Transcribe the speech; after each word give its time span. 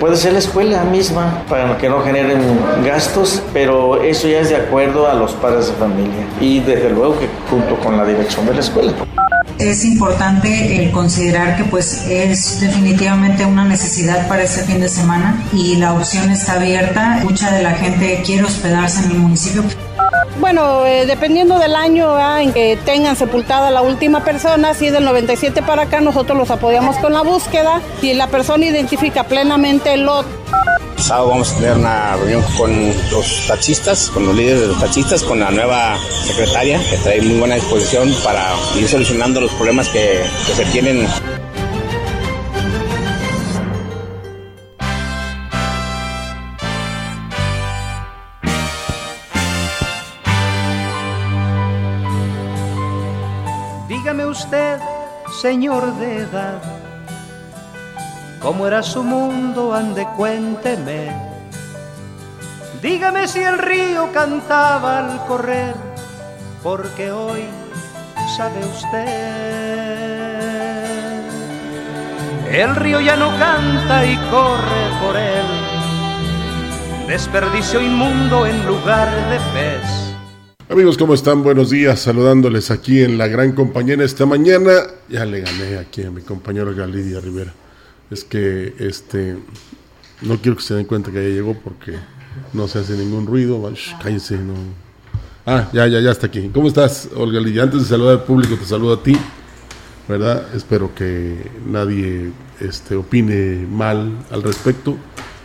Puede 0.00 0.16
ser 0.16 0.32
la 0.32 0.38
escuela 0.38 0.84
misma 0.84 1.42
para 1.48 1.76
que 1.76 1.88
no 1.88 2.00
generen 2.00 2.40
gastos, 2.84 3.42
pero 3.52 4.02
eso 4.02 4.26
ya 4.26 4.40
es 4.40 4.48
de 4.48 4.56
acuerdo 4.56 5.06
a 5.06 5.14
los 5.14 5.32
padres 5.32 5.66
de 5.68 5.74
familia 5.74 6.26
y 6.40 6.60
desde 6.60 6.90
luego 6.90 7.18
que 7.18 7.28
junto 7.50 7.76
con 7.80 7.96
la 7.96 8.04
dirección 8.06 8.46
de 8.46 8.54
la 8.54 8.60
escuela. 8.60 8.92
Es 9.58 9.84
importante 9.84 10.48
eh, 10.84 10.90
considerar 10.92 11.56
que 11.56 11.64
pues 11.64 12.06
es 12.08 12.60
definitivamente 12.60 13.46
una 13.46 13.64
necesidad 13.64 14.28
para 14.28 14.42
este 14.42 14.62
fin 14.62 14.80
de 14.80 14.88
semana 14.88 15.42
y 15.52 15.76
la 15.76 15.94
opción 15.94 16.30
está 16.30 16.54
abierta. 16.54 17.20
Mucha 17.22 17.50
de 17.50 17.62
la 17.62 17.72
gente 17.72 18.22
quiere 18.24 18.44
hospedarse 18.44 19.04
en 19.04 19.12
el 19.12 19.18
municipio. 19.18 19.62
Bueno, 20.40 20.84
eh, 20.84 21.06
dependiendo 21.06 21.58
del 21.58 21.74
año 21.74 22.18
en 22.38 22.52
que 22.52 22.78
tengan 22.84 23.16
sepultada 23.16 23.70
la 23.70 23.82
última 23.82 24.22
persona, 24.22 24.74
si 24.74 24.86
es 24.86 24.92
del 24.92 25.04
97 25.04 25.62
para 25.62 25.82
acá, 25.82 26.00
nosotros 26.00 26.36
los 26.36 26.50
apoyamos 26.50 26.96
con 26.98 27.12
la 27.12 27.22
búsqueda. 27.22 27.80
Si 28.00 28.12
la 28.12 28.26
persona 28.26 28.66
identifica 28.66 29.24
plenamente 29.24 29.94
el 29.94 30.02
lot. 30.02 30.26
Sábado 30.98 31.28
vamos 31.28 31.52
a 31.52 31.56
tener 31.56 31.72
una 31.72 32.16
reunión 32.16 32.42
con 32.56 32.70
los 33.10 33.46
taxistas, 33.46 34.10
con 34.10 34.26
los 34.26 34.34
líderes 34.34 34.62
de 34.62 34.66
los 34.68 34.80
taxistas, 34.80 35.22
con 35.22 35.40
la 35.40 35.50
nueva 35.50 35.96
secretaria, 36.26 36.80
que 36.90 36.96
trae 36.98 37.20
muy 37.22 37.38
buena 37.38 37.54
disposición 37.54 38.14
para 38.24 38.54
ir 38.78 38.88
solucionando 38.88 39.40
los 39.40 39.52
problemas 39.52 39.88
que 39.88 40.22
se 40.54 40.64
tienen. 40.66 41.06
Señor 55.46 55.84
de 56.00 56.22
edad. 56.22 56.60
¿Cómo 58.42 58.66
era 58.66 58.82
su 58.82 59.04
mundo? 59.04 59.72
Ande, 59.72 60.04
cuénteme. 60.16 61.12
Dígame 62.82 63.28
si 63.28 63.44
el 63.44 63.56
río 63.58 64.10
cantaba 64.12 64.98
al 64.98 65.24
correr, 65.26 65.76
porque 66.64 67.12
hoy 67.12 67.44
sabe 68.36 68.58
usted. 68.74 69.06
El 72.50 72.74
río 72.74 73.00
ya 73.00 73.14
no 73.14 73.28
canta 73.38 74.04
y 74.04 74.16
corre 74.32 74.82
por 75.00 75.16
él. 75.16 75.46
Desperdicio 77.06 77.80
inmundo 77.80 78.46
en 78.46 78.66
lugar 78.66 79.08
de 79.30 79.38
pez 79.54 80.05
Amigos, 80.68 80.98
¿cómo 80.98 81.14
están? 81.14 81.44
Buenos 81.44 81.70
días, 81.70 82.00
saludándoles 82.00 82.72
aquí 82.72 83.00
en 83.00 83.18
la 83.18 83.28
gran 83.28 83.52
compañera 83.52 84.02
esta 84.02 84.26
mañana. 84.26 84.72
Ya 85.08 85.24
le 85.24 85.42
gané 85.42 85.78
aquí 85.78 86.02
a 86.02 86.10
mi 86.10 86.22
compañero 86.22 86.74
Galidia 86.74 87.20
Rivera. 87.20 87.54
Es 88.10 88.24
que 88.24 88.74
este 88.80 89.36
no 90.22 90.38
quiero 90.38 90.56
que 90.56 90.64
se 90.64 90.74
den 90.74 90.86
cuenta 90.86 91.12
que 91.12 91.22
ya 91.22 91.36
llegó 91.36 91.54
porque 91.54 91.92
no 92.52 92.66
se 92.66 92.80
hace 92.80 92.94
ningún 92.94 93.26
ruido. 93.26 93.62
cállense, 94.02 94.38
no. 94.38 94.54
Ah, 95.46 95.68
ya, 95.72 95.86
ya, 95.86 96.00
ya 96.00 96.10
está 96.10 96.26
aquí. 96.26 96.50
¿Cómo 96.52 96.66
estás, 96.66 97.10
Olga 97.14 97.38
Lidia? 97.38 97.62
Antes 97.62 97.82
de 97.82 97.86
saludar 97.86 98.14
al 98.14 98.24
público, 98.24 98.56
te 98.56 98.64
saludo 98.64 98.94
a 98.94 99.02
ti. 99.04 99.16
¿Verdad? 100.08 100.52
Espero 100.52 100.92
que 100.96 101.48
nadie 101.64 102.32
este, 102.58 102.96
opine 102.96 103.64
mal 103.70 104.18
al 104.32 104.42
respecto. 104.42 104.96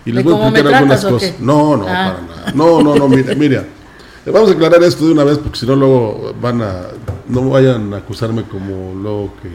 Y 0.04 0.14
les 0.14 0.24
voy 0.24 0.34
a 0.34 0.48
explicar 0.48 0.74
algunas 0.74 1.06
cosas. 1.06 1.40
No, 1.40 1.78
no, 1.78 1.86
ah. 1.88 2.18
para 2.18 2.22
nada. 2.22 2.52
No, 2.56 2.82
no, 2.82 2.96
no, 2.96 3.08
mira, 3.08 3.36
mira. 3.36 3.66
Vamos 4.26 4.52
a 4.52 4.54
aclarar 4.54 4.84
esto 4.84 5.06
de 5.06 5.14
una 5.14 5.24
vez 5.24 5.40
porque 5.40 5.58
si 5.58 5.66
no 5.66 5.76
luego 5.76 6.36
van 6.40 6.62
a 6.62 6.84
no 7.28 7.50
vayan 7.50 7.92
a 7.94 7.98
acusarme 7.98 8.44
como 8.44 8.94
luego 8.94 9.34
que 9.42 9.50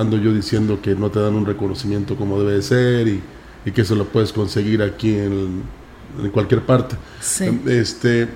ando 0.00 0.16
yo 0.16 0.32
diciendo 0.32 0.80
que 0.80 0.94
no 0.94 1.10
te 1.10 1.20
dan 1.20 1.34
un 1.34 1.44
reconocimiento 1.44 2.16
como 2.16 2.38
debe 2.38 2.54
de 2.54 2.62
ser 2.62 3.08
y, 3.08 3.22
que 3.74 3.82
eso 3.82 3.94
lo 3.94 4.06
puedes 4.06 4.32
conseguir 4.32 4.80
aquí 4.80 5.14
en, 5.14 5.62
cualquier 6.32 6.64
parte. 6.64 6.96
Este, 7.66 8.26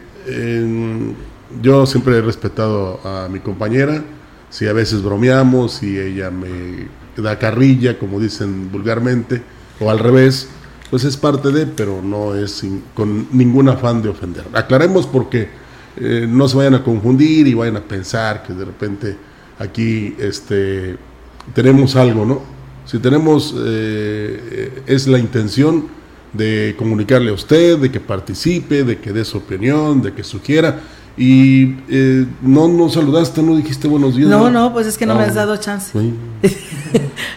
yo 1.62 1.87
siempre 1.87 2.19
he 2.19 2.21
respetado 2.21 3.00
a 3.03 3.28
mi 3.31 3.41
compañera, 3.41 4.05
si 4.50 4.69
a 4.69 4.75
veces 4.75 5.03
bromeamos, 5.03 5.72
si 5.72 5.99
ella 5.99 6.31
me 6.31 6.87
da 7.16 7.38
carrilla, 7.38 7.99
como 7.99 8.21
dicen 8.21 8.71
vulgarmente, 8.71 9.43
o 9.81 9.91
al 9.91 10.00
revés, 10.00 10.49
pues 10.91 11.05
es 11.05 11.16
parte 11.16 11.50
de, 11.50 11.65
pero 11.65 12.03
no 12.03 12.34
es 12.34 12.62
con 12.93 13.28
ningún 13.32 13.71
afán 13.71 14.03
de 14.03 14.11
ofender. 14.11 14.44
Aclaremos 14.53 15.06
porque 15.06 15.62
eh, 15.97 16.27
no 16.29 16.49
se 16.49 16.57
vayan 16.57 16.75
a 16.75 16.83
confundir 16.83 17.47
y 17.47 17.55
vayan 17.55 17.77
a 17.77 17.83
pensar 17.83 18.43
que 18.43 18.53
de 18.53 18.65
repente 18.65 19.17
aquí 19.59 20.15
este, 20.19 20.97
tenemos 21.55 21.97
algo, 21.97 22.25
¿no? 22.25 22.43
Si 22.85 22.99
tenemos, 22.99 23.55
eh, 23.59 24.83
es 24.87 25.07
la 25.07 25.19
intención 25.19 25.87
de 26.33 26.75
comunicarle 26.79 27.31
a 27.31 27.35
usted, 27.35 27.79
de 27.79 27.91
que 27.91 28.01
participe, 28.01 28.85
de 28.85 28.99
que 28.99 29.13
dé 29.13 29.25
su 29.25 29.39
opinión, 29.39 30.03
de 30.03 30.13
que 30.13 30.25
sugiera. 30.25 30.81
Y 31.17 31.77
eh, 31.91 32.27
no 32.41 32.69
nos 32.69 32.95
saludaste, 32.95 33.43
no 33.43 33.55
dijiste 33.56 33.87
buenos 33.87 34.17
días. 34.17 34.31
No, 34.31 34.50
no, 34.50 34.73
pues 34.73 34.87
es 34.87 34.97
que 34.97 35.05
no, 35.05 35.15
me 35.15 35.25
has 35.25 35.34
dado 35.34 35.56
chance. 35.59 35.93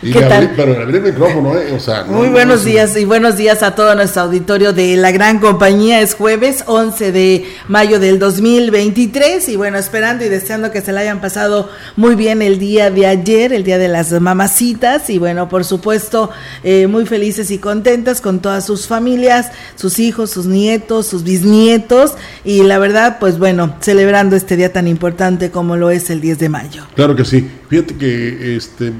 ¿Qué 0.01 0.21
tal? 0.21 0.53
pero 0.55 0.81
abrí 0.81 0.97
el 0.97 1.03
micrófono, 1.03 1.55
¿eh? 1.57 1.73
O 1.73 1.79
sea, 1.79 2.05
Muy 2.05 2.29
buenos 2.29 2.63
días 2.63 2.95
y 2.95 3.05
buenos 3.05 3.37
días 3.37 3.63
a 3.63 3.75
todo 3.75 3.93
nuestro 3.95 4.23
auditorio 4.23 4.71
de 4.71 4.95
la 4.95 5.11
gran 5.11 5.39
compañía. 5.39 5.99
Es 5.99 6.15
jueves 6.15 6.63
11 6.67 7.11
de 7.11 7.45
mayo 7.67 7.99
del 7.99 8.17
2023 8.17 9.49
y 9.49 9.55
bueno, 9.57 9.77
esperando 9.77 10.23
y 10.23 10.29
deseando 10.29 10.71
que 10.71 10.81
se 10.81 10.93
la 10.93 11.01
hayan 11.01 11.19
pasado 11.19 11.69
muy 11.97 12.15
bien 12.15 12.41
el 12.41 12.59
día 12.59 12.91
de 12.91 13.07
ayer, 13.07 13.51
el 13.51 13.63
día 13.63 13.77
de 13.77 13.89
las 13.89 14.11
mamacitas 14.21 15.09
y 15.09 15.17
bueno, 15.17 15.49
por 15.49 15.65
supuesto, 15.65 16.29
eh, 16.63 16.87
muy 16.87 17.05
felices 17.05 17.51
y 17.51 17.57
contentas 17.57 18.21
con 18.21 18.39
todas 18.39 18.65
sus 18.65 18.87
familias, 18.87 19.51
sus 19.75 19.99
hijos, 19.99 20.29
sus 20.29 20.45
nietos, 20.45 21.07
sus 21.07 21.23
bisnietos 21.23 22.13
y 22.43 22.63
la 22.63 22.79
verdad, 22.79 23.17
pues 23.19 23.37
bueno, 23.37 23.64
celebrando 23.79 24.35
este 24.35 24.57
día 24.57 24.71
tan 24.71 24.87
importante 24.87 25.51
como 25.51 25.75
lo 25.75 25.89
es 25.89 26.09
el 26.09 26.21
10 26.21 26.39
de 26.39 26.49
mayo. 26.49 26.83
Claro 26.95 27.15
que 27.15 27.25
sí. 27.25 27.49
Fíjate 27.69 27.95
que 27.95 28.55
este 28.55 28.93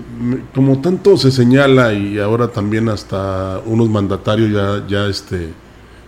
como 0.53 0.81
tanto 0.81 1.17
se 1.17 1.31
señala 1.31 1.93
y 1.93 2.19
ahora 2.19 2.47
también 2.47 2.89
hasta 2.89 3.61
unos 3.65 3.89
mandatarios 3.89 4.51
ya, 4.51 4.85
ya 4.87 5.07
este, 5.07 5.49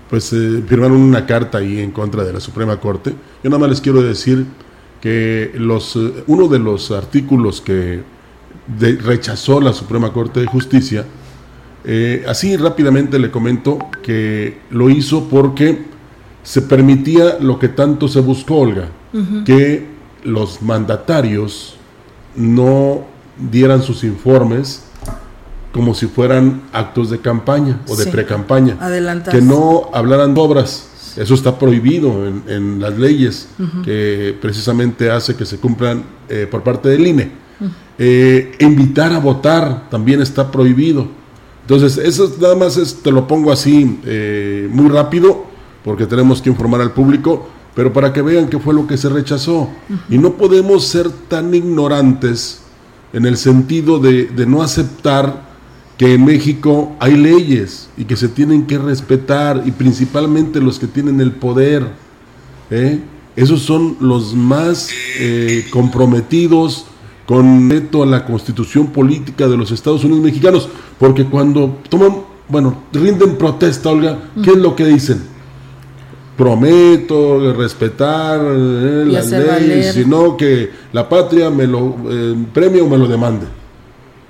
pues 0.09 0.31
eh, 0.34 0.63
firmaron 0.67 0.97
una 0.97 1.25
carta 1.25 1.59
ahí 1.59 1.79
en 1.79 1.91
contra 1.91 2.23
de 2.23 2.34
la 2.34 2.40
Suprema 2.40 2.79
Corte. 2.79 3.11
Yo 3.43 3.49
nada 3.49 3.59
más 3.59 3.70
les 3.70 3.81
quiero 3.81 4.02
decir 4.02 4.46
que 5.02 5.52
los, 5.55 5.96
eh, 5.96 6.23
uno 6.28 6.47
de 6.47 6.59
los 6.59 6.91
artículos 6.91 7.61
que 7.61 8.02
rechazó 8.79 9.61
la 9.61 9.73
Suprema 9.73 10.11
Corte 10.11 10.41
de 10.41 10.46
Justicia, 10.46 11.05
eh, 11.85 12.26
así 12.28 12.58
rápidamente 12.58 13.17
le 13.17 13.31
comento 13.31 13.79
que 14.03 14.58
lo 14.72 14.90
hizo 14.90 15.29
porque 15.29 15.85
se 16.47 16.61
permitía 16.61 17.40
lo 17.41 17.59
que 17.59 17.67
tanto 17.67 18.08
se 18.08 18.22
buscó, 18.22 18.59
Olga, 18.59 18.88
que 19.44 19.85
los 20.23 20.61
mandatarios 20.61 21.76
no 22.38 23.03
dieran 23.52 23.84
sus 23.84 24.05
informes 24.05 24.84
como 25.73 25.94
si 25.94 26.08
fueran 26.08 26.61
actos 26.72 27.09
de 27.09 27.20
campaña 27.20 27.82
o 27.90 27.97
de 27.97 28.05
pre-campaña. 28.05 28.78
Que 29.29 29.41
no 29.41 29.90
hablaran 29.94 30.34
de 30.34 30.40
obras. 30.40 31.16
Eso 31.17 31.34
está 31.34 31.59
prohibido 31.59 32.26
en, 32.26 32.79
las 32.79 32.97
leyes 32.97 33.50
que 33.84 34.34
precisamente 34.41 35.11
hace 35.11 35.35
que 35.35 35.46
se 35.46 35.58
cumplan 35.58 36.05
eh, 36.29 36.47
por 36.50 36.64
parte 36.64 36.88
del 36.88 37.08
INE. 37.08 37.29
Eh, 37.97 38.55
invitar 38.59 39.11
a 39.11 39.20
votar 39.20 39.90
también 39.90 40.22
está 40.22 40.50
prohibido. 40.50 41.08
Entonces, 41.64 41.97
eso 41.97 42.34
nada 42.40 42.55
más 42.55 42.78
es, 42.78 43.03
te 43.03 43.11
lo 43.11 43.28
pongo 43.28 43.52
así 43.52 44.00
eh, 44.05 44.70
muy 44.72 44.88
rápido, 44.88 45.47
porque 45.87 46.05
tenemos 46.05 46.41
que 46.41 46.49
informar 46.49 46.81
al 46.81 46.91
público 46.91 47.47
pero 47.78 47.93
para 47.93 48.11
que 48.11 48.23
vean 48.23 48.49
qué 48.49 48.57
fue 48.57 48.73
lo 48.73 48.87
que 48.87 48.97
se 48.97 49.07
rechazó. 49.07 49.69
Y 50.09 50.17
no 50.17 50.34
podemos 50.34 50.87
ser 50.87 51.11
tan 51.11 51.53
ignorantes 51.53 52.63
en 53.13 53.28
el 53.28 53.37
sentido 53.37 53.99
de, 53.99 54.25
de 54.25 54.47
no 54.47 54.63
aceptar 54.63 55.43
que 55.95 56.16
en 56.16 56.25
México 56.25 56.95
hay 56.99 57.16
leyes 57.16 57.87
y 57.95 58.05
que 58.05 58.16
se 58.16 58.29
tienen 58.29 58.66
que 58.66 58.79
respetar 58.79 59.61
y 59.63 59.69
principalmente 59.69 60.59
los 60.59 60.79
que 60.79 60.87
tienen 60.87 61.22
el 61.22 61.34
poder. 61.34 61.87
¿eh? 62.72 62.99
Esos 63.35 63.61
son 63.61 63.97
los 63.99 64.33
más 64.33 64.90
eh, 65.19 65.67
comprometidos 65.69 66.85
con 67.28 67.72
a 67.72 68.05
la 68.07 68.25
constitución 68.25 68.87
política 68.87 69.47
de 69.47 69.55
los 69.55 69.69
Estados 69.69 70.03
Unidos 70.03 70.23
mexicanos, 70.23 70.67
porque 70.97 71.25
cuando 71.25 71.78
toman, 71.90 72.23
bueno, 72.49 72.85
rinden 72.91 73.37
protesta, 73.37 73.90
Olga, 73.90 74.31
¿qué 74.43 74.49
es 74.49 74.57
lo 74.57 74.75
que 74.75 74.85
dicen? 74.85 75.36
Prometo 76.37 77.53
respetar 77.53 78.39
eh, 78.39 79.05
las 79.07 79.31
leyes, 79.31 79.95
sino 79.95 80.37
que 80.37 80.69
la 80.93 81.09
patria 81.09 81.49
me 81.49 81.66
lo 81.66 81.95
premie 82.53 82.81
o 82.81 82.87
me 82.87 82.97
lo 82.97 83.07
demande. 83.07 83.47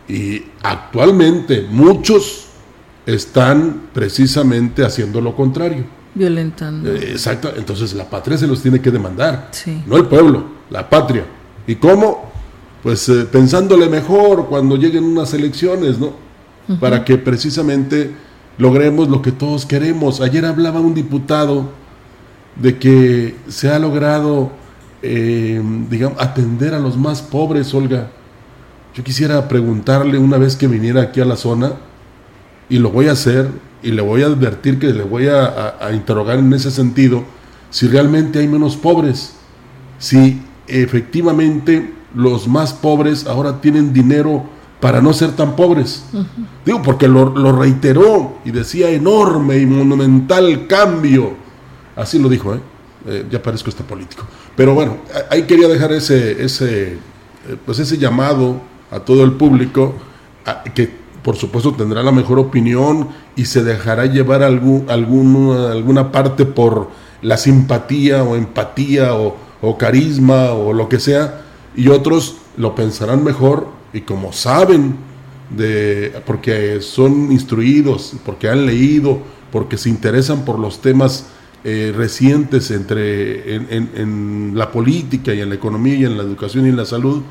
Y 0.08 0.42
actualmente 0.64 1.68
muchos 1.70 2.48
están 3.06 3.90
precisamente 3.94 4.84
haciendo 4.84 5.22
lo 5.22 5.36
contrario. 5.36 5.84
Violentando. 6.14 6.94
Eh, 6.94 7.12
exacto, 7.12 7.52
entonces 7.56 7.94
la 7.94 8.10
patria 8.10 8.38
se 8.38 8.48
los 8.48 8.62
tiene 8.62 8.82
que 8.82 8.92
demandar, 8.92 9.52
no 9.86 9.98
el 9.98 10.06
pueblo, 10.06 10.46
la 10.70 10.90
patria. 10.90 11.26
¿Y 11.66 11.76
cómo? 11.76 12.32
Pues 12.84 13.08
eh, 13.10 13.26
pensándole 13.32 13.88
mejor 13.88 14.48
cuando 14.48 14.76
lleguen 14.76 15.04
unas 15.04 15.34
elecciones, 15.34 16.00
¿no? 16.00 16.14
Para 16.82 17.06
que 17.06 17.18
precisamente 17.18 18.12
logremos 18.58 19.08
lo 19.08 19.22
que 19.22 19.32
todos 19.32 19.66
queremos. 19.66 20.20
Ayer 20.20 20.46
hablaba 20.46 20.82
un 20.82 20.94
diputado 20.94 21.70
de 22.62 22.78
que 22.78 23.36
se 23.48 23.70
ha 23.70 23.80
logrado, 23.80 24.52
eh, 25.02 25.62
digamos, 25.90 26.20
atender 26.22 26.74
a 26.74 26.80
los 26.80 26.98
más 26.98 27.22
pobres, 27.22 27.74
Olga. 27.74 28.10
Yo 28.94 29.04
quisiera 29.04 29.48
preguntarle 29.48 30.18
una 30.18 30.38
vez 30.38 30.56
que 30.56 30.68
viniera 30.68 31.04
aquí 31.04 31.22
a 31.22 31.26
la 31.26 31.36
zona, 31.36 31.74
y 32.70 32.80
lo 32.80 32.90
voy 32.90 33.08
a 33.08 33.12
hacer, 33.12 33.50
y 33.84 33.92
le 33.92 34.02
voy 34.02 34.24
a 34.24 34.26
advertir 34.26 34.80
que 34.80 34.88
le 34.88 35.04
voy 35.04 35.28
a, 35.28 35.78
interrogar 35.94 36.40
en 36.40 36.52
ese 36.54 36.72
sentido, 36.72 37.24
si 37.70 37.88
realmente 37.88 38.40
hay 38.40 38.48
menos 38.48 38.76
pobres, 38.76 39.36
si 40.00 40.42
efectivamente 40.68 41.94
los 42.16 42.48
más 42.48 42.74
pobres 42.74 43.28
ahora 43.28 43.62
tienen 43.62 43.94
dinero 43.94 44.44
para 44.80 45.02
no 45.02 45.14
ser 45.14 45.32
tan 45.32 45.56
pobres. 45.56 46.06
Digo, 46.66 46.82
porque 46.82 47.08
lo, 47.08 47.52
reiteró 47.52 48.40
y 48.46 48.52
decía 48.52 48.90
enorme 48.90 49.60
y 49.60 49.66
monumental 49.66 50.68
cambio. 50.68 51.47
Así 51.98 52.20
lo 52.20 52.30
dijo, 52.30 52.54
¿eh? 52.54 52.60
eh 53.08 53.26
ya 53.30 53.42
parezco 53.42 53.70
este 53.70 53.84
político. 53.84 54.24
Pero 54.56 54.74
bueno, 54.74 54.98
ahí 55.30 55.44
quería 55.44 55.68
dejar 55.68 55.92
ese, 55.92 56.44
ese, 56.44 56.94
eh, 56.94 56.98
pues 57.66 57.80
ese 57.80 57.98
llamado 57.98 58.62
a 58.92 59.00
todo 59.00 59.24
el 59.24 59.34
público, 59.34 59.96
que 60.74 60.90
por 61.24 61.36
supuesto 61.36 61.74
tendrá 61.74 62.04
la 62.04 62.12
mejor 62.12 62.40
opinión 62.40 63.10
y 63.36 63.46
se 63.46 63.64
dejará 63.64 64.06
llevar 64.06 64.44
algún, 64.44 64.86
alguna 64.90 66.12
parte 66.12 66.46
por 66.46 66.90
la 67.22 67.36
simpatía 67.36 68.24
o 68.24 68.36
empatía 68.36 69.16
o, 69.16 69.36
o 69.62 69.78
carisma 69.78 70.52
o 70.52 70.72
lo 70.72 70.88
que 70.88 71.00
sea, 71.00 71.42
y 71.76 71.90
otros 71.90 72.38
lo 72.56 72.76
pensarán 72.76 73.24
mejor 73.24 73.68
y 73.92 74.02
como 74.02 74.32
saben 74.32 74.96
de 75.50 76.22
porque 76.26 76.82
son 76.82 77.32
instruidos, 77.32 78.14
porque 78.26 78.50
han 78.50 78.66
leído, 78.66 79.20
porque 79.52 79.78
se 79.78 79.90
interesan 79.90 80.46
por 80.46 80.60
los 80.60 80.82
temas 80.82 81.28
eh, 81.64 81.94
recientes 81.96 82.72
entre 82.72 83.56
en, 83.56 83.90
en, 83.96 84.52
la 84.56 84.72
política 84.72 85.34
y 85.34 85.42
en 85.42 85.50
la 85.50 85.56
economía 85.56 85.96
y 85.96 86.06
en 86.06 86.18
la 86.18 86.24
educación 86.24 86.66
y 86.66 86.70
en 86.70 86.78
la 86.78 86.86
salud, 86.86 87.24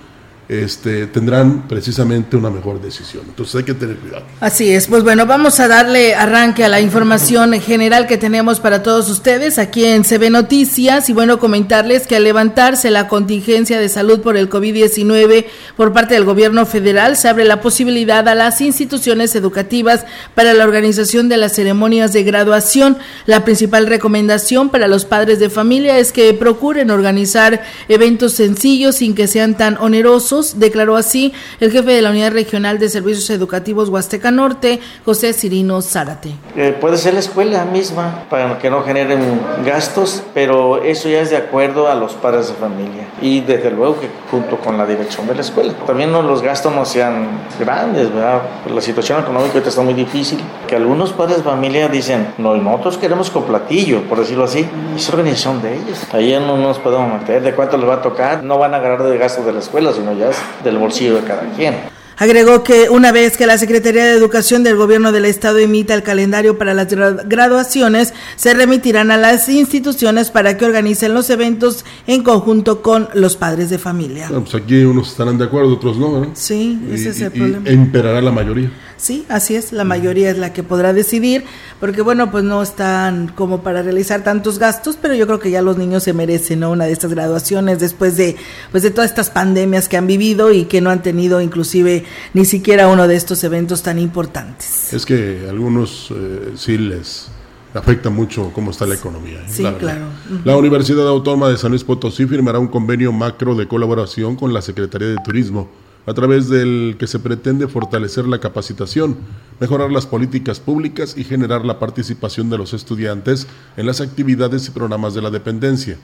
este, 0.49 1.07
tendrán 1.09 1.67
precisamente 1.67 2.37
una 2.37 2.51
mejor 2.51 2.81
decisión. 2.81 3.25
Entonces 3.27 3.57
hay 3.57 3.65
que 3.65 3.75
tener 3.75 3.97
cuidado. 3.97 4.25
Así 4.41 4.71
es, 4.71 4.87
pues 4.87 5.03
bueno, 5.03 5.27
vamos 5.27 5.59
a 5.59 5.67
darle 5.67 6.15
arranque 6.15 6.65
a 6.65 6.69
la 6.69 6.81
información 6.81 7.53
general 7.61 8.07
que 8.07 8.17
tenemos 8.17 8.61
para 8.61 8.83
todos 8.83 9.11
ustedes 9.11 9.59
aquí 9.59 9.85
en 9.85 10.05
CB 10.05 10.31
Noticias 10.31 11.09
y 11.11 11.13
bueno, 11.13 11.41
comentarles 11.41 12.07
que 12.07 12.17
al 12.17 12.25
levantarse 12.25 12.91
la 12.91 13.09
contingencia 13.09 13.81
de 13.81 13.89
salud 13.89 14.21
por 14.21 14.37
el 14.37 14.49
COVID-19 14.49 15.47
por 15.77 15.93
parte 15.93 16.15
del 16.15 16.25
gobierno 16.25 16.65
federal, 16.65 17.17
se 17.17 17.29
abre 17.29 17.45
la 17.45 17.61
posibilidad 17.61 18.29
a 18.29 18.35
las 18.37 18.61
instituciones 18.61 19.35
educativas 19.35 20.05
para 20.37 20.55
la 20.55 20.65
organización 20.65 21.29
de 21.29 21.39
las 21.39 21.55
ceremonias 21.55 22.13
de 22.13 22.23
graduación. 22.23 22.99
La 23.27 23.45
principal 23.45 23.87
recomendación 23.87 24.69
para 24.71 24.87
los 24.87 25.05
padres 25.05 25.41
de 25.41 25.51
familia 25.51 25.99
es 25.99 26.13
que 26.13 26.33
procuren 26.35 26.91
organizar 26.91 27.65
eventos 27.89 28.35
sencillos 28.35 28.97
sin 28.97 29.15
que 29.15 29.27
sean 29.27 29.57
tan 29.57 29.77
onerosos 29.79 30.36
declaró 30.57 30.97
así 30.97 31.33
el 31.61 31.71
jefe 31.71 31.93
de 31.93 32.03
la 32.03 32.11
Unidad 32.11 32.33
Regional 32.33 32.79
de 32.79 32.89
Servicios 32.89 33.29
Educativos 33.31 33.89
Huasteca 33.89 34.31
Norte, 34.31 34.81
José 35.05 35.33
Cirino 35.33 35.83
Zárate. 35.83 36.35
Eh, 36.57 36.77
puede 36.81 36.97
ser 36.97 37.15
la 37.15 37.21
escuela 37.21 37.65
misma 37.65 38.25
para 38.31 38.59
que 38.59 38.71
no 38.71 38.83
generen 38.83 39.41
gastos, 39.65 40.23
pero 40.35 40.83
eso 40.83 41.09
ya 41.09 41.21
es 41.21 41.31
de 41.31 41.37
acuerdo 41.37 41.89
a 41.89 41.95
los 41.95 42.15
padres 42.15 42.49
de 42.49 42.55
familia 42.55 43.09
y 43.21 43.41
desde 43.41 43.71
luego 43.71 44.01
que 44.01 44.09
junto 44.31 44.59
con 44.59 44.77
la 44.77 44.87
dirección 44.87 45.27
de 45.27 45.35
la 45.35 45.41
escuela. 45.41 45.73
También 45.87 46.13
no, 46.13 46.23
los 46.23 46.43
gastos 46.43 46.75
no 46.75 46.85
sean 46.85 47.29
grandes, 47.59 48.13
¿verdad? 48.13 48.43
la 48.73 48.81
situación 48.81 49.21
económica 49.21 49.59
está 49.59 49.81
muy 49.83 49.95
difícil, 49.95 50.39
que 50.67 50.77
algunos 50.77 51.13
padres 51.13 51.39
de 51.39 51.43
familia 51.43 51.89
dicen, 51.89 52.35
no, 52.39 52.55
nosotros 52.57 52.99
queremos 52.99 53.31
con 53.31 53.45
platillo, 53.45 54.03
por 54.03 54.19
decirlo 54.19 54.45
así, 54.45 54.69
es 54.95 55.09
organización 55.09 55.63
de 55.63 55.77
ellos. 55.77 56.07
Ahí 56.13 56.37
no 56.39 56.57
nos 56.57 56.79
podemos 56.79 57.21
meter 57.21 57.43
de 57.43 57.55
cuánto 57.55 57.77
les 57.77 57.89
va 57.89 57.95
a 57.95 58.03
tocar, 58.03 58.43
no 58.43 58.59
van 58.59 58.75
a 58.75 58.79
agarrar 58.79 59.03
de 59.03 59.19
gastos 59.19 59.47
de 59.47 59.53
la 59.53 59.61
escuela, 59.61 59.93
sino 59.93 60.13
ya 60.13 60.26
del 60.65 60.79
bolsillo 60.79 61.17
de 61.17 61.23
cada 61.23 61.43
quien. 61.55 61.75
Agregó 62.19 62.65
que 62.65 62.89
una 62.89 63.13
vez 63.13 63.37
que 63.37 63.47
la 63.47 63.59
Secretaría 63.59 64.07
de 64.07 64.13
Educación 64.13 64.65
del 64.65 64.77
Gobierno 64.77 65.13
del 65.13 65.27
Estado 65.27 65.59
emita 65.59 65.93
el 65.93 66.03
calendario 66.03 66.57
para 66.57 66.73
las 66.73 66.89
graduaciones, 67.29 68.15
se 68.37 68.55
remitirán 68.55 69.11
a 69.11 69.19
las 69.19 69.51
instituciones 69.51 70.31
para 70.31 70.57
que 70.57 70.65
organicen 70.65 71.13
los 71.13 71.29
eventos 71.29 71.85
en 72.07 72.23
conjunto 72.23 72.81
con 72.81 73.11
los 73.13 73.37
padres 73.37 73.69
de 73.69 73.77
familia. 73.77 74.29
pues 74.31 74.55
aquí 74.55 74.83
unos 74.85 75.09
estarán 75.11 75.37
de 75.37 75.45
acuerdo, 75.45 75.75
otros 75.75 75.99
no, 75.99 76.31
Sí, 76.33 76.81
ese 76.91 77.11
es 77.11 77.21
el 77.21 77.33
problema. 77.33 77.69
imperará 77.71 78.23
la 78.23 78.33
mayoría. 78.33 78.71
Sí, 78.97 79.27
así 79.29 79.55
es, 79.55 79.73
la 79.73 79.85
mayoría 79.85 80.31
es 80.31 80.39
la 80.39 80.53
que 80.53 80.63
podrá 80.63 80.95
decidir, 80.95 81.45
porque 81.81 82.01
bueno, 82.01 82.31
pues 82.31 82.45
no 82.45 82.63
están 82.63 83.29
como 83.29 83.63
para 83.63 83.83
realizar 83.83 84.25
tantos 84.25 84.59
gastos, 84.59 84.99
pero 85.01 85.15
yo 85.15 85.27
creo 85.27 85.39
que 85.39 85.51
ya 85.51 85.61
los 85.61 85.77
niños 85.77 86.03
se 86.03 86.15
merecen 86.15 86.61
¿no? 86.61 86.71
una 86.71 86.87
de 86.87 86.93
estas 86.93 87.13
graduaciones 87.13 87.79
después 87.79 88.17
de 88.17 88.37
pues 88.71 88.83
de 88.83 88.91
todas 88.91 89.11
estas 89.11 89.29
pandemias 89.29 89.89
que 89.89 89.99
han 89.99 90.07
vivido 90.07 90.51
y 90.51 90.65
que 90.65 90.81
no 90.81 90.91
han 90.91 91.03
tenido 91.03 91.43
inclusive 91.43 92.05
ni 92.33 92.47
siquiera 92.47 92.89
uno 92.89 93.07
de 93.07 93.17
estos 93.17 93.45
eventos 93.45 93.83
tan 93.83 93.99
importantes. 93.99 94.93
Es 94.95 95.05
que 95.05 95.47
algunos 95.49 96.11
eh, 96.11 96.53
sí 96.57 96.79
les 96.79 97.29
afecta 97.75 98.09
mucho 98.09 98.51
cómo 98.55 98.71
está 98.71 98.87
la 98.87 98.95
economía. 98.95 99.41
¿eh? 99.41 99.49
Sí, 99.49 99.67
claro. 99.79 100.07
La 100.45 100.57
Universidad 100.57 101.07
Autónoma 101.07 101.51
de 101.51 101.59
San 101.59 101.71
Luis 101.71 101.85
Potosí 101.85 102.27
firmará 102.27 102.59
un 102.59 102.69
convenio 102.69 103.13
macro 103.13 103.55
de 103.55 103.69
colaboración 103.69 104.37
con 104.37 104.55
la 104.55 104.63
Secretaría 104.63 105.09
de 105.09 105.17
Turismo 105.23 105.69
a 106.07 106.15
través 106.15 106.49
del 106.49 106.97
que 106.99 107.07
se 107.07 107.19
pretende 107.19 107.69
fortalecer 107.69 108.27
la 108.27 108.39
capacitación, 108.39 109.17
mejorar 109.61 109.91
las 109.91 110.07
políticas 110.07 110.61
públicas 110.61 111.15
y 111.17 111.25
generar 111.25 111.65
la 111.65 111.79
participación 111.79 112.49
de 112.49 112.59
los 112.59 112.73
estudiantes 112.73 113.47
en 113.77 113.87
las 113.87 114.01
actividades 114.01 114.69
y 114.69 114.71
programas 114.71 115.15
de 115.15 115.23
la 115.23 115.31
dependencia. 115.31 115.99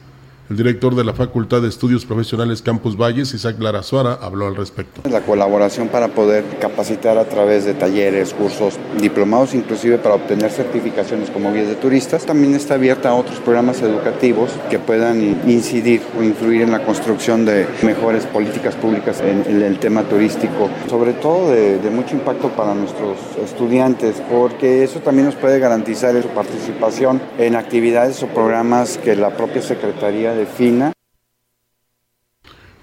El 0.51 0.57
director 0.57 0.95
de 0.97 1.05
la 1.05 1.15
Facultad 1.15 1.63
de 1.63 1.69
Estudios 1.69 2.05
Profesionales 2.05 2.63
Campus 2.63 2.97
Valles, 2.97 3.33
Isaac 3.33 3.57
Lara 3.61 3.83
Suara, 3.83 4.19
habló 4.21 4.49
al 4.49 4.57
respecto. 4.57 5.09
La 5.09 5.21
colaboración 5.21 5.89
para 5.89 6.09
poder 6.09 6.45
capacitar 6.61 7.17
a 7.17 7.25
través 7.25 7.65
de 7.65 7.75
talleres, 7.75 8.35
cursos, 8.35 8.79
diplomados, 9.01 9.55
inclusive 9.55 9.99
para 9.99 10.17
obtener 10.17 10.51
certificaciones 10.51 11.31
como 11.31 11.53
guías 11.53 11.69
de 11.69 11.77
turistas, 11.77 12.27
también 12.27 12.55
está 12.55 12.75
abierta 12.75 13.11
a 13.11 13.15
otros 13.15 13.39
programas 13.39 13.81
educativos 13.83 14.51
que 14.69 14.81
puedan 14.81 15.23
incidir 15.49 16.03
o 16.19 16.23
influir 16.23 16.63
en 16.63 16.73
la 16.73 16.85
construcción 16.85 17.45
de 17.45 17.67
mejores 17.83 18.27
políticas 18.27 18.75
públicas 18.75 19.21
en, 19.21 19.63
el 19.63 19.79
tema 19.79 20.03
turístico, 20.03 20.69
sobre 20.91 21.13
todo 21.13 21.53
de, 21.53 21.79
de 21.79 21.91
mucho 21.91 22.17
impacto 22.17 22.49
para 22.49 22.75
nuestros 22.75 23.17
estudiantes, 23.43 24.21
porque 24.31 24.83
eso 24.83 24.99
también 25.01 25.27
nos 25.27 25.37
puede 25.37 25.61
garantizar 25.61 26.21
su 26.21 26.29
participación 26.29 27.23
en 27.39 27.55
actividades 27.55 28.23
o 28.23 28.27
programas 28.27 28.99
que 28.99 29.15
la 29.15 29.31
propia 29.31 29.63
Secretaría 29.63 30.32
de 30.35 30.47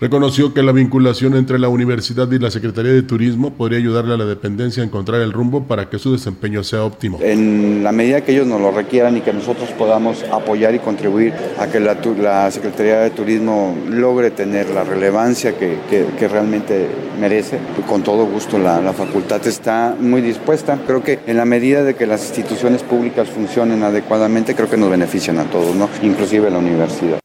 Reconoció 0.01 0.53
que 0.53 0.63
la 0.63 0.71
vinculación 0.71 1.35
entre 1.35 1.59
la 1.59 1.67
universidad 1.67 2.31
y 2.31 2.39
la 2.39 2.49
Secretaría 2.49 2.93
de 2.93 3.01
Turismo 3.01 3.51
podría 3.51 3.79
ayudarle 3.79 4.13
a 4.13 4.17
la 4.17 4.23
dependencia 4.23 4.81
a 4.81 4.85
encontrar 4.85 5.19
el 5.19 5.33
rumbo 5.33 5.65
para 5.65 5.89
que 5.89 5.99
su 5.99 6.13
desempeño 6.13 6.63
sea 6.63 6.85
óptimo. 6.85 7.19
En 7.21 7.83
la 7.83 7.91
medida 7.91 8.21
que 8.21 8.31
ellos 8.31 8.47
nos 8.47 8.61
lo 8.61 8.71
requieran 8.71 9.17
y 9.17 9.21
que 9.21 9.33
nosotros 9.33 9.71
podamos 9.71 10.23
apoyar 10.31 10.73
y 10.73 10.79
contribuir 10.79 11.33
a 11.59 11.67
que 11.67 11.81
la, 11.81 11.97
la 12.17 12.49
Secretaría 12.49 12.99
de 13.01 13.09
Turismo 13.09 13.75
logre 13.89 14.31
tener 14.31 14.69
la 14.69 14.85
relevancia 14.85 15.57
que, 15.57 15.79
que, 15.89 16.05
que 16.17 16.27
realmente 16.29 16.87
merece, 17.19 17.59
con 17.85 18.01
todo 18.01 18.25
gusto 18.25 18.57
la, 18.57 18.79
la 18.79 18.93
facultad 18.93 19.45
está 19.45 19.97
muy 19.99 20.21
dispuesta. 20.21 20.79
Creo 20.87 21.03
que 21.03 21.19
en 21.27 21.35
la 21.35 21.43
medida 21.43 21.83
de 21.83 21.95
que 21.95 22.07
las 22.07 22.25
instituciones 22.25 22.83
públicas 22.83 23.27
funcionen 23.27 23.83
adecuadamente, 23.83 24.55
creo 24.55 24.69
que 24.69 24.77
nos 24.77 24.89
benefician 24.89 25.39
a 25.39 25.43
todos, 25.43 25.75
¿no? 25.75 25.89
inclusive 26.01 26.49
la 26.49 26.59
universidad. 26.59 27.19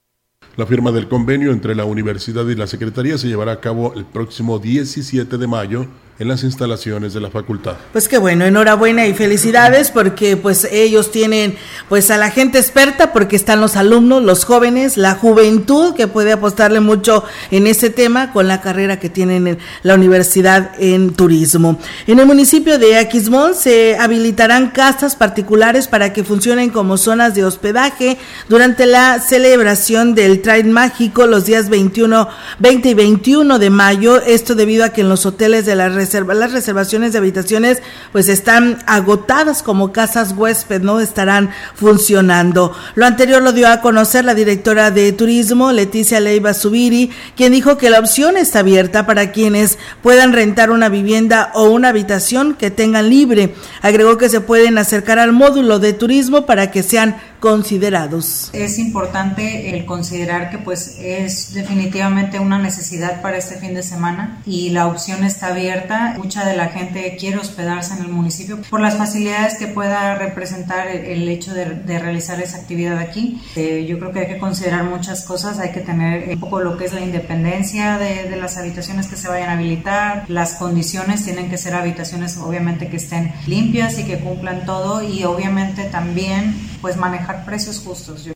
La 0.57 0.67
firma 0.67 0.93
del 0.93 1.09
convenio 1.09 1.51
entre 1.51 1.75
la 1.75 1.85
universidad 1.85 2.47
y 2.47 2.55
la 2.55 2.69
Secretaría 2.69 3.19
se 3.19 3.27
llevará 3.27 3.53
a 3.53 3.61
cabo 3.61 3.93
el 3.95 4.05
próximo 4.05 4.61
17 4.61 5.37
de 5.37 5.47
mayo 5.49 5.87
en 6.19 6.29
las 6.29 6.45
instalaciones 6.45 7.13
de 7.13 7.21
la 7.21 7.31
facultad. 7.31 7.75
Pues 7.93 8.09
qué 8.09 8.19
bueno, 8.19 8.45
enhorabuena 8.45 9.07
y 9.07 9.15
felicidades 9.15 9.91
porque 9.91 10.37
pues 10.37 10.65
ellos 10.71 11.11
tienen 11.11 11.57
pues 11.89 12.11
a 12.11 12.17
la 12.17 12.31
gente 12.31 12.59
experta 12.59 13.13
porque 13.13 13.35
están 13.35 13.61
los 13.61 13.75
alumnos, 13.75 14.23
los 14.23 14.45
jóvenes, 14.45 14.97
la 14.97 15.17
juventud 15.17 15.95
que 15.95 16.07
puede 16.07 16.33
apostarle 16.33 16.79
mucho 16.81 17.25
en 17.51 17.67
ese 17.67 17.91
tema 17.91 18.33
con 18.33 18.47
la 18.47 18.61
carrera 18.61 19.01
que 19.01 19.11
tienen 19.11 19.49
en 19.49 19.59
la 19.83 19.95
universidad 19.95 20.73
en 20.79 21.15
turismo. 21.15 21.79
En 22.07 22.21
el 22.21 22.27
municipio 22.27 22.79
de 22.79 22.97
Aquismón 22.97 23.55
se 23.55 23.97
habilitarán 23.99 24.71
casas 24.71 25.17
particulares 25.17 25.89
para 25.89 26.13
que 26.13 26.23
funcionen 26.23 26.71
como 26.71 26.97
zonas 26.97 27.35
de 27.35 27.45
hospedaje 27.45 28.19
durante 28.49 28.87
la 28.87 29.19
celebración 29.19 30.15
del 30.15 30.43
Trail 30.43 30.67
Mágico 30.67 31.27
los 31.27 31.45
días 31.45 31.69
21, 31.69 32.29
20 32.61 32.89
y 32.89 32.95
21 32.95 33.59
de 33.59 33.71
mayo, 33.71 34.21
esto 34.21 34.55
debido 34.55 34.85
a 34.85 34.91
que 34.91 35.01
en 35.01 35.09
los 35.09 35.27
hoteles 35.27 35.67
de 35.67 35.75
la 35.75 35.89
las 36.13 36.53
reservaciones 36.53 37.13
de 37.13 37.19
habitaciones 37.19 37.83
pues 38.13 38.29
están 38.29 38.79
agotadas 38.87 39.63
como 39.63 39.93
casas 39.93 40.35
huésped, 40.37 40.83
no 40.83 41.01
estarán 41.01 41.51
funcionando. 41.75 42.77
Lo 42.95 43.07
anterior 43.07 43.43
lo 43.43 43.53
dio 43.53 43.69
a 43.69 43.81
conocer 43.81 44.25
la 44.25 44.35
directora 44.35 44.91
de 44.91 45.13
turismo, 45.13 45.73
Leticia 45.73 46.21
Leiva 46.21 46.55
Subiri, 46.55 47.11
quien 47.37 47.53
dijo 47.53 47.79
que 47.79 47.91
la 47.91 47.99
opción 47.99 48.37
está 48.37 48.61
abierta 48.61 49.07
para 49.07 49.33
quienes 49.33 49.79
puedan 50.03 50.33
rentar 50.33 50.71
una 50.71 50.89
vivienda 50.89 51.51
o 51.55 51.65
una 51.65 51.89
habitación 51.89 52.55
que 52.55 52.71
tengan 52.71 53.09
libre. 53.09 53.55
Agregó 53.83 54.19
que 54.19 54.29
se 54.29 54.41
pueden 54.41 54.79
acercar 54.79 55.19
al 55.19 55.33
módulo 55.33 55.79
de 55.79 55.93
turismo 55.93 56.47
para 56.47 56.71
que 56.71 56.83
sean 56.83 57.17
considerados. 57.45 58.49
Es 58.55 58.79
importante 58.79 59.77
el 59.77 59.85
considerar 59.85 60.49
que 60.49 60.57
pues 60.57 60.97
es 60.99 61.53
definitivamente 61.53 62.39
una 62.41 62.59
necesidad 62.59 63.21
para 63.21 63.37
este 63.37 63.57
fin 63.57 63.75
de 63.75 63.83
semana 63.83 64.41
y 64.47 64.71
la 64.71 64.87
opción 64.87 65.23
está 65.25 65.49
abierta. 65.49 66.15
Mucha 66.17 66.47
de 66.47 66.57
la 66.57 66.69
gente 66.69 67.19
quiere 67.21 67.37
hospedarse 67.37 67.93
en 67.93 68.01
el 68.01 68.09
municipio 68.09 68.63
por 68.71 68.81
las 68.81 68.97
facilidades 68.97 69.59
que 69.59 69.67
pueda 69.67 70.15
representar 70.15 70.87
el, 70.89 71.29
hecho 71.29 71.53
de, 71.53 71.99
realizar 71.99 72.41
esa 72.41 72.57
actividad 72.57 72.97
aquí. 72.97 73.43
Eh, 73.57 73.85
yo 73.87 73.99
creo 73.99 74.13
que 74.13 74.21
hay 74.21 74.27
que 74.29 74.39
considerar 74.39 74.85
muchas 74.85 75.23
cosas, 75.23 75.59
hay 75.59 75.73
que 75.73 75.81
tener 75.81 76.31
un 76.31 76.41
poco 76.41 76.61
lo 76.61 76.79
que 76.79 76.87
es 76.87 76.95
la 76.95 77.03
independencia 77.03 77.99
de, 77.99 78.31
de 78.31 78.37
las 78.37 78.57
habitaciones 78.57 79.07
que 79.07 79.17
se 79.17 79.29
vayan 79.29 79.51
a 79.51 79.53
habilitar, 79.53 80.25
las 80.29 80.55
condiciones 80.55 81.23
tienen 81.23 81.51
que 81.51 81.59
ser 81.59 81.75
habitaciones 81.75 82.39
obviamente 82.39 82.89
que 82.89 82.97
estén 82.97 83.35
limpias 83.47 83.99
y 83.99 84.05
que 84.05 84.21
cumplan 84.21 84.65
todo 84.65 85.03
y 85.03 85.25
obviamente 85.25 85.85
también 85.85 86.74
pues 86.85 86.99
manejar 86.99 87.47
precios 87.47 87.79
justos. 87.79 88.29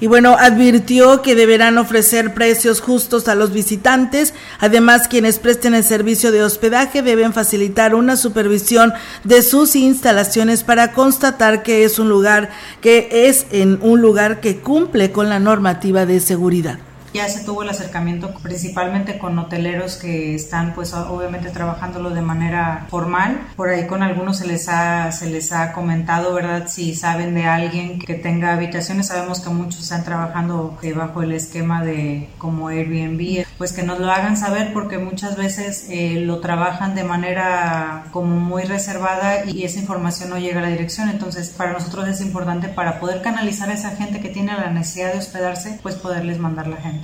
Y 0.00 0.06
bueno, 0.06 0.34
advirtió 0.38 1.20
que 1.20 1.34
deberán 1.34 1.76
ofrecer 1.76 2.32
precios 2.32 2.80
justos 2.80 3.28
a 3.28 3.34
los 3.34 3.52
visitantes. 3.52 4.32
Además, 4.60 5.06
quienes 5.06 5.38
presten 5.38 5.74
el 5.74 5.84
servicio 5.84 6.32
de 6.32 6.42
hospedaje 6.42 7.02
deben 7.02 7.34
facilitar 7.34 7.94
una 7.94 8.16
supervisión 8.16 8.94
de 9.24 9.42
sus 9.42 9.76
instalaciones 9.76 10.64
para 10.64 10.92
constatar 10.92 11.62
que 11.62 11.84
es 11.84 11.98
un 11.98 12.08
lugar 12.08 12.48
que 12.80 13.28
es 13.28 13.44
en 13.50 13.78
un 13.82 14.00
lugar 14.00 14.40
que 14.40 14.60
cumple 14.60 15.12
con 15.12 15.28
la 15.28 15.40
normativa 15.40 16.06
de 16.06 16.18
seguridad 16.18 16.78
ya 17.14 17.28
se 17.28 17.44
tuvo 17.44 17.62
el 17.62 17.68
acercamiento 17.68 18.34
principalmente 18.42 19.18
con 19.18 19.38
hoteleros 19.38 19.96
que 19.96 20.34
están 20.34 20.74
pues 20.74 20.92
obviamente 20.92 21.50
trabajándolo 21.50 22.10
de 22.10 22.20
manera 22.20 22.86
formal. 22.90 23.40
Por 23.54 23.68
ahí 23.68 23.86
con 23.86 24.02
algunos 24.02 24.38
se 24.38 24.48
les 24.48 24.68
ha, 24.68 25.12
se 25.12 25.30
les 25.30 25.52
ha 25.52 25.72
comentado, 25.72 26.34
¿verdad? 26.34 26.66
Si 26.66 26.94
saben 26.94 27.34
de 27.34 27.44
alguien 27.44 28.00
que 28.00 28.14
tenga 28.14 28.52
habitaciones, 28.52 29.06
sabemos 29.06 29.40
que 29.40 29.50
muchos 29.50 29.82
están 29.82 30.02
trabajando 30.02 30.76
eh, 30.82 30.92
bajo 30.92 31.22
el 31.22 31.32
esquema 31.32 31.84
de 31.84 32.28
como 32.36 32.68
Airbnb, 32.68 33.46
pues 33.58 33.72
que 33.72 33.84
nos 33.84 34.00
lo 34.00 34.10
hagan 34.10 34.36
saber 34.36 34.72
porque 34.72 34.98
muchas 34.98 35.36
veces 35.36 35.86
eh, 35.90 36.20
lo 36.20 36.40
trabajan 36.40 36.96
de 36.96 37.04
manera 37.04 38.06
como 38.10 38.40
muy 38.40 38.64
reservada 38.64 39.44
y 39.44 39.62
esa 39.62 39.78
información 39.78 40.30
no 40.30 40.38
llega 40.38 40.58
a 40.58 40.62
la 40.62 40.68
dirección. 40.68 41.08
Entonces 41.08 41.50
para 41.50 41.72
nosotros 41.72 42.08
es 42.08 42.20
importante 42.20 42.66
para 42.68 42.98
poder 42.98 43.22
canalizar 43.22 43.70
a 43.70 43.74
esa 43.74 43.90
gente 43.92 44.20
que 44.20 44.30
tiene 44.30 44.52
la 44.52 44.70
necesidad 44.70 45.12
de 45.12 45.20
hospedarse, 45.20 45.78
pues 45.80 45.94
poderles 45.94 46.40
mandar 46.40 46.66
la 46.66 46.78
gente. 46.78 47.03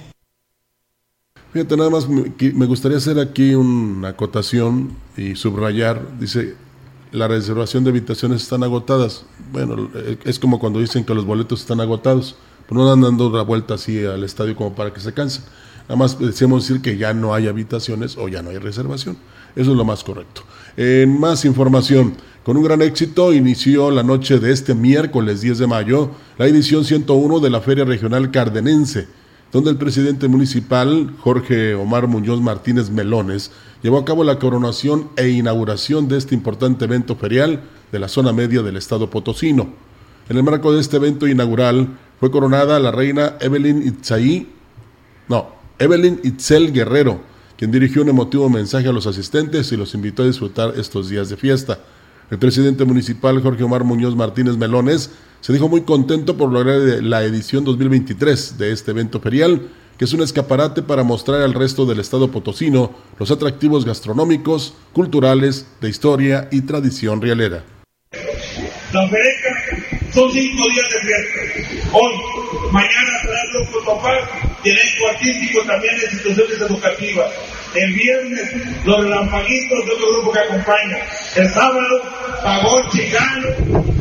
Fíjate, 1.53 1.77
nada 1.77 1.91
más 1.91 2.09
me 2.09 2.67
gustaría 2.67 2.99
hacer 2.99 3.19
aquí 3.19 3.57
una 3.57 4.11
acotación 4.11 4.91
y 5.17 5.35
subrayar, 5.35 6.01
dice, 6.21 6.55
la 7.11 7.27
reservación 7.27 7.83
de 7.83 7.91
habitaciones 7.91 8.43
están 8.43 8.63
agotadas. 8.63 9.25
Bueno, 9.53 9.91
es 10.25 10.39
como 10.39 10.61
cuando 10.61 10.79
dicen 10.79 11.05
que 11.05 11.13
los 11.13 11.25
boletos 11.25 11.63
están 11.63 11.81
agotados, 11.81 12.37
pero 12.69 12.85
no 12.85 12.93
andan 12.93 13.17
dando 13.19 13.37
la 13.37 13.43
vuelta 13.43 13.75
así 13.75 14.05
al 14.05 14.23
estadio 14.23 14.55
como 14.55 14.77
para 14.77 14.93
que 14.93 15.01
se 15.01 15.13
cansen. 15.13 15.43
Nada 15.89 15.97
más 15.97 16.21
decimos 16.21 16.69
decir 16.69 16.83
que 16.83 16.97
ya 16.97 17.13
no 17.15 17.35
hay 17.35 17.49
habitaciones 17.49 18.17
o 18.17 18.29
ya 18.29 18.43
no 18.43 18.51
hay 18.51 18.59
reservación. 18.59 19.17
Eso 19.57 19.73
es 19.73 19.77
lo 19.77 19.85
más 19.85 20.05
correcto. 20.05 20.43
En 20.77 21.19
más 21.19 21.45
información, 21.45 22.15
con 22.45 22.57
un 22.57 22.63
gran 22.63 22.81
éxito 22.81 23.33
inició 23.33 23.91
la 23.91 24.05
noche 24.05 24.39
de 24.39 24.53
este 24.53 24.77
miércoles 24.77 25.41
10 25.41 25.59
de 25.59 25.67
mayo 25.67 26.13
la 26.39 26.47
edición 26.47 26.85
101 26.85 27.41
de 27.41 27.51
la 27.51 27.61
Feria 27.61 27.85
Regional 27.85 28.31
Cardenense 28.31 29.09
donde 29.53 29.71
el 29.71 29.77
presidente 29.77 30.29
municipal, 30.29 31.15
Jorge 31.19 31.75
Omar 31.75 32.07
Muñoz 32.07 32.41
Martínez 32.41 32.91
Melones, 32.91 33.51
llevó 33.83 33.99
a 33.99 34.05
cabo 34.05 34.25
la 34.25 34.39
coronación 34.39 35.09
e 35.17 35.29
inauguración 35.29 36.09
de 36.09 36.19
este 36.19 36.35
importante 36.35 36.85
evento 36.85 37.17
ferial 37.17 37.61
de 37.91 37.99
la 37.99 38.09
zona 38.09 38.33
media 38.33 38.63
del 38.63 38.77
estado 38.77 39.11
potosino. 39.11 39.69
En 40.29 40.37
el 40.37 40.45
marco 40.45 40.73
de 40.73 40.81
este 40.81 40.97
evento 40.97 41.27
inaugural 41.27 41.89
fue 42.21 42.31
coronada 42.31 42.79
la 42.79 42.93
reina 42.93 43.37
Evelyn 43.41 43.83
Itzaí, 43.87 44.49
no, 45.29 45.49
Evelyn 45.79 46.21
Itzel 46.23 46.73
Guerrero, 46.73 47.21
quien 47.57 47.71
dirigió 47.71 48.03
un 48.03 48.11
emotivo 48.11 48.49
mensaje 48.49 48.89
a 48.89 48.93
los 48.93 49.07
asistentes 49.07 49.73
y 49.73 49.77
los 49.77 49.95
invitó 49.95 50.23
a 50.23 50.27
disfrutar 50.27 50.75
estos 50.77 51.09
días 51.09 51.29
de 51.29 51.37
fiesta. 51.37 51.81
El 52.31 52.39
presidente 52.39 52.85
municipal 52.85 53.43
Jorge 53.43 53.65
Omar 53.65 53.83
Muñoz 53.83 54.15
Martínez 54.15 54.57
Melones 54.57 55.11
se 55.41 55.53
dijo 55.53 55.69
muy 55.69 55.81
contento 55.83 56.37
por 56.37 56.53
lograr 56.53 56.79
la 57.03 57.25
edición 57.25 57.65
2023 57.65 58.57
de 58.57 58.71
este 58.71 58.93
evento 58.93 59.19
ferial, 59.21 59.69
que 59.99 60.05
es 60.05 60.13
un 60.13 60.23
escaparate 60.23 60.83
para 60.83 61.03
mostrar 61.03 61.43
al 61.43 61.55
resto 61.55 61.87
del 61.87 61.99
estado 61.99 62.31
potosino 62.31 62.95
los 63.19 63.33
atractivos 63.33 63.85
gastronómicos, 63.85 64.75
culturales, 64.93 65.67
de 65.81 65.89
historia 65.89 66.49
y 66.53 66.61
tradición 66.61 67.21
rialera. 67.21 67.65
La 68.93 69.09
feria 69.09 70.11
son 70.13 70.31
cinco 70.31 70.69
días 70.69 70.89
de 70.89 71.01
fiesta. 71.01 71.93
Hoy, 71.93 72.13
mañana 72.71 73.11
total 73.85 74.19
y 74.65 74.71
artístico 74.71 75.63
también 75.67 75.97
de 75.99 76.05
instituciones 76.05 76.61
educativas. 76.61 77.31
El 77.75 77.93
viernes, 77.95 78.53
los 78.85 79.01
relampaguitos 79.01 79.87
de 79.87 79.93
otro 79.93 80.13
grupo 80.13 80.33
que 80.33 80.39
acompaña. 80.41 80.99
El 81.37 81.49
sábado, 81.51 82.03
Pagón 82.43 82.89
Chicano. 82.91 83.49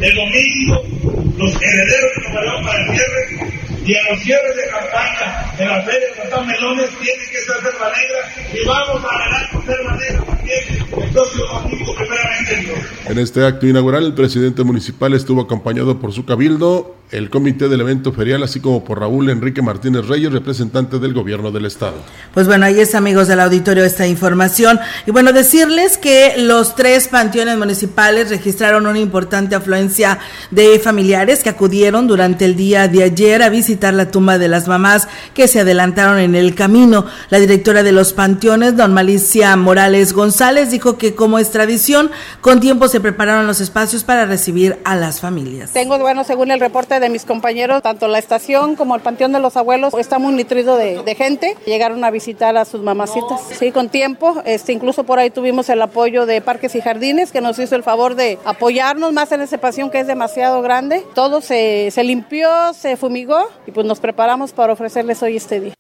El 0.02 0.16
domingo, 0.16 1.34
los 1.38 1.56
herederos 1.62 2.12
que 2.16 2.34
nos 2.34 2.66
para 2.66 2.80
el 2.80 2.96
cierre 2.96 3.69
y 3.86 3.94
en 3.94 4.06
los 4.10 4.20
cierres 4.24 4.56
de 4.56 4.68
campaña 4.70 5.54
de 5.58 5.66
la 5.66 5.82
Feria 5.84 6.08
de 6.08 6.16
Santa 6.16 6.42
Melones 6.44 6.90
tiene 7.02 7.24
que 7.32 7.40
ser 7.40 7.56
Selva 7.62 7.92
Negra 7.92 8.54
y 8.54 8.66
vamos 8.66 9.04
a 9.04 9.18
ganar 9.18 9.50
con 9.52 9.66
Selva 9.66 9.96
Negra 9.98 10.24
también 10.26 10.60
el 10.70 11.10
próximo 11.12 11.46
domingo 11.46 11.96
primeramente 11.96 12.74
En 13.06 13.20
este 13.20 13.46
acto 13.46 13.68
inaugural 13.68 14.06
el 14.06 14.14
presidente 14.14 14.64
municipal 14.64 15.14
estuvo 15.14 15.42
acompañado 15.42 16.00
por 16.00 16.14
su 16.14 16.26
cabildo, 16.26 16.96
el 17.12 17.30
comité 17.30 17.68
del 17.70 17.82
evento 17.82 18.12
ferial, 18.12 18.44
así 18.44 18.60
como 18.60 18.84
por 18.84 19.00
Raúl 19.00 19.30
Enrique 19.30 19.62
Martínez 19.62 20.08
Reyes, 20.08 20.32
representante 20.32 21.00
del 21.00 21.14
gobierno 21.14 21.52
del 21.52 21.66
estado. 21.66 21.96
Pues 22.34 22.46
bueno, 22.48 22.66
ahí 22.66 22.80
es 22.80 22.94
amigos 22.94 23.28
del 23.28 23.40
auditorio 23.40 23.84
esta 23.84 24.06
información. 24.06 24.80
Y 25.08 25.12
bueno, 25.12 25.34
decirles 25.34 25.98
que 25.98 26.36
los 26.38 26.76
tres 26.76 27.08
panteones 27.08 27.58
municipales 27.58 28.30
registraron 28.30 28.86
una 28.86 29.00
importante 29.00 29.56
afluencia 29.56 30.20
de 30.52 30.80
familiares 30.80 31.42
que 31.42 31.50
acudieron 31.50 32.08
durante 32.08 32.46
el 32.46 32.56
día 32.56 32.88
de 32.88 33.04
ayer 33.04 33.42
a 33.42 33.50
visitar 33.50 33.69
visitar 33.70 33.94
la 33.94 34.10
tumba 34.10 34.40
de 34.40 34.48
las 34.48 34.68
mamás 34.68 35.08
que 35.36 35.48
se 35.48 35.60
adelantaron 35.60 36.18
en 36.18 36.34
el 36.34 36.56
camino. 36.56 37.06
La 37.30 37.38
directora 37.38 37.84
de 37.84 37.92
los 37.92 38.14
panteones, 38.14 38.76
don 38.76 38.96
Malicia 38.96 39.56
Morales 39.58 40.14
González, 40.14 40.72
dijo 40.72 40.98
que 40.98 41.14
como 41.14 41.38
es 41.38 41.52
tradición, 41.52 42.10
con 42.42 42.62
tiempo 42.62 42.88
se 42.88 43.00
prepararon 43.00 43.46
los 43.46 43.62
espacios 43.62 44.04
para 44.04 44.26
recibir 44.26 44.80
a 44.86 44.96
las 44.96 45.20
familias. 45.20 45.70
Tengo, 45.72 46.00
bueno, 46.00 46.24
según 46.24 46.50
el 46.50 46.60
reporte 46.60 47.00
de 47.00 47.10
mis 47.10 47.26
compañeros, 47.26 47.84
tanto 47.84 48.08
la 48.08 48.18
estación 48.18 48.76
como 48.76 48.96
el 48.96 49.02
Panteón 49.02 49.34
de 49.34 49.40
los 49.40 49.56
Abuelos 49.56 49.94
está 49.94 50.18
muy 50.18 50.34
nitrido 50.34 50.76
de, 50.76 51.04
de 51.04 51.14
gente. 51.14 51.56
Llegaron 51.68 52.04
a 52.04 52.10
visitar 52.10 52.58
a 52.58 52.66
sus 52.66 52.82
mamacitas, 52.82 53.40
sí, 53.60 53.72
con 53.72 53.90
tiempo. 53.90 54.42
Este, 54.46 54.74
incluso 54.74 55.04
por 55.04 55.20
ahí 55.20 55.30
tuvimos 55.30 55.70
el 55.70 55.80
apoyo 55.80 56.26
de 56.26 56.42
Parques 56.42 56.74
y 56.74 56.82
Jardines, 56.82 57.32
que 57.32 57.40
nos 57.40 57.60
hizo 57.60 57.76
el 57.76 57.84
favor 57.84 58.16
de 58.16 58.40
apoyarnos 58.46 59.14
más 59.14 59.32
en 59.32 59.42
ese 59.42 59.60
pasión 59.60 59.92
que 59.92 60.00
es 60.00 60.08
demasiado 60.08 60.64
grande. 60.64 61.06
Todo 61.14 61.42
se, 61.42 61.92
se 61.92 62.04
limpió, 62.04 62.74
se 62.74 62.98
fumigó 62.98 63.48
y 63.70 63.72
pues 63.72 63.86
nos 63.86 64.00
preparamos 64.00 64.52
para 64.52 64.74
ofrecerles 64.74 65.22
hoy 65.22 65.38
este 65.38 65.60
día. 65.60 65.79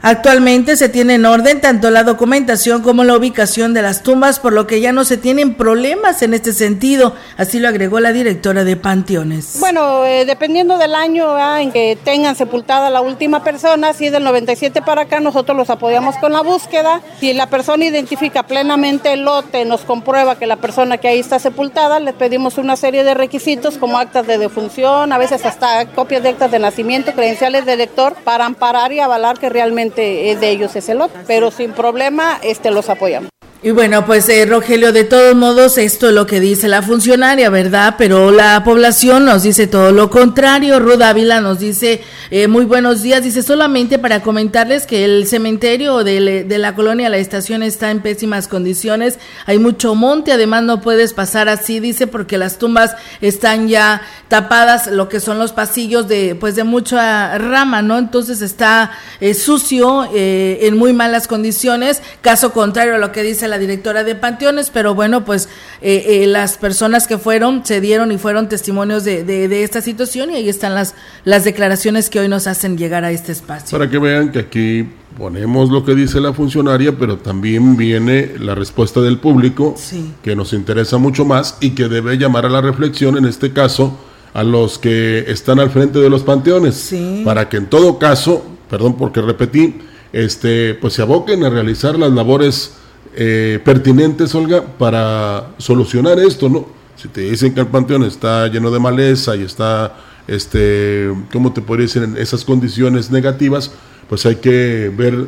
Actualmente 0.00 0.76
se 0.76 0.88
tiene 0.88 1.14
en 1.14 1.26
orden 1.26 1.60
tanto 1.60 1.90
la 1.90 2.04
documentación 2.04 2.82
como 2.82 3.02
la 3.02 3.16
ubicación 3.16 3.74
de 3.74 3.82
las 3.82 4.04
tumbas, 4.04 4.38
por 4.38 4.52
lo 4.52 4.64
que 4.64 4.80
ya 4.80 4.92
no 4.92 5.04
se 5.04 5.16
tienen 5.16 5.54
problemas 5.54 6.22
en 6.22 6.34
este 6.34 6.52
sentido, 6.52 7.16
así 7.36 7.58
lo 7.58 7.66
agregó 7.66 7.98
la 7.98 8.12
directora 8.12 8.62
de 8.62 8.76
Panteones. 8.76 9.56
Bueno, 9.58 10.06
eh, 10.06 10.24
dependiendo 10.24 10.78
del 10.78 10.94
año 10.94 11.26
ah, 11.34 11.60
en 11.60 11.72
que 11.72 11.98
tengan 12.04 12.36
sepultada 12.36 12.90
la 12.90 13.00
última 13.00 13.42
persona, 13.42 13.92
si 13.92 14.06
es 14.06 14.12
del 14.12 14.22
97 14.22 14.82
para 14.82 15.02
acá, 15.02 15.18
nosotros 15.18 15.56
los 15.56 15.68
apoyamos 15.68 16.16
con 16.18 16.32
la 16.32 16.42
búsqueda. 16.42 17.00
Si 17.18 17.34
la 17.34 17.48
persona 17.48 17.84
identifica 17.84 18.44
plenamente 18.44 19.12
el 19.12 19.22
lote, 19.22 19.64
nos 19.64 19.80
comprueba 19.80 20.38
que 20.38 20.46
la 20.46 20.56
persona 20.56 20.98
que 20.98 21.08
ahí 21.08 21.18
está 21.18 21.40
sepultada, 21.40 21.98
le 21.98 22.12
pedimos 22.12 22.56
una 22.56 22.76
serie 22.76 23.02
de 23.02 23.14
requisitos 23.14 23.78
como 23.78 23.98
actas 23.98 24.28
de 24.28 24.38
defunción, 24.38 25.12
a 25.12 25.18
veces 25.18 25.44
hasta 25.44 25.86
copias 25.86 26.22
de 26.22 26.28
actas 26.28 26.52
de 26.52 26.60
nacimiento, 26.60 27.12
credenciales 27.14 27.66
de 27.66 27.76
lector, 27.76 28.14
para 28.22 28.46
amparar 28.46 28.92
y 28.92 29.00
avalar 29.00 29.40
que 29.40 29.48
realmente 29.48 29.87
es 29.96 30.40
de 30.40 30.50
ellos 30.50 30.74
ese 30.76 30.94
lote, 30.94 31.18
pero 31.26 31.50
sin 31.50 31.72
problema 31.72 32.38
este 32.42 32.70
los 32.70 32.88
apoyamos. 32.88 33.30
Y 33.60 33.72
bueno, 33.72 34.06
pues 34.06 34.28
eh, 34.28 34.46
Rogelio, 34.46 34.92
de 34.92 35.02
todos 35.02 35.34
modos, 35.34 35.78
esto 35.78 36.06
es 36.06 36.14
lo 36.14 36.26
que 36.26 36.38
dice 36.38 36.68
la 36.68 36.80
funcionaria, 36.80 37.50
¿verdad? 37.50 37.96
Pero 37.98 38.30
la 38.30 38.62
población 38.62 39.24
nos 39.24 39.42
dice 39.42 39.66
todo 39.66 39.90
lo 39.90 40.10
contrario. 40.10 40.78
Ruth 40.78 41.02
Ávila 41.02 41.40
nos 41.40 41.58
dice, 41.58 42.00
eh, 42.30 42.46
muy 42.46 42.66
buenos 42.66 43.02
días, 43.02 43.24
dice 43.24 43.42
solamente 43.42 43.98
para 43.98 44.22
comentarles 44.22 44.86
que 44.86 45.04
el 45.04 45.26
cementerio 45.26 46.04
de, 46.04 46.44
de, 46.44 46.58
la 46.58 46.76
colonia 46.76 47.08
La 47.08 47.18
Estación 47.18 47.64
está 47.64 47.90
en 47.90 48.00
pésimas 48.00 48.46
condiciones, 48.46 49.18
hay 49.44 49.58
mucho 49.58 49.96
monte, 49.96 50.30
además 50.30 50.62
no 50.62 50.80
puedes 50.80 51.12
pasar 51.12 51.48
así, 51.48 51.80
dice, 51.80 52.06
porque 52.06 52.38
las 52.38 52.58
tumbas 52.58 52.94
están 53.20 53.66
ya 53.66 54.02
tapadas, 54.28 54.86
lo 54.86 55.08
que 55.08 55.18
son 55.18 55.40
los 55.40 55.50
pasillos 55.50 56.06
de, 56.06 56.36
pues 56.38 56.54
de 56.54 56.62
mucha 56.62 57.36
rama, 57.38 57.82
¿no? 57.82 57.98
Entonces 57.98 58.40
está 58.40 58.92
eh, 59.20 59.34
sucio, 59.34 60.08
eh, 60.14 60.60
en 60.62 60.76
muy 60.76 60.92
malas 60.92 61.26
condiciones, 61.26 62.02
caso 62.20 62.52
contrario 62.52 62.94
a 62.94 62.98
lo 62.98 63.10
que 63.10 63.24
dice 63.24 63.47
la 63.48 63.58
directora 63.58 64.04
de 64.04 64.14
Panteones, 64.14 64.70
pero 64.70 64.94
bueno, 64.94 65.24
pues 65.24 65.48
eh, 65.82 66.22
eh, 66.22 66.26
las 66.26 66.56
personas 66.56 67.06
que 67.06 67.18
fueron 67.18 67.64
se 67.64 67.80
dieron 67.80 68.12
y 68.12 68.18
fueron 68.18 68.48
testimonios 68.48 69.04
de, 69.04 69.24
de, 69.24 69.48
de, 69.48 69.62
esta 69.62 69.80
situación 69.80 70.30
y 70.30 70.36
ahí 70.36 70.48
están 70.48 70.74
las, 70.74 70.94
las 71.24 71.44
declaraciones 71.44 72.10
que 72.10 72.20
hoy 72.20 72.28
nos 72.28 72.46
hacen 72.46 72.78
llegar 72.78 73.04
a 73.04 73.10
este 73.10 73.32
espacio. 73.32 73.76
Para 73.76 73.90
que 73.90 73.98
vean 73.98 74.30
que 74.30 74.38
aquí 74.40 74.88
ponemos 75.18 75.70
lo 75.70 75.84
que 75.84 75.94
dice 75.94 76.20
la 76.20 76.32
funcionaria, 76.32 76.96
pero 76.96 77.18
también 77.18 77.76
viene 77.76 78.34
la 78.38 78.54
respuesta 78.54 79.00
del 79.00 79.18
público, 79.18 79.74
sí. 79.76 80.12
que 80.22 80.36
nos 80.36 80.52
interesa 80.52 80.96
mucho 80.96 81.24
más 81.24 81.58
y 81.60 81.70
que 81.70 81.88
debe 81.88 82.16
llamar 82.16 82.46
a 82.46 82.48
la 82.48 82.60
reflexión, 82.60 83.18
en 83.18 83.24
este 83.24 83.52
caso, 83.52 83.98
a 84.32 84.44
los 84.44 84.78
que 84.78 85.24
están 85.26 85.58
al 85.58 85.70
frente 85.70 85.98
de 85.98 86.08
los 86.08 86.22
panteones, 86.22 86.76
sí. 86.76 87.22
para 87.24 87.48
que 87.48 87.56
en 87.56 87.66
todo 87.66 87.98
caso, 87.98 88.44
perdón 88.70 88.96
porque 88.96 89.20
repetí, 89.20 89.74
este, 90.12 90.74
pues 90.74 90.94
se 90.94 91.02
aboquen 91.02 91.44
a 91.44 91.50
realizar 91.50 91.98
las 91.98 92.12
labores 92.12 92.74
eh, 93.14 93.60
pertinentes, 93.64 94.34
Olga, 94.34 94.62
para 94.62 95.50
solucionar 95.58 96.18
esto, 96.18 96.48
¿no? 96.48 96.66
Si 96.96 97.08
te 97.08 97.22
dicen 97.22 97.54
que 97.54 97.60
el 97.60 97.68
panteón 97.68 98.04
está 98.04 98.48
lleno 98.48 98.70
de 98.70 98.78
maleza 98.78 99.36
y 99.36 99.42
está, 99.42 99.96
este, 100.26 101.12
¿cómo 101.32 101.52
te 101.52 101.60
podría 101.60 101.86
decir? 101.86 102.02
En 102.02 102.16
esas 102.16 102.44
condiciones 102.44 103.10
negativas, 103.10 103.70
pues 104.08 104.26
hay 104.26 104.36
que 104.36 104.92
ver, 104.96 105.26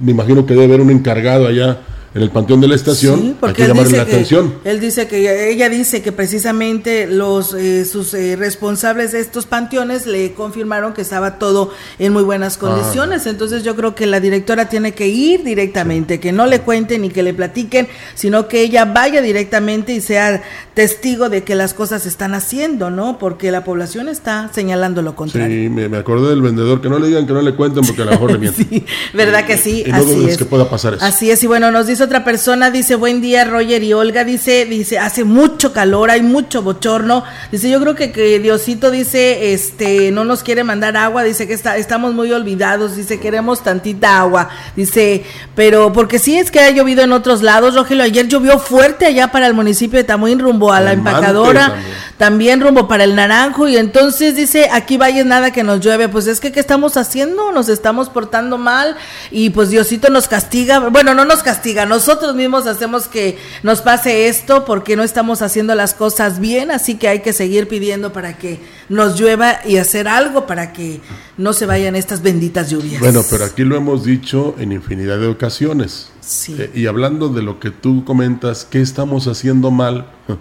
me 0.00 0.12
imagino 0.12 0.46
que 0.46 0.54
debe 0.54 0.66
haber 0.66 0.80
un 0.80 0.90
encargado 0.90 1.46
allá 1.46 1.80
en 2.14 2.22
el 2.22 2.30
panteón 2.30 2.60
de 2.60 2.68
la 2.68 2.74
estación, 2.74 3.20
sí, 3.20 3.36
hay 3.42 3.52
que 3.52 3.66
llamarle 3.66 3.98
la 3.98 4.06
que, 4.06 4.12
atención. 4.12 4.54
Él 4.64 4.80
dice 4.80 5.06
que 5.08 5.50
ella 5.50 5.68
dice 5.68 6.00
que 6.00 6.10
precisamente 6.10 7.06
los 7.06 7.52
eh, 7.52 7.84
sus 7.84 8.14
eh, 8.14 8.34
responsables 8.36 9.12
de 9.12 9.20
estos 9.20 9.44
panteones 9.44 10.06
le 10.06 10.32
confirmaron 10.32 10.94
que 10.94 11.02
estaba 11.02 11.38
todo 11.38 11.70
en 11.98 12.14
muy 12.14 12.22
buenas 12.22 12.56
condiciones. 12.56 13.26
Ah. 13.26 13.30
Entonces 13.30 13.62
yo 13.62 13.76
creo 13.76 13.94
que 13.94 14.06
la 14.06 14.20
directora 14.20 14.70
tiene 14.70 14.92
que 14.92 15.08
ir 15.08 15.44
directamente, 15.44 16.14
sí. 16.14 16.20
que 16.20 16.32
no 16.32 16.46
le 16.46 16.60
cuenten 16.60 17.02
ni 17.02 17.10
que 17.10 17.22
le 17.22 17.34
platiquen, 17.34 17.88
sino 18.14 18.48
que 18.48 18.62
ella 18.62 18.86
vaya 18.86 19.20
directamente 19.20 19.92
y 19.92 20.00
sea 20.00 20.42
testigo 20.72 21.28
de 21.28 21.44
que 21.44 21.54
las 21.54 21.74
cosas 21.74 22.04
se 22.04 22.08
están 22.08 22.34
haciendo, 22.34 22.88
¿no? 22.88 23.18
Porque 23.18 23.50
la 23.50 23.64
población 23.64 24.08
está 24.08 24.50
señalando 24.54 25.02
lo 25.02 25.14
contrario. 25.14 25.54
Sí, 25.54 25.68
me, 25.68 25.88
me 25.88 25.98
acordé 25.98 26.30
del 26.30 26.40
vendedor, 26.40 26.80
que 26.80 26.88
no 26.88 26.98
le 26.98 27.08
digan 27.08 27.26
que 27.26 27.32
no 27.32 27.42
le 27.42 27.54
cuenten 27.54 27.84
porque 27.84 28.02
a 28.02 28.04
lo 28.06 28.12
mejor 28.12 28.32
le 28.32 28.38
mienten. 28.38 28.66
sí, 28.68 28.86
¿verdad 29.12 29.44
que 29.44 29.58
sí? 29.58 29.82
Y, 29.84 29.88
y 29.90 29.92
no 29.92 29.98
Así 29.98 30.24
es. 30.24 30.38
que 30.38 30.44
pueda 30.44 30.70
pasar 30.70 30.94
eso. 30.94 31.04
Así 31.04 31.30
es, 31.30 31.42
y 31.42 31.46
bueno, 31.46 31.70
nos 31.70 31.86
dice 31.86 31.97
otra 32.00 32.24
persona, 32.24 32.70
dice, 32.70 32.94
buen 32.94 33.20
día 33.20 33.44
Roger 33.44 33.82
y 33.82 33.92
Olga, 33.92 34.24
dice, 34.24 34.64
dice, 34.64 34.98
hace 34.98 35.24
mucho 35.24 35.72
calor, 35.72 36.10
hay 36.10 36.22
mucho 36.22 36.62
bochorno, 36.62 37.24
dice, 37.50 37.70
yo 37.70 37.80
creo 37.80 37.94
que, 37.94 38.12
que 38.12 38.38
Diosito 38.38 38.90
dice, 38.90 39.52
este, 39.52 40.10
no 40.10 40.24
nos 40.24 40.42
quiere 40.42 40.64
mandar 40.64 40.96
agua, 40.96 41.22
dice 41.22 41.46
que 41.46 41.54
está, 41.54 41.76
estamos 41.76 42.14
muy 42.14 42.32
olvidados, 42.32 42.96
dice, 42.96 43.20
queremos 43.20 43.62
tantita 43.62 44.18
agua, 44.18 44.48
dice, 44.76 45.24
pero 45.54 45.92
porque 45.92 46.18
sí 46.18 46.38
es 46.38 46.50
que 46.50 46.60
ha 46.60 46.70
llovido 46.70 47.02
en 47.02 47.12
otros 47.12 47.42
lados, 47.42 47.74
Rogelio, 47.74 48.04
ayer 48.04 48.28
llovió 48.28 48.58
fuerte 48.58 49.06
allá 49.06 49.32
para 49.32 49.46
el 49.46 49.54
municipio 49.54 49.98
de 49.98 50.04
Tamuín 50.04 50.38
rumbo 50.38 50.72
a 50.72 50.80
la 50.80 50.92
El 50.92 50.98
empacadora, 50.98 51.68
también. 51.68 51.94
también 52.16 52.60
rumbo 52.60 52.88
para 52.88 53.04
el 53.04 53.14
Naranjo, 53.14 53.68
y 53.68 53.76
entonces 53.76 54.36
dice, 54.36 54.68
aquí 54.72 54.96
vaya 54.96 55.24
nada 55.24 55.50
que 55.50 55.62
nos 55.62 55.80
llueve, 55.80 56.08
pues 56.08 56.26
es 56.26 56.40
que, 56.40 56.52
¿qué 56.52 56.60
estamos 56.60 56.96
haciendo? 56.96 57.52
Nos 57.52 57.68
estamos 57.68 58.08
portando 58.08 58.58
mal, 58.58 58.96
y 59.30 59.50
pues 59.50 59.70
Diosito 59.70 60.10
nos 60.10 60.28
castiga, 60.28 60.78
bueno, 60.78 61.14
no 61.14 61.24
nos 61.24 61.42
castiga, 61.42 61.86
nosotros 61.88 62.34
mismos 62.34 62.66
hacemos 62.66 63.08
que 63.08 63.38
nos 63.62 63.82
pase 63.82 64.28
esto 64.28 64.64
porque 64.64 64.96
no 64.96 65.02
estamos 65.02 65.42
haciendo 65.42 65.74
las 65.74 65.94
cosas 65.94 66.38
bien, 66.38 66.70
así 66.70 66.96
que 66.96 67.08
hay 67.08 67.20
que 67.20 67.32
seguir 67.32 67.68
pidiendo 67.68 68.12
para 68.12 68.38
que 68.38 68.60
nos 68.88 69.18
llueva 69.18 69.58
y 69.66 69.76
hacer 69.78 70.08
algo 70.08 70.46
para 70.46 70.72
que 70.72 71.00
no 71.36 71.52
se 71.52 71.66
vayan 71.66 71.96
estas 71.96 72.22
benditas 72.22 72.70
lluvias. 72.70 73.00
Bueno, 73.00 73.22
pero 73.30 73.44
aquí 73.44 73.64
lo 73.64 73.76
hemos 73.76 74.04
dicho 74.04 74.54
en 74.58 74.72
infinidad 74.72 75.18
de 75.18 75.26
ocasiones. 75.26 76.10
Sí. 76.20 76.56
Eh, 76.58 76.70
y 76.74 76.86
hablando 76.86 77.28
de 77.28 77.42
lo 77.42 77.58
que 77.60 77.70
tú 77.70 78.04
comentas, 78.04 78.64
¿qué 78.64 78.80
estamos 78.80 79.26
haciendo 79.26 79.70
mal? 79.70 80.10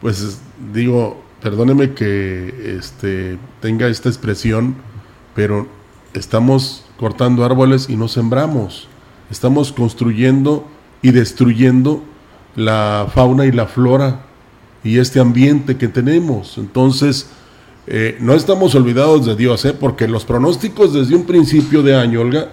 Pues 0.00 0.36
digo, 0.74 1.24
perdóneme 1.40 1.94
que 1.94 2.76
este, 2.78 3.38
tenga 3.62 3.88
esta 3.88 4.10
expresión, 4.10 4.76
pero 5.34 5.66
estamos 6.12 6.84
cortando 6.98 7.42
árboles 7.42 7.88
y 7.88 7.96
no 7.96 8.08
sembramos. 8.08 8.88
Estamos 9.30 9.72
construyendo 9.72 10.68
y 11.04 11.10
destruyendo 11.10 12.02
la 12.56 13.06
fauna 13.14 13.44
y 13.44 13.52
la 13.52 13.66
flora 13.66 14.22
y 14.82 14.98
este 14.98 15.20
ambiente 15.20 15.76
que 15.76 15.86
tenemos. 15.86 16.56
Entonces, 16.56 17.28
eh, 17.86 18.16
no 18.20 18.32
estamos 18.32 18.74
olvidados 18.74 19.26
de 19.26 19.36
Dios, 19.36 19.66
¿eh? 19.66 19.74
porque 19.78 20.08
los 20.08 20.24
pronósticos 20.24 20.94
desde 20.94 21.14
un 21.14 21.24
principio 21.24 21.82
de 21.82 21.94
año, 21.94 22.22
Olga, 22.22 22.48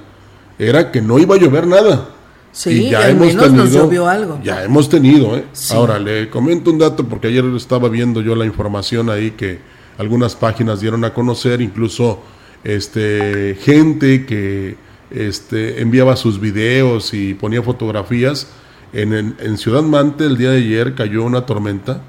era 0.59 0.91
que 0.91 1.01
no 1.01 1.17
iba 1.17 1.35
a 1.35 1.37
llover 1.37 1.65
nada. 1.65 2.09
Sí, 2.51 2.87
y 2.87 2.89
ya 2.89 3.05
al 3.05 3.11
hemos 3.11 3.27
menos 3.27 3.43
tenido, 3.45 3.63
nos 3.63 3.73
llovió 3.73 4.07
algo. 4.09 4.39
Ya 4.43 4.61
hemos 4.65 4.89
tenido, 4.89 5.37
¿eh? 5.37 5.45
Sí. 5.53 5.73
Ahora, 5.73 5.97
le 5.97 6.29
comento 6.29 6.71
un 6.71 6.79
dato, 6.79 7.05
porque 7.05 7.27
ayer 7.27 7.45
estaba 7.55 7.87
viendo 7.87 8.19
yo 8.19 8.35
la 8.35 8.45
información 8.45 9.09
ahí 9.09 9.31
que 9.31 9.59
algunas 9.97 10.35
páginas 10.35 10.81
dieron 10.81 11.05
a 11.05 11.13
conocer, 11.13 11.61
incluso 11.61 12.19
este, 12.65 13.57
gente 13.61 14.25
que 14.25 14.75
este, 15.11 15.81
enviaba 15.81 16.15
sus 16.15 16.39
videos 16.39 17.13
y 17.13 17.33
ponía 17.33 17.61
fotografías. 17.61 18.47
En, 18.93 19.13
en, 19.13 19.35
en, 19.39 19.57
Ciudad 19.57 19.83
Mante 19.83 20.25
el 20.25 20.37
día 20.37 20.51
de 20.51 20.57
ayer 20.57 20.95
cayó 20.95 21.23
una 21.23 21.45
tormenta, 21.45 22.01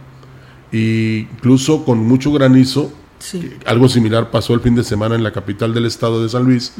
y 0.72 1.28
incluso 1.32 1.84
con 1.84 1.98
mucho 1.98 2.32
granizo. 2.32 2.90
Sí. 3.18 3.52
Algo 3.66 3.88
similar 3.88 4.30
pasó 4.30 4.54
el 4.54 4.60
fin 4.60 4.74
de 4.74 4.82
semana 4.82 5.14
en 5.14 5.22
la 5.22 5.32
capital 5.32 5.72
del 5.74 5.86
estado 5.86 6.22
de 6.22 6.28
San 6.28 6.44
Luis. 6.44 6.72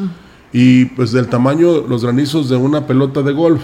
Y 0.53 0.87
pues 0.87 1.13
del 1.13 1.29
tamaño, 1.29 1.87
los 1.87 2.03
granizos 2.03 2.49
de 2.49 2.57
una 2.57 2.87
pelota 2.87 3.23
de 3.23 3.33
golf. 3.33 3.63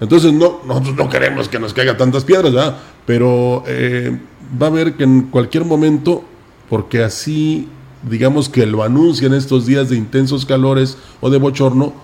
Entonces, 0.00 0.32
no, 0.32 0.60
nosotros 0.66 0.94
no 0.96 1.08
queremos 1.08 1.48
que 1.48 1.58
nos 1.58 1.72
caiga 1.72 1.96
tantas 1.96 2.24
piedras, 2.24 2.52
¿verdad? 2.52 2.78
Pero 3.06 3.64
eh, 3.66 4.16
va 4.60 4.66
a 4.66 4.70
haber 4.70 4.94
que 4.94 5.04
en 5.04 5.22
cualquier 5.22 5.64
momento, 5.64 6.22
porque 6.68 7.02
así 7.02 7.68
digamos 8.02 8.48
que 8.48 8.66
lo 8.66 8.82
anuncian 8.82 9.34
estos 9.34 9.66
días 9.66 9.88
de 9.88 9.96
intensos 9.96 10.46
calores 10.46 10.96
o 11.20 11.30
de 11.30 11.38
bochorno, 11.38 11.94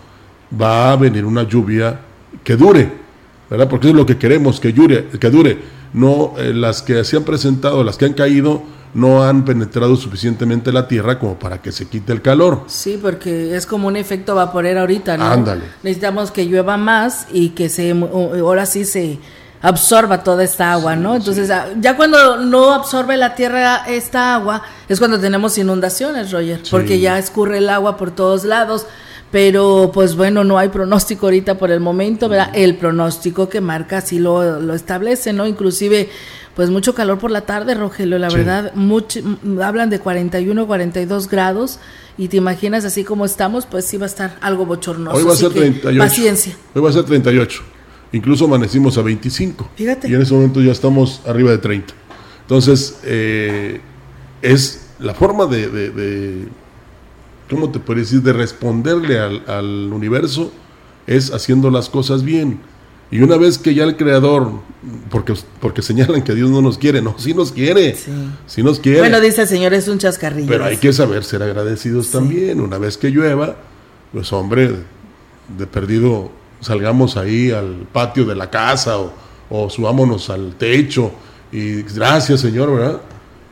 va 0.61 0.93
a 0.93 0.97
venir 0.97 1.25
una 1.25 1.43
lluvia 1.43 2.01
que 2.43 2.57
dure, 2.57 2.91
¿verdad? 3.51 3.69
Porque 3.69 3.89
es 3.89 3.95
lo 3.95 4.07
que 4.07 4.19
queremos, 4.19 4.61
que 4.61 4.73
dure, 4.73 5.07
que 5.09 5.31
dure. 5.31 5.59
No 5.93 6.35
eh, 6.39 6.53
las 6.53 6.83
que 6.83 7.05
se 7.05 7.17
han 7.17 7.25
presentado, 7.25 7.85
las 7.85 7.97
que 7.97 8.05
han 8.05 8.15
caído, 8.15 8.63
no 8.95 9.23
han 9.23 9.45
penetrado 9.45 9.97
suficientemente 9.97 10.73
la 10.73 10.87
tierra 10.87 11.19
como 11.19 11.39
para 11.39 11.61
que 11.61 11.73
se 11.73 11.87
quite 11.87 12.13
el 12.13 12.23
calor. 12.23 12.63
Sí, 12.67 12.99
porque 13.01 13.57
es 13.57 13.67
como 13.67 13.89
un 13.89 13.97
efecto 13.97 14.35
vaporero 14.35 14.81
ahorita, 14.81 15.17
¿no? 15.17 15.25
Ándale. 15.25 15.65
Necesitamos 15.83 16.31
que 16.31 16.47
llueva 16.47 16.77
más 16.77 17.27
y 17.33 17.51
que 17.51 17.69
se 17.69 17.91
ahora 17.91 18.67
sí 18.67 18.85
se 18.85 19.19
absorba 19.65 20.23
toda 20.23 20.45
esta 20.45 20.73
agua, 20.73 20.95
¿no? 20.95 21.17
Entonces, 21.17 21.51
ah, 21.51 21.69
ya 21.81 21.97
cuando 21.97 22.37
no 22.37 22.75
absorbe 22.75 23.17
la 23.17 23.35
tierra 23.35 23.85
esta 23.89 24.35
agua, 24.35 24.63
es 24.91 24.99
cuando 24.99 25.19
tenemos 25.19 25.57
inundaciones, 25.57 26.33
Roger, 26.33 26.61
porque 26.71 27.01
ya 27.01 27.19
escurre 27.19 27.59
el 27.59 27.71
agua 27.71 27.97
por 27.97 28.11
todos 28.11 28.45
lados. 28.45 28.87
Pero, 29.31 29.91
pues 29.93 30.15
bueno, 30.15 30.45
no 30.45 30.59
hay 30.59 30.69
pronóstico 30.69 31.27
ahorita 31.27 31.59
por 31.59 31.73
el 31.73 31.81
momento, 31.81 32.29
¿verdad? 32.29 32.51
El 32.55 32.77
pronóstico 32.77 33.49
que 33.49 33.61
marca 33.61 33.99
así 33.99 34.21
lo, 34.21 34.61
lo 34.61 34.75
establece, 34.75 35.33
¿no? 35.33 35.45
Inclusive, 35.47 36.09
pues 36.55 36.71
mucho 36.71 36.95
calor 36.95 37.19
por 37.19 37.33
la 37.33 37.41
tarde, 37.41 37.75
Rogelio, 37.75 38.19
la 38.19 38.29
verdad, 38.29 38.73
mucho, 38.75 39.19
hablan 39.61 39.91
de 39.91 39.99
41, 39.99 40.67
42 40.69 41.29
grados 41.29 41.81
y 42.17 42.29
te 42.29 42.37
imaginas 42.37 42.85
así 42.85 43.03
como 43.03 43.25
estamos, 43.25 43.67
pues 43.67 43.87
sí 43.87 43.97
va 43.97 44.05
a 44.05 44.09
estar 44.09 44.37
algo 44.41 44.67
bochornoso. 44.67 45.17
Hoy 45.17 45.25
va 45.25 45.33
a 45.33 45.37
ser 45.37 45.51
38. 45.51 45.99
Paciencia. 45.99 46.57
Hoy 46.75 46.83
va 46.83 46.91
a 46.91 46.93
ser 46.93 47.05
38. 47.05 47.75
Incluso 48.15 48.45
amanecimos 48.45 48.97
a 48.99 49.03
25. 49.03 49.71
Fíjate. 49.77 50.09
Y 50.09 50.15
en 50.15 50.23
ese 50.23 50.35
momento 50.35 50.61
ya 50.61 50.73
estamos 50.73 51.21
arriba 51.27 51.51
de 51.51 51.59
30. 51.59 51.95
Entonces, 52.43 52.99
eh, 53.05 53.81
es 54.43 54.87
la 54.99 55.15
forma 55.15 55.47
de, 55.47 55.69
de, 55.69 56.45
¿cómo 57.51 57.71
te 57.71 57.79
puedes 57.79 58.11
decir?, 58.11 58.23
de 58.23 58.33
responderle 58.33 59.19
al, 59.19 59.43
al 59.47 59.93
universo 59.93 60.53
es 61.07 61.33
haciendo 61.33 61.71
las 61.71 61.91
cosas 61.91 62.23
bien 62.23 62.61
y 63.11 63.21
una 63.21 63.37
vez 63.37 63.59
que 63.59 63.75
ya 63.75 63.85
el 63.85 63.97
creador, 63.97 64.51
porque, 65.09 65.35
porque 65.61 65.83
señalan 65.83 66.23
que 66.23 66.35
Dios 66.35 66.51
no 66.51 66.61
nos 66.61 66.79
quiere, 66.79 67.01
no, 67.01 67.15
sí 67.17 67.33
nos 67.33 67.53
quiere, 67.53 67.97
sí, 68.47 68.63
nos 68.63 68.81
quiere. 68.81 68.99
Bueno, 68.99 69.21
dice 69.21 69.43
el 69.43 69.49
Señor, 69.49 69.73
es 69.73 69.87
un 69.87 69.99
chascarrillo. 69.99 70.49
Pero 70.49 70.65
hay 70.65 70.79
que 70.79 70.93
saber 70.93 71.23
ser 71.23 71.43
agradecidos 71.43 72.11
también. 72.11 72.61
Una 72.61 72.77
vez 72.79 72.97
que 72.97 73.11
llueva, 73.11 73.57
pues 74.13 74.33
hombre, 74.33 74.73
de 75.57 75.67
perdido 75.67 76.33
salgamos 76.65 77.17
ahí 77.17 77.51
al 77.51 77.87
patio 77.93 78.25
de 78.25 78.35
la 78.35 78.51
casa 78.51 78.99
o, 78.99 79.13
o 79.51 79.71
subámonos 79.71 80.31
al 80.31 80.55
techo 80.57 81.13
y 81.53 81.83
gracias 81.83 82.41
Señor, 82.41 82.75
¿verdad? 82.75 83.01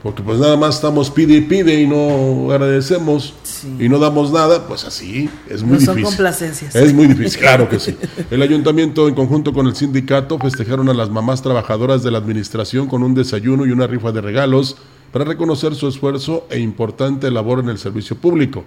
porque 0.02 0.22
pues 0.22 0.40
nada 0.40 0.56
más 0.56 0.76
estamos 0.76 1.10
pide 1.10 1.34
y 1.34 1.40
pide 1.42 1.80
y 1.80 1.86
no 1.86 2.50
agradecemos 2.50 3.34
y 3.78 3.88
no 3.88 4.00
damos 4.00 4.32
nada, 4.32 4.66
pues 4.66 4.84
así 4.84 5.30
es 5.48 5.62
muy 5.62 5.78
difícil. 5.78 5.94
Son 5.94 6.02
complacencias. 6.02 6.74
Es 6.74 6.92
muy 6.92 7.06
difícil, 7.06 7.40
claro 7.40 7.68
que 7.68 7.78
sí. 7.78 7.96
El 8.30 8.42
ayuntamiento 8.42 9.06
en 9.06 9.14
conjunto 9.14 9.52
con 9.52 9.68
el 9.68 9.76
sindicato 9.76 10.38
festejaron 10.38 10.88
a 10.88 10.94
las 10.94 11.08
mamás 11.08 11.40
trabajadoras 11.40 12.02
de 12.02 12.10
la 12.10 12.18
administración 12.18 12.88
con 12.88 13.04
un 13.04 13.14
desayuno 13.14 13.64
y 13.64 13.70
una 13.70 13.86
rifa 13.86 14.10
de 14.10 14.20
regalos 14.20 14.76
para 15.12 15.24
reconocer 15.24 15.76
su 15.76 15.86
esfuerzo 15.86 16.48
e 16.50 16.58
importante 16.58 17.30
labor 17.30 17.60
en 17.60 17.68
el 17.68 17.78
servicio 17.78 18.16
público. 18.16 18.64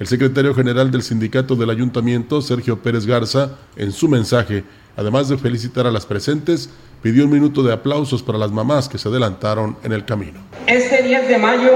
El 0.00 0.06
secretario 0.06 0.54
general 0.54 0.90
del 0.90 1.02
sindicato 1.02 1.54
del 1.54 1.70
ayuntamiento, 1.70 2.40
Sergio 2.40 2.82
Pérez 2.82 3.06
Garza, 3.06 3.50
en 3.76 3.92
su 3.92 4.08
mensaje, 4.08 4.64
además 4.96 5.28
de 5.28 5.36
felicitar 5.36 5.86
a 5.86 5.90
las 5.90 6.06
presentes, 6.06 6.70
pidió 7.02 7.24
un 7.24 7.30
minuto 7.30 7.62
de 7.62 7.72
aplausos 7.72 8.22
para 8.22 8.38
las 8.38 8.50
mamás 8.50 8.88
que 8.88 8.98
se 8.98 9.08
adelantaron 9.08 9.76
en 9.84 9.92
el 9.92 10.04
camino. 10.04 10.40
Este 10.66 11.02
10 11.02 11.28
de 11.28 11.38
mayo 11.38 11.70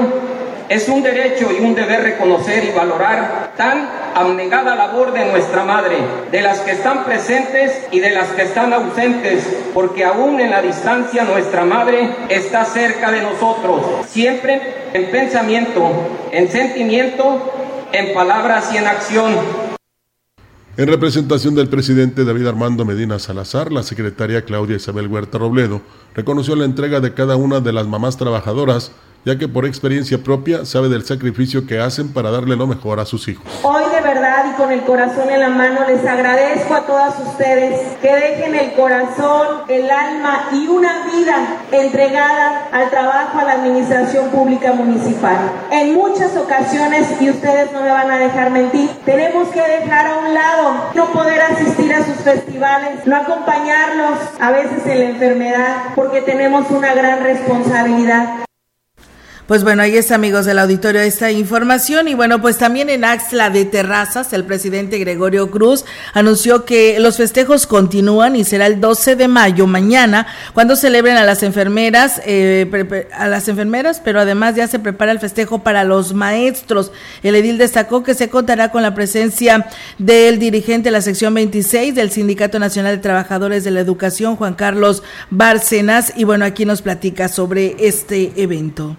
es 0.69 0.89
un 0.89 1.03
derecho 1.03 1.49
y 1.53 1.63
un 1.63 1.75
deber 1.75 2.03
reconocer 2.03 2.65
y 2.65 2.77
valorar 2.77 3.53
tan 3.57 3.89
abnegada 4.15 4.75
labor 4.75 5.13
de 5.13 5.27
nuestra 5.27 5.65
madre, 5.65 5.97
de 6.33 6.41
las 6.41 6.61
que 6.61 6.73
están 6.73 7.05
presentes 7.05 7.87
y 7.93 8.01
de 8.01 8.11
las 8.11 8.29
que 8.29 8.43
están 8.43 8.73
ausentes, 8.73 9.45
porque 9.75 10.05
aún 10.05 10.41
en 10.41 10.51
la 10.51 10.63
distancia 10.63 11.25
nuestra 11.25 11.65
madre 11.65 12.09
está 12.29 12.65
cerca 12.65 13.13
de 13.13 13.23
nosotros, 13.23 14.07
siempre 14.09 14.89
en 14.95 15.11
pensamiento, 15.11 15.91
en 16.33 16.49
sentimiento, 16.51 17.66
en 17.93 18.15
palabras 18.15 18.73
y 18.73 18.77
en 18.77 18.87
acción. 18.87 19.35
En 20.77 20.89
representación 20.89 21.55
del 21.55 21.69
presidente 21.69 22.25
David 22.25 22.47
Armando 22.47 22.85
Medina 22.85 23.19
Salazar, 23.19 23.73
la 23.73 23.83
secretaria 23.83 24.45
Claudia 24.45 24.77
Isabel 24.77 25.07
Huerta 25.07 25.39
Robledo 25.39 25.81
reconoció 26.15 26.55
la 26.55 26.67
entrega 26.67 27.01
de 27.01 27.15
cada 27.15 27.37
una 27.37 27.61
de 27.61 27.73
las 27.73 27.87
mamás 27.87 28.19
trabajadoras 28.19 28.93
ya 29.27 29.37
que 29.37 29.49
por 29.49 29.67
experiencia 29.67 30.19
propia 30.19 30.65
sabe 30.65 30.89
del 30.89 31.05
sacrificio 31.05 31.67
que 31.67 31.81
hacen 31.81 32.13
para 32.13 32.31
darle 32.31 32.55
lo 32.55 32.69
mejor 32.69 33.01
a 33.01 33.05
sus 33.05 33.27
hijos. 33.27 33.45
Hoy 33.65 33.83
de 33.93 34.01
verdad 34.01 34.45
y 34.53 34.57
con 34.57 34.71
el 34.71 34.83
corazón 34.83 35.29
en 35.29 35.41
la 35.41 35.49
mano 35.49 35.81
les 35.89 36.07
agradezco 36.07 36.73
a 36.73 36.87
todas 36.87 37.19
ustedes 37.19 37.97
que 38.01 38.15
dejen 38.15 38.55
el 38.55 38.75
corazón, 38.75 39.63
el 39.67 39.91
alma 39.91 40.49
y 40.53 40.69
una 40.69 41.07
vida 41.07 41.65
entregada 41.73 42.69
al 42.71 42.89
trabajo 42.91 43.41
a 43.41 43.45
la 43.45 43.53
administración 43.55 44.29
pública 44.31 44.73
municipal. 44.75 45.39
En 45.73 45.95
muchas 45.95 46.37
ocasiones, 46.37 47.21
y 47.21 47.29
ustedes 47.29 47.73
no 47.73 47.81
me 47.81 47.91
van 47.91 48.09
a 48.09 48.19
dejar 48.19 48.53
mentir, 48.53 48.91
tenemos 49.05 49.49
que 49.49 49.61
dejar 49.61 50.07
a 50.07 50.19
un 50.19 50.35
lado 50.35 50.93
no 50.95 51.07
poder 51.07 51.41
asistir 51.41 51.93
a 51.93 52.05
sus 52.05 52.15
festivales, 52.19 53.05
no 53.05 53.17
acompañarlos 53.17 54.21
a 54.39 54.53
veces 54.53 54.87
en 54.87 55.01
la 55.01 55.05
enfermedad, 55.07 55.77
porque 55.97 56.21
tenemos 56.23 56.71
una 56.71 56.95
gran 56.95 57.25
responsabilidad. 57.25 58.46
Pues 59.47 59.63
bueno, 59.63 59.83
ahí 59.83 59.97
está, 59.97 60.17
amigos 60.17 60.45
del 60.45 60.59
auditorio, 60.59 61.01
esta 61.03 61.31
información. 61.31 62.09
Y 62.09 62.15
bueno, 62.15 62.43
pues 62.43 62.59
también 62.59 62.91
en 62.91 63.05
Axla 63.05 63.49
de 63.49 63.65
Terrazas, 63.65 64.33
el 64.33 64.43
presidente 64.43 64.99
Gregorio 64.99 65.53
Cruz 65.53 65.85
anunció 66.15 66.65
que 66.65 66.99
los 66.99 67.17
festejos 67.17 67.69
continúan 67.69 68.35
y 68.35 68.43
será 68.43 68.67
el 68.67 68.81
12 68.81 69.15
de 69.15 69.29
mayo, 69.29 69.69
mañana, 69.69 70.27
cuando 70.53 70.75
celebren 70.75 71.17
a 71.17 71.23
las 71.23 71.45
enfermeras, 71.45 72.21
eh, 72.27 73.07
a 73.17 73.29
las 73.29 73.47
enfermeras, 73.47 74.03
pero 74.05 74.19
además 74.19 74.57
ya 74.57 74.67
se 74.67 74.81
prepara 74.81 75.13
el 75.13 75.21
festejo 75.21 75.61
para 75.61 75.85
los 75.85 76.13
maestros. 76.13 76.91
El 77.23 77.37
edil 77.37 77.57
destacó 77.57 78.03
que 78.03 78.15
se 78.15 78.29
contará 78.29 78.73
con 78.73 78.83
la 78.83 78.97
presencia 78.97 79.69
del 79.99 80.41
dirigente 80.41 80.89
de 80.89 80.91
la 80.91 81.03
sección 81.03 81.33
26 81.35 81.95
del 81.95 82.11
Sindicato 82.11 82.59
Nacional 82.59 82.97
de 82.97 83.03
Trabajadores 83.03 83.63
de 83.63 83.71
la 83.71 83.79
Educación, 83.79 84.35
Juan 84.35 84.55
Carlos 84.55 85.05
Bárcenas. 85.31 86.15
Y 86.17 86.25
bueno, 86.25 86.45
aquí 86.45 86.65
nos 86.65 86.83
platica 86.83 87.29
sobre 87.29 87.77
este 87.79 88.33
evento. 88.35 88.97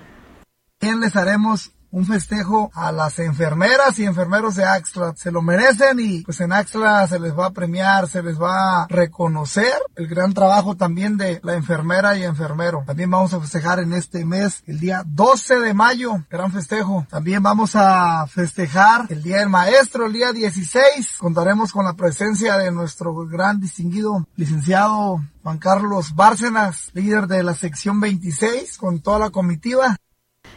También 0.80 1.02
les 1.02 1.16
haremos 1.16 1.72
un 1.90 2.06
festejo 2.06 2.70
a 2.76 2.92
las 2.92 3.18
enfermeras 3.18 3.98
y 3.98 4.06
enfermeros 4.06 4.56
de 4.56 4.66
Axla. 4.66 5.14
Se 5.16 5.32
lo 5.32 5.42
merecen 5.42 6.00
y 6.00 6.22
pues 6.22 6.40
en 6.42 6.52
Axla 6.52 7.08
se 7.08 7.20
les 7.20 7.36
va 7.36 7.48
a 7.48 7.52
premiar, 7.52 8.08
se 8.08 8.22
les 8.22 8.40
va 8.40 8.84
a 8.84 8.88
reconocer 8.88 9.74
el 9.96 10.08
gran 10.08 10.34
trabajo 10.34 10.76
también 10.76 11.18
de 11.18 11.40
la 11.44 11.56
enfermera 11.56 12.16
y 12.16 12.24
enfermero. 12.24 12.84
También 12.86 13.10
vamos 13.10 13.34
a 13.34 13.40
festejar 13.40 13.80
en 13.80 13.94
este 13.94 14.24
mes 14.24 14.62
el 14.68 14.80
día 14.80 15.04
12 15.08 15.60
de 15.60 15.74
mayo, 15.74 16.24
gran 16.30 16.52
festejo. 16.52 17.08
También 17.10 17.42
vamos 17.42 17.72
a 17.76 18.28
festejar 18.28 19.08
el 19.10 19.24
día 19.24 19.38
del 19.38 19.50
maestro, 19.50 20.06
el 20.06 20.14
día 20.14 20.32
16. 20.32 21.16
Contaremos 21.18 21.72
con 21.72 21.86
la 21.86 21.94
presencia 21.94 22.58
de 22.58 22.72
nuestro 22.72 23.16
gran 23.26 23.60
distinguido 23.60 24.28
licenciado 24.36 25.24
Juan 25.42 25.58
Carlos 25.58 26.14
Bárcenas, 26.14 26.92
líder 26.94 27.26
de 27.26 27.42
la 27.42 27.56
sección 27.56 28.00
26, 28.00 28.78
con 28.78 29.00
toda 29.00 29.18
la 29.18 29.30
comitiva. 29.32 29.98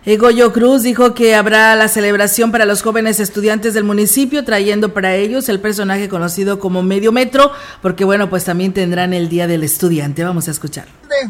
Goyo 0.06 0.52
Cruz 0.52 0.82
dijo 0.82 1.14
que 1.14 1.34
habrá 1.34 1.76
la 1.76 1.88
celebración 1.88 2.50
para 2.50 2.64
los 2.64 2.82
jóvenes 2.82 3.20
estudiantes 3.20 3.74
del 3.74 3.84
municipio, 3.84 4.44
trayendo 4.44 4.94
para 4.94 5.14
ellos 5.14 5.48
el 5.48 5.60
personaje 5.60 6.08
conocido 6.08 6.58
como 6.58 6.82
Medio 6.82 7.12
Metro, 7.12 7.52
porque 7.82 8.04
bueno, 8.04 8.30
pues 8.30 8.44
también 8.44 8.72
tendrán 8.72 9.12
el 9.12 9.28
Día 9.28 9.46
del 9.46 9.62
Estudiante. 9.62 10.24
Vamos 10.24 10.48
a 10.48 10.52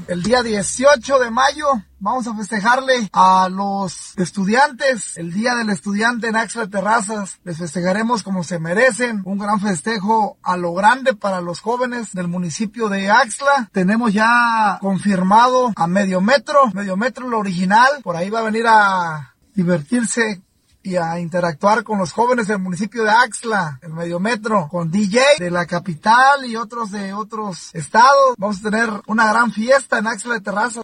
El 0.08 0.22
día 0.22 0.42
18 0.42 1.18
de 1.20 1.30
mayo 1.30 1.66
vamos 2.00 2.26
a 2.26 2.34
festejarle 2.34 3.08
a 3.12 3.48
los 3.50 4.12
estudiantes, 4.18 5.16
el 5.16 5.32
Día 5.32 5.54
del 5.54 5.70
Estudiante 5.70 6.28
en 6.28 6.36
Axla 6.36 6.66
Terrazas. 6.66 7.40
Les 7.44 7.56
festejaremos 7.56 8.22
como 8.22 8.44
se 8.44 8.58
merecen, 8.58 9.22
un 9.24 9.38
gran 9.38 9.58
festejo 9.58 10.36
a 10.42 10.58
lo 10.58 10.74
grande 10.74 11.14
para 11.14 11.40
los 11.40 11.60
jóvenes 11.60 12.12
del 12.12 12.28
municipio 12.28 12.90
de 12.90 13.10
Axla. 13.10 13.70
Tenemos 13.72 14.12
ya 14.12 14.78
confirmado 14.82 15.72
a 15.76 15.86
Medio 15.86 16.20
Metro, 16.20 16.70
Medio 16.74 16.98
Metro 16.98 17.26
lo 17.28 17.38
original, 17.38 17.88
por 18.02 18.16
ahí 18.16 18.28
va 18.28 18.40
a 18.40 18.44
venir 18.44 18.66
a 18.66 19.34
divertirse 19.54 20.42
y 20.82 20.96
a 20.96 21.18
interactuar 21.20 21.84
con 21.84 21.98
los 21.98 22.12
jóvenes 22.12 22.48
del 22.48 22.58
municipio 22.58 23.04
de 23.04 23.10
Axla, 23.10 23.78
el 23.82 23.92
Mediometro, 23.92 24.68
con 24.70 24.90
DJ 24.90 25.20
de 25.38 25.50
la 25.50 25.66
capital 25.66 26.46
y 26.46 26.56
otros 26.56 26.90
de 26.90 27.12
otros 27.12 27.70
estados. 27.74 28.34
Vamos 28.38 28.58
a 28.60 28.70
tener 28.70 28.88
una 29.06 29.30
gran 29.30 29.52
fiesta 29.52 29.98
en 29.98 30.06
Axla 30.06 30.34
de 30.34 30.40
Terraza. 30.40 30.82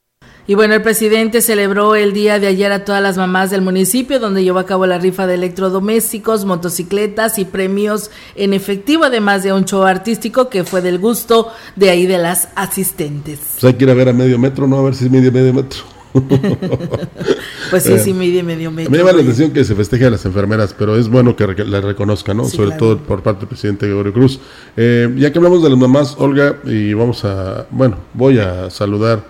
Y 0.48 0.54
bueno, 0.54 0.74
el 0.74 0.82
presidente 0.82 1.42
celebró 1.42 1.96
el 1.96 2.12
día 2.12 2.38
de 2.38 2.46
ayer 2.46 2.70
a 2.70 2.84
todas 2.84 3.02
las 3.02 3.16
mamás 3.16 3.50
del 3.50 3.62
municipio, 3.62 4.20
donde 4.20 4.44
llevó 4.44 4.60
a 4.60 4.66
cabo 4.66 4.86
la 4.86 4.98
rifa 4.98 5.26
de 5.26 5.34
electrodomésticos, 5.34 6.44
motocicletas 6.44 7.40
y 7.40 7.44
premios 7.44 8.12
en 8.36 8.52
efectivo, 8.52 9.04
además 9.04 9.42
de 9.42 9.52
un 9.52 9.64
show 9.64 9.82
artístico 9.82 10.48
que 10.48 10.62
fue 10.62 10.82
del 10.82 11.00
gusto 11.00 11.52
de 11.74 11.90
ahí 11.90 12.06
de 12.06 12.18
las 12.18 12.48
asistentes. 12.54 13.40
Pues 13.60 13.64
hay 13.64 13.74
que 13.74 13.84
ir 13.84 13.90
a 13.90 13.94
ver 13.94 14.08
a 14.08 14.12
medio 14.12 14.38
metro, 14.38 14.68
¿no? 14.68 14.78
A 14.78 14.82
ver 14.82 14.94
si 14.94 15.06
es 15.06 15.10
medio, 15.10 15.32
medio 15.32 15.52
metro. 15.52 15.95
pues 17.70 17.82
sí, 17.82 17.98
sí, 17.98 18.12
medio, 18.12 18.42
medio 18.44 18.70
metro. 18.70 18.90
Me 18.90 18.98
llama 18.98 19.12
la 19.12 19.22
atención 19.22 19.50
que 19.50 19.64
se 19.64 19.74
festeje 19.74 20.06
a 20.06 20.10
las 20.10 20.24
enfermeras, 20.24 20.74
pero 20.76 20.96
es 20.96 21.08
bueno 21.08 21.36
que 21.36 21.46
la 21.46 21.80
reconozcan, 21.80 22.36
¿no? 22.36 22.44
Sobre 22.44 22.72
todo 22.72 22.98
por 22.98 23.22
parte 23.22 23.40
del 23.40 23.48
presidente 23.48 23.86
Gregorio 23.86 24.12
Cruz. 24.12 24.40
Eh, 24.76 25.12
ya 25.16 25.32
que 25.32 25.38
hablamos 25.38 25.62
de 25.62 25.70
las 25.70 25.78
mamás, 25.78 26.16
Olga, 26.18 26.56
y 26.64 26.94
vamos 26.94 27.24
a, 27.24 27.66
bueno, 27.70 27.96
voy 28.14 28.38
a 28.38 28.70
saludar 28.70 29.24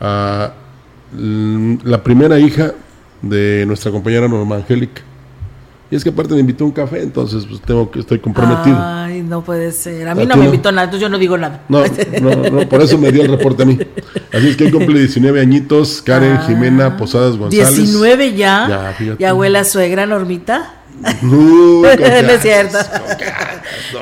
a 0.00 0.52
la 1.16 2.02
primera 2.02 2.38
hija 2.38 2.74
de 3.22 3.64
nuestra 3.66 3.90
compañera 3.92 4.28
Norma 4.28 4.56
Angélica. 4.56 5.02
Y 5.94 5.96
es 5.96 6.02
que 6.02 6.10
aparte 6.10 6.34
me 6.34 6.40
invitó 6.40 6.64
un 6.64 6.72
café, 6.72 7.02
entonces 7.04 7.46
pues 7.48 7.60
tengo 7.60 7.88
que 7.88 8.00
estoy 8.00 8.18
comprometido. 8.18 8.76
Ay, 8.80 9.22
no 9.22 9.44
puede 9.44 9.70
ser. 9.70 10.08
A 10.08 10.16
mí 10.16 10.26
no 10.26 10.34
me 10.34 10.46
invitó 10.46 10.72
nada, 10.72 10.86
entonces 10.86 11.02
yo 11.02 11.08
no 11.08 11.18
digo 11.18 11.38
nada. 11.38 11.62
No, 11.68 11.84
no, 12.20 12.50
no, 12.50 12.68
por 12.68 12.82
eso 12.82 12.98
me 12.98 13.12
dio 13.12 13.22
el 13.22 13.28
reporte 13.28 13.62
a 13.62 13.66
mí. 13.66 13.78
Así 14.32 14.48
es 14.48 14.56
que 14.56 14.72
cumple 14.72 14.98
19 14.98 15.40
añitos 15.40 16.02
Karen 16.02 16.32
Ah. 16.32 16.44
Jimena 16.48 16.96
Posadas 16.96 17.36
González. 17.36 17.76
19 17.76 18.34
ya. 18.34 18.66
Ya, 18.68 18.92
fíjate. 18.98 19.22
¿Y 19.22 19.24
abuela 19.24 19.62
suegra, 19.62 20.04
Normita? 20.04 20.80
No 21.22 21.82
con 21.82 22.02
es 22.30 22.42
cierto. 22.42 22.78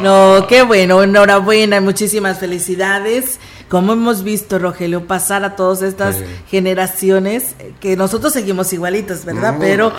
No, 0.00 0.46
qué 0.48 0.62
bueno, 0.62 1.02
enhorabuena, 1.02 1.82
muchísimas 1.82 2.38
felicidades. 2.38 3.38
Como 3.72 3.94
hemos 3.94 4.22
visto, 4.22 4.58
Rogelio, 4.58 5.06
pasar 5.06 5.44
a 5.44 5.56
todas 5.56 5.80
estas 5.80 6.16
Sí. 6.16 6.24
generaciones, 6.48 7.54
eh, 7.58 7.72
que 7.80 7.96
nosotros 7.96 8.34
seguimos 8.34 8.70
igualitos, 8.74 9.24
¿verdad? 9.24 9.54
No. 9.54 9.60
Pero 9.60 9.92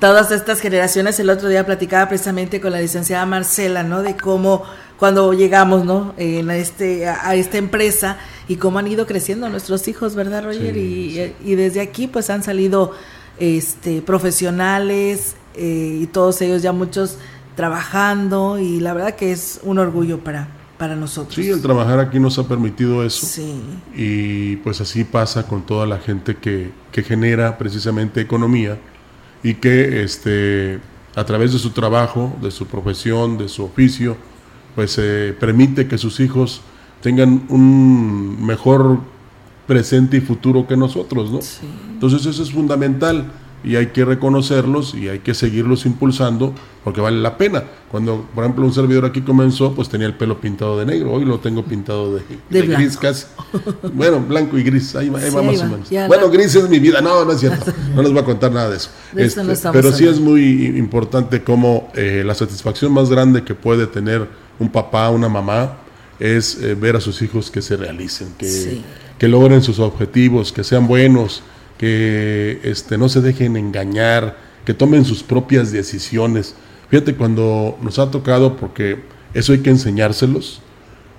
todas 0.00 0.30
estas 0.30 0.58
generaciones, 0.60 1.20
el 1.20 1.28
otro 1.28 1.50
día 1.50 1.66
platicaba 1.66 2.08
precisamente 2.08 2.62
con 2.62 2.72
la 2.72 2.80
licenciada 2.80 3.26
Marcela, 3.26 3.82
¿no? 3.82 4.02
De 4.02 4.16
cómo 4.16 4.62
cuando 4.98 5.34
llegamos, 5.34 5.84
¿no? 5.84 6.14
En 6.16 6.50
este, 6.50 7.06
a, 7.08 7.28
a 7.28 7.34
esta 7.34 7.58
empresa 7.58 8.16
y 8.48 8.56
cómo 8.56 8.78
han 8.78 8.86
ido 8.86 9.06
creciendo 9.06 9.50
nuestros 9.50 9.86
hijos, 9.88 10.14
¿verdad, 10.14 10.42
Roger? 10.44 10.74
y, 10.78 11.34
y 11.44 11.54
desde 11.56 11.82
aquí, 11.82 12.06
pues 12.06 12.30
han 12.30 12.42
salido 12.42 12.92
este, 13.38 14.00
profesionales 14.00 15.34
eh, 15.56 15.98
y 16.02 16.06
todos 16.06 16.40
ellos 16.40 16.62
ya 16.62 16.72
muchos 16.72 17.16
trabajando 17.54 18.58
y 18.58 18.80
la 18.80 18.94
verdad 18.94 19.14
que 19.14 19.32
es 19.32 19.60
un 19.62 19.78
orgullo 19.78 20.20
para, 20.24 20.48
para 20.80 20.96
nosotros. 20.96 21.34
Sí, 21.34 21.50
el 21.50 21.60
trabajar 21.60 22.00
aquí 22.00 22.18
nos 22.18 22.38
ha 22.38 22.48
permitido 22.48 23.04
eso. 23.04 23.26
Sí. 23.26 23.60
Y 23.94 24.56
pues 24.56 24.80
así 24.80 25.04
pasa 25.04 25.46
con 25.46 25.66
toda 25.66 25.84
la 25.86 25.98
gente 25.98 26.36
que, 26.36 26.70
que 26.90 27.02
genera 27.02 27.58
precisamente 27.58 28.22
economía 28.22 28.78
y 29.42 29.54
que 29.56 30.02
este, 30.02 30.80
a 31.14 31.24
través 31.26 31.52
de 31.52 31.58
su 31.58 31.72
trabajo, 31.72 32.34
de 32.40 32.50
su 32.50 32.66
profesión, 32.66 33.36
de 33.36 33.50
su 33.50 33.62
oficio, 33.62 34.16
pues 34.74 34.96
eh, 34.98 35.36
permite 35.38 35.86
que 35.86 35.98
sus 35.98 36.18
hijos 36.18 36.62
tengan 37.02 37.44
un 37.50 38.42
mejor 38.42 39.00
presente 39.66 40.16
y 40.16 40.20
futuro 40.22 40.66
que 40.66 40.78
nosotros, 40.78 41.30
¿no? 41.30 41.40
Entonces 41.92 42.24
eso 42.24 42.42
es 42.42 42.52
fundamental 42.52 43.30
y 43.62 43.76
hay 43.76 43.88
que 43.88 44.04
reconocerlos 44.04 44.94
y 44.94 45.08
hay 45.08 45.18
que 45.18 45.34
seguirlos 45.34 45.84
impulsando 45.86 46.54
porque 46.82 47.00
vale 47.00 47.18
la 47.20 47.36
pena. 47.36 47.62
Cuando, 47.90 48.26
por 48.34 48.44
ejemplo, 48.44 48.64
un 48.64 48.72
servidor 48.72 49.04
aquí 49.04 49.20
comenzó, 49.20 49.74
pues 49.74 49.88
tenía 49.88 50.06
el 50.06 50.14
pelo 50.14 50.40
pintado 50.40 50.78
de 50.78 50.86
negro, 50.86 51.12
hoy 51.12 51.24
lo 51.24 51.38
tengo 51.40 51.64
pintado 51.64 52.14
de, 52.14 52.22
De 52.48 52.62
de 52.62 52.74
gris 52.74 52.96
casi. 52.96 53.26
Bueno, 53.92 54.20
blanco 54.20 54.56
y 54.58 54.62
gris, 54.62 54.94
ahí 54.96 55.08
va, 55.10 55.18
ahí 55.18 55.28
Sí, 55.30 55.36
va 55.36 55.42
más 55.42 55.60
va, 55.60 55.64
o 55.64 55.68
menos. 55.68 55.90
ya 55.90 56.06
Bueno, 56.06 56.26
la- 56.26 56.32
gris 56.32 56.54
es 56.54 56.68
mi 56.68 56.78
vida, 56.78 57.00
no, 57.00 57.24
no 57.24 57.32
es 57.32 57.40
cierto, 57.40 57.72
no 57.94 58.02
les 58.02 58.12
voy 58.12 58.20
a 58.20 58.24
contar 58.24 58.52
nada 58.52 58.70
de 58.70 58.76
eso. 58.76 58.90
De 59.12 59.22
no 59.22 59.26
Este, 59.26 59.52
estamos 59.52 59.76
pero 59.76 59.92
sí 59.92 60.06
es 60.06 60.18
muy 60.20 60.66
importante 60.78 61.42
como 61.42 61.90
eh, 61.94 62.22
la 62.24 62.34
satisfacción 62.34 62.92
más 62.92 63.10
grande 63.10 63.42
que 63.44 63.54
puede 63.54 63.86
tener 63.86 64.26
un 64.58 64.70
papá, 64.70 65.10
una 65.10 65.28
mamá, 65.28 65.76
es 66.18 66.58
eh, 66.62 66.74
ver 66.74 66.96
a 66.96 67.00
sus 67.00 67.20
hijos 67.22 67.50
que 67.50 67.60
se 67.62 67.76
realicen, 67.76 68.28
que, 68.38 68.46
Sí. 68.46 68.82
que 69.18 69.26
logren 69.28 69.62
sus 69.62 69.78
objetivos, 69.80 70.52
que 70.52 70.64
sean 70.64 70.86
buenos, 70.86 71.42
que 71.80 72.60
este, 72.62 72.98
no 72.98 73.08
se 73.08 73.22
dejen 73.22 73.56
engañar, 73.56 74.36
que 74.66 74.74
tomen 74.74 75.06
sus 75.06 75.22
propias 75.22 75.72
decisiones. 75.72 76.54
Fíjate, 76.90 77.14
cuando 77.14 77.78
nos 77.80 77.98
ha 77.98 78.10
tocado, 78.10 78.56
porque 78.58 78.98
eso 79.32 79.54
hay 79.54 79.60
que 79.60 79.70
enseñárselos, 79.70 80.60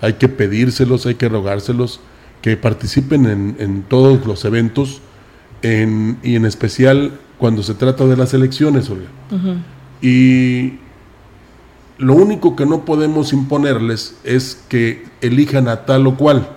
hay 0.02 0.14
que 0.14 0.30
pedírselos, 0.30 1.08
hay 1.08 1.16
que 1.16 1.30
rogárselos, 1.30 2.00
que 2.44 2.58
participen 2.58 3.26
en, 3.26 3.56
en 3.58 3.82
todos 3.82 4.24
los 4.28 4.46
eventos 4.46 5.02
en- 5.64 6.20
y 6.22 6.36
en 6.36 6.46
especial 6.46 7.14
cuando 7.40 7.64
se 7.64 7.74
trata 7.74 8.06
de 8.06 8.16
las 8.16 8.36
elecciones, 8.36 8.88
Olga. 8.92 9.10
Y 10.00 10.74
lo 11.98 12.14
único 12.14 12.56
que 12.56 12.68
no 12.68 12.86
podemos 12.86 13.34
imponerles 13.34 14.16
es 14.24 14.62
que 14.70 15.06
elijan 15.22 15.68
a 15.68 15.86
tal 15.88 16.06
o 16.06 16.18
cual, 16.18 16.50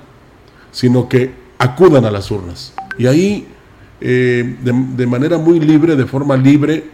sino 0.72 1.08
que 1.08 1.32
acudan 1.58 2.04
a 2.04 2.10
las 2.10 2.30
urnas. 2.30 2.74
Y 2.98 3.06
ahí, 3.06 3.48
eh, 4.04 4.56
de, 4.62 4.72
de 4.96 5.06
manera 5.06 5.38
muy 5.38 5.58
libre, 5.58 5.96
de 5.96 6.04
forma 6.04 6.36
libre, 6.36 6.84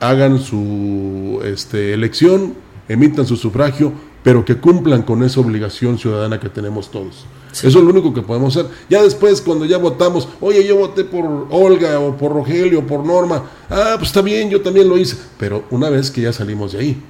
hagan 0.00 0.38
su 0.38 1.40
este, 1.44 1.92
elección, 1.92 2.54
emitan 2.88 3.26
su 3.26 3.36
sufragio, 3.36 3.92
pero 4.22 4.44
que 4.44 4.56
cumplan 4.56 5.02
con 5.02 5.22
esa 5.22 5.40
obligación 5.40 5.98
ciudadana 5.98 6.40
que 6.40 6.48
tenemos 6.48 6.90
todos. 6.90 7.26
Eso 7.52 7.68
es 7.68 7.74
lo 7.74 7.90
único 7.90 8.12
que 8.12 8.22
podemos 8.22 8.56
hacer. 8.56 8.70
Ya 8.88 9.02
después, 9.02 9.40
cuando 9.40 9.64
ya 9.64 9.78
votamos, 9.78 10.26
oye, 10.40 10.66
yo 10.66 10.76
voté 10.76 11.04
por 11.04 11.46
Olga 11.50 12.00
o 12.00 12.16
por 12.16 12.32
Rogelio 12.32 12.80
o 12.80 12.82
por 12.82 13.04
Norma, 13.04 13.44
ah, 13.70 13.94
pues 13.96 14.08
está 14.08 14.22
bien, 14.22 14.50
yo 14.50 14.60
también 14.60 14.88
lo 14.88 14.98
hice, 14.98 15.16
pero 15.38 15.64
una 15.70 15.88
vez 15.90 16.10
que 16.10 16.22
ya 16.22 16.32
salimos 16.32 16.72
de 16.72 16.78
ahí. 16.78 17.02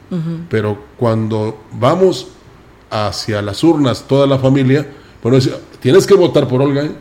Pero 0.51 0.77
cuando 0.99 1.61
vamos 1.73 2.29
hacia 2.91 3.41
las 3.41 3.65
urnas, 3.65 4.05
toda 4.07 4.27
la 4.27 4.39
familia, 4.39 4.87
bueno, 5.23 5.39
tienes 5.81 6.07
que 6.07 6.15
votar 6.15 6.47
por 6.47 6.61
Olga, 6.61 6.85
¿eh? 6.85 6.93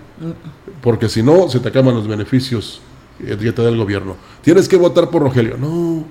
Porque 0.84 1.08
si 1.08 1.24
no, 1.24 1.50
se 1.50 1.62
te 1.62 1.69
acaban 1.69 1.96
los 1.96 2.10
beneficios 2.10 2.82
eh, 3.26 3.38
que 3.39 3.54
te 3.54 3.63
da 3.63 3.69
el 3.69 3.78
gobierno. 3.78 4.17
Tienes 4.41 4.67
que 4.67 4.76
votar 4.76 5.10
por 5.10 5.22
Rogelio. 5.22 5.58
No, 5.58 6.04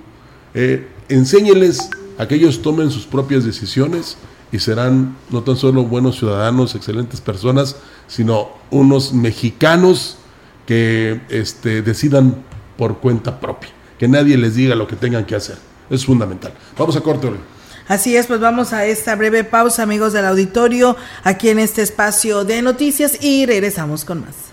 eh, 0.55 0.87
enséñeles 1.09 1.91
a 2.17 2.27
que 2.27 2.35
ellos 2.35 2.63
tomen 2.63 2.89
sus 2.89 3.05
propias 3.05 3.45
decisiones 3.45 4.17
y 4.51 4.57
serán 4.57 5.15
no 5.29 5.43
tan 5.43 5.57
solo 5.57 5.83
buenos 5.83 6.17
ciudadanos, 6.17 6.73
excelentes 6.73 7.21
personas, 7.21 7.75
sino 8.07 8.49
unos 8.71 9.13
mexicanos 9.13 10.17
que 10.65 11.21
este, 11.29 11.83
decidan 11.83 12.43
por 12.75 12.97
cuenta 12.97 13.39
propia, 13.39 13.69
que 13.99 14.07
nadie 14.07 14.37
les 14.37 14.55
diga 14.55 14.73
lo 14.73 14.87
que 14.87 14.95
tengan 14.95 15.25
que 15.25 15.35
hacer. 15.35 15.57
Es 15.91 16.03
fundamental. 16.03 16.51
Vamos 16.79 16.95
a 16.95 17.01
corte, 17.01 17.27
Olga. 17.27 17.41
Así 17.87 18.15
es, 18.15 18.25
pues 18.25 18.39
vamos 18.39 18.73
a 18.73 18.85
esta 18.85 19.15
breve 19.15 19.43
pausa, 19.43 19.83
amigos 19.83 20.13
del 20.13 20.25
auditorio, 20.25 20.95
aquí 21.23 21.49
en 21.49 21.59
este 21.59 21.83
espacio 21.83 22.43
de 22.43 22.63
noticias 22.63 23.21
y 23.21 23.45
regresamos 23.45 24.03
con 24.03 24.21
más. 24.21 24.52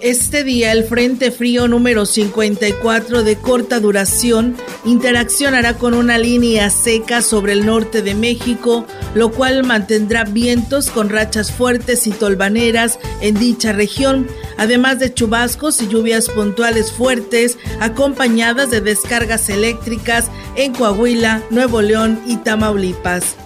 Este 0.00 0.44
día 0.44 0.72
el 0.72 0.84
Frente 0.84 1.30
Frío 1.30 1.66
número 1.66 2.04
54 2.04 3.22
de 3.22 3.36
corta 3.36 3.80
duración 3.80 4.54
interaccionará 4.84 5.78
con 5.78 5.94
una 5.94 6.18
línea 6.18 6.68
seca 6.68 7.22
sobre 7.22 7.54
el 7.54 7.64
norte 7.64 8.02
de 8.02 8.14
México, 8.14 8.86
lo 9.14 9.30
cual 9.30 9.64
mantendrá 9.64 10.24
vientos 10.24 10.90
con 10.90 11.08
rachas 11.08 11.52
fuertes 11.52 12.06
y 12.06 12.10
tolvaneras 12.10 12.98
en 13.22 13.38
dicha 13.38 13.72
región, 13.72 14.28
además 14.58 14.98
de 14.98 15.14
chubascos 15.14 15.80
y 15.80 15.88
lluvias 15.88 16.28
puntuales 16.28 16.92
fuertes 16.92 17.56
acompañadas 17.80 18.70
de 18.70 18.82
descargas 18.82 19.48
eléctricas 19.48 20.30
en 20.54 20.74
Coahuila, 20.74 21.42
Nuevo 21.50 21.80
León 21.80 22.20
y 22.26 22.36
Tamaulipas. 22.36 23.36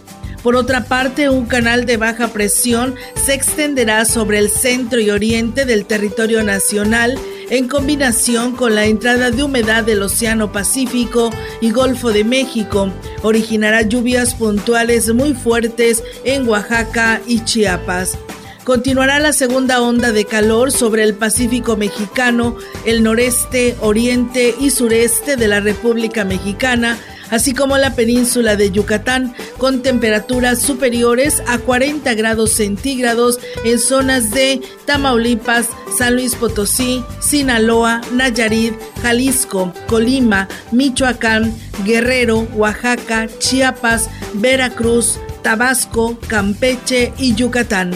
Por 0.42 0.56
otra 0.56 0.84
parte, 0.84 1.28
un 1.28 1.46
canal 1.46 1.86
de 1.86 1.96
baja 1.96 2.28
presión 2.28 2.96
se 3.14 3.34
extenderá 3.34 4.04
sobre 4.04 4.38
el 4.38 4.50
centro 4.50 5.00
y 5.00 5.10
oriente 5.10 5.64
del 5.64 5.86
territorio 5.86 6.42
nacional 6.42 7.16
en 7.48 7.68
combinación 7.68 8.56
con 8.56 8.74
la 8.74 8.86
entrada 8.86 9.30
de 9.30 9.42
humedad 9.42 9.84
del 9.84 10.02
Océano 10.02 10.50
Pacífico 10.50 11.30
y 11.60 11.70
Golfo 11.70 12.10
de 12.12 12.24
México. 12.24 12.90
Originará 13.22 13.82
lluvias 13.82 14.34
puntuales 14.34 15.14
muy 15.14 15.34
fuertes 15.34 16.02
en 16.24 16.48
Oaxaca 16.48 17.20
y 17.26 17.44
Chiapas. 17.44 18.18
Continuará 18.64 19.18
la 19.18 19.32
segunda 19.32 19.82
onda 19.82 20.12
de 20.12 20.24
calor 20.24 20.70
sobre 20.70 21.02
el 21.02 21.14
Pacífico 21.14 21.76
mexicano, 21.76 22.56
el 22.84 23.02
noreste, 23.02 23.76
oriente 23.80 24.54
y 24.58 24.70
sureste 24.70 25.36
de 25.36 25.48
la 25.48 25.58
República 25.60 26.24
Mexicana, 26.24 26.96
así 27.32 27.54
como 27.54 27.78
la 27.78 27.96
península 27.96 28.54
de 28.56 28.70
Yucatán, 28.70 29.34
con 29.58 29.82
temperaturas 29.82 30.60
superiores 30.60 31.42
a 31.48 31.58
40 31.58 32.14
grados 32.14 32.52
centígrados 32.52 33.40
en 33.64 33.78
zonas 33.78 34.30
de 34.30 34.60
Tamaulipas, 34.84 35.68
San 35.98 36.14
Luis 36.14 36.36
Potosí, 36.36 37.02
Sinaloa, 37.20 38.02
Nayarit, 38.12 38.74
Jalisco, 39.02 39.72
Colima, 39.88 40.46
Michoacán, 40.70 41.56
Guerrero, 41.84 42.46
Oaxaca, 42.54 43.28
Chiapas, 43.38 44.10
Veracruz, 44.34 45.18
Tabasco, 45.42 46.18
Campeche 46.28 47.14
y 47.16 47.34
Yucatán. 47.34 47.92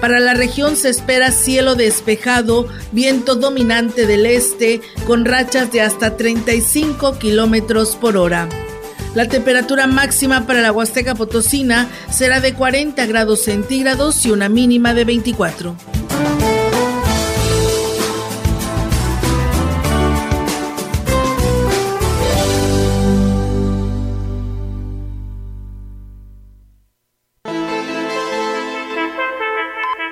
Para 0.00 0.18
la 0.18 0.34
región 0.34 0.74
se 0.74 0.88
espera 0.88 1.30
cielo 1.30 1.76
despejado, 1.76 2.66
viento 2.90 3.36
dominante 3.36 4.08
del 4.08 4.26
este, 4.26 4.80
con 5.06 5.24
rachas 5.24 5.70
de 5.70 5.80
hasta 5.80 6.16
35 6.16 7.20
kilómetros 7.20 7.94
por 7.94 8.16
hora. 8.16 8.48
La 9.14 9.28
temperatura 9.28 9.86
máxima 9.86 10.46
para 10.46 10.62
la 10.62 10.72
Huasteca 10.72 11.14
Potosina 11.14 11.86
será 12.10 12.40
de 12.40 12.54
40 12.54 13.04
grados 13.06 13.44
centígrados 13.44 14.24
y 14.24 14.30
una 14.30 14.48
mínima 14.48 14.94
de 14.94 15.04
24. 15.04 15.76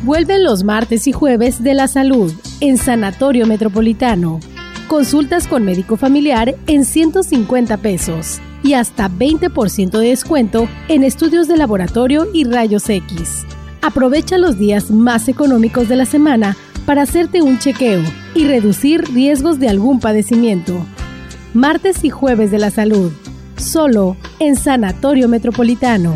Vuelven 0.09 0.43
los 0.43 0.63
martes 0.63 1.05
y 1.05 1.11
jueves 1.11 1.61
de 1.61 1.75
la 1.75 1.87
salud 1.87 2.33
en 2.61 2.77
Sanatorio 2.77 3.45
Metropolitano. 3.45 4.39
Consultas 4.87 5.45
con 5.45 5.63
médico 5.63 5.97
familiar 5.97 6.55
en 6.65 6.83
150 6.83 7.77
pesos 7.77 8.41
y 8.63 8.73
hasta 8.73 9.07
20% 9.07 9.99
de 9.99 10.07
descuento 10.07 10.67
en 10.87 11.03
estudios 11.03 11.47
de 11.47 11.57
laboratorio 11.57 12.25
y 12.33 12.45
rayos 12.45 12.89
X. 12.89 13.45
Aprovecha 13.83 14.39
los 14.39 14.57
días 14.57 14.89
más 14.89 15.27
económicos 15.27 15.87
de 15.87 15.97
la 15.97 16.07
semana 16.07 16.57
para 16.87 17.03
hacerte 17.03 17.43
un 17.43 17.59
chequeo 17.59 18.01
y 18.33 18.47
reducir 18.47 19.03
riesgos 19.13 19.59
de 19.59 19.69
algún 19.69 19.99
padecimiento 19.99 20.87
martes 21.53 22.03
y 22.03 22.09
jueves 22.09 22.49
de 22.49 22.57
la 22.57 22.71
salud, 22.71 23.11
solo 23.57 24.17
en 24.39 24.55
Sanatorio 24.55 25.27
Metropolitano. 25.27 26.15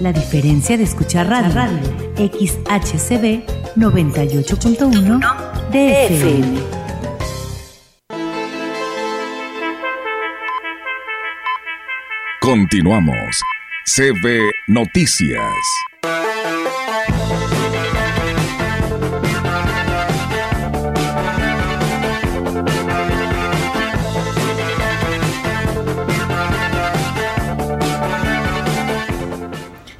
La 0.00 0.12
diferencia 0.12 0.76
de 0.76 0.84
escuchar 0.84 1.26
radio, 1.28 1.54
radio 1.54 1.78
XHCB 2.16 3.46
98.1 3.76 5.20
DFM. 5.70 6.58
Continuamos. 12.40 13.40
CB 13.86 14.50
Noticias. 14.68 15.50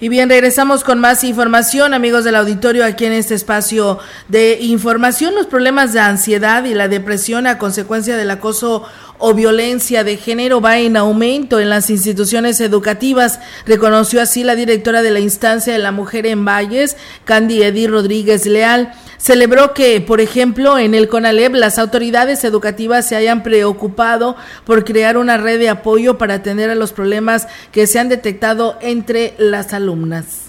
Y 0.07 0.09
bien, 0.09 0.29
regresamos 0.29 0.85
con 0.85 1.01
más 1.01 1.25
información, 1.25 1.93
amigos 1.93 2.23
del 2.23 2.37
auditorio, 2.37 2.85
aquí 2.85 3.07
en 3.07 3.13
este 3.13 3.35
espacio 3.35 3.99
de 4.29 4.57
información. 4.61 5.35
Los 5.35 5.47
problemas 5.47 5.93
de 5.93 5.99
ansiedad 5.99 6.63
y 6.63 6.75
la 6.75 6.87
depresión 6.87 7.49
a 7.49 7.59
consecuencia 7.59 8.17
del 8.17 8.31
acoso 8.31 8.85
o 9.19 9.35
violencia 9.35 10.05
de 10.05 10.17
género 10.17 10.61
va 10.61 10.79
en 10.79 10.97
aumento 10.97 11.59
en 11.59 11.71
las 11.71 11.91
instituciones 11.91 12.61
educativas, 12.61 13.41
reconoció 13.67 14.23
así 14.23 14.45
la 14.45 14.55
directora 14.55 15.03
de 15.03 15.11
la 15.11 15.19
instancia 15.19 15.73
de 15.73 15.81
la 15.81 15.91
mujer 15.91 16.25
en 16.27 16.45
Valles, 16.45 16.97
Candy 17.25 17.65
Eddy 17.65 17.89
Rodríguez 17.89 18.47
Leal. 18.47 18.93
Celebró 19.19 19.75
que, 19.75 20.01
por 20.01 20.21
ejemplo, 20.21 20.79
en 20.79 20.95
el 20.95 21.09
CONALEP 21.09 21.55
las 21.55 21.79
autoridades 21.79 22.45
educativas 22.45 23.07
se 23.07 23.17
hayan 23.17 23.43
preocupado 23.43 24.37
por 24.65 24.85
crear 24.85 25.17
una 25.17 25.37
red 25.37 25.59
de 25.59 25.69
apoyo 25.69 26.19
para 26.19 26.35
atender 26.35 26.71
a 26.71 26.75
los 26.75 26.93
problemas 26.93 27.47
que 27.73 27.87
se 27.87 27.99
han 27.99 28.09
detectado 28.09 28.79
entre 28.81 29.35
las 29.39 29.73
alumnas 29.73 30.46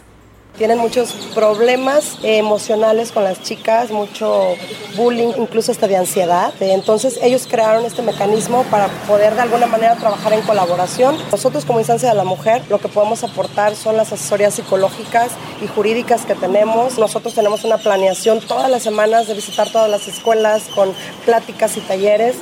tienen 0.57 0.79
muchos 0.79 1.11
problemas 1.35 2.17
emocionales 2.23 3.11
con 3.11 3.23
las 3.23 3.41
chicas, 3.43 3.91
mucho 3.91 4.55
bullying, 4.95 5.33
incluso 5.37 5.71
hasta 5.71 5.87
de 5.87 5.97
ansiedad. 5.97 6.53
Entonces 6.59 7.19
ellos 7.21 7.47
crearon 7.47 7.85
este 7.85 8.01
mecanismo 8.01 8.63
para 8.71 8.87
poder 9.07 9.35
de 9.35 9.41
alguna 9.41 9.67
manera 9.67 9.95
trabajar 9.95 10.33
en 10.33 10.41
colaboración. 10.41 11.15
Nosotros 11.31 11.65
como 11.65 11.79
instancia 11.79 12.09
de 12.09 12.15
la 12.15 12.23
mujer 12.23 12.63
lo 12.69 12.79
que 12.79 12.87
podemos 12.87 13.23
aportar 13.23 13.75
son 13.75 13.97
las 13.97 14.11
asesorías 14.11 14.55
psicológicas 14.55 15.31
y 15.61 15.67
jurídicas 15.67 16.25
que 16.25 16.35
tenemos. 16.35 16.97
Nosotros 16.97 17.33
tenemos 17.33 17.63
una 17.63 17.77
planeación 17.77 18.39
todas 18.39 18.69
las 18.69 18.83
semanas 18.83 19.27
de 19.27 19.35
visitar 19.35 19.71
todas 19.71 19.89
las 19.89 20.07
escuelas 20.07 20.63
con 20.73 20.93
pláticas 21.25 21.77
y 21.77 21.81
talleres. 21.81 22.37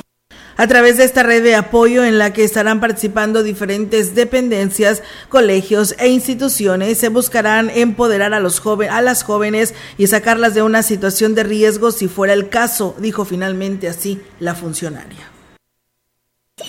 A 0.57 0.67
través 0.67 0.95
de 0.95 1.03
esta 1.03 1.21
red 1.21 1.43
de 1.43 1.55
apoyo 1.55 2.05
en 2.05 2.17
la 2.17 2.31
que 2.31 2.45
estarán 2.45 2.79
participando 2.79 3.43
diferentes 3.43 4.15
dependencias, 4.15 5.03
colegios 5.27 5.95
e 5.99 6.07
instituciones, 6.07 6.97
se 6.97 7.09
buscarán 7.09 7.69
empoderar 7.69 8.33
a, 8.33 8.39
los 8.39 8.61
jóvenes, 8.61 8.93
a 8.93 9.01
las 9.01 9.23
jóvenes 9.23 9.73
y 9.97 10.07
sacarlas 10.07 10.53
de 10.53 10.61
una 10.61 10.81
situación 10.81 11.35
de 11.35 11.43
riesgo 11.43 11.91
si 11.91 12.07
fuera 12.07 12.33
el 12.33 12.47
caso, 12.47 12.95
dijo 12.99 13.25
finalmente 13.25 13.89
así 13.89 14.21
la 14.39 14.55
funcionaria. 14.55 15.34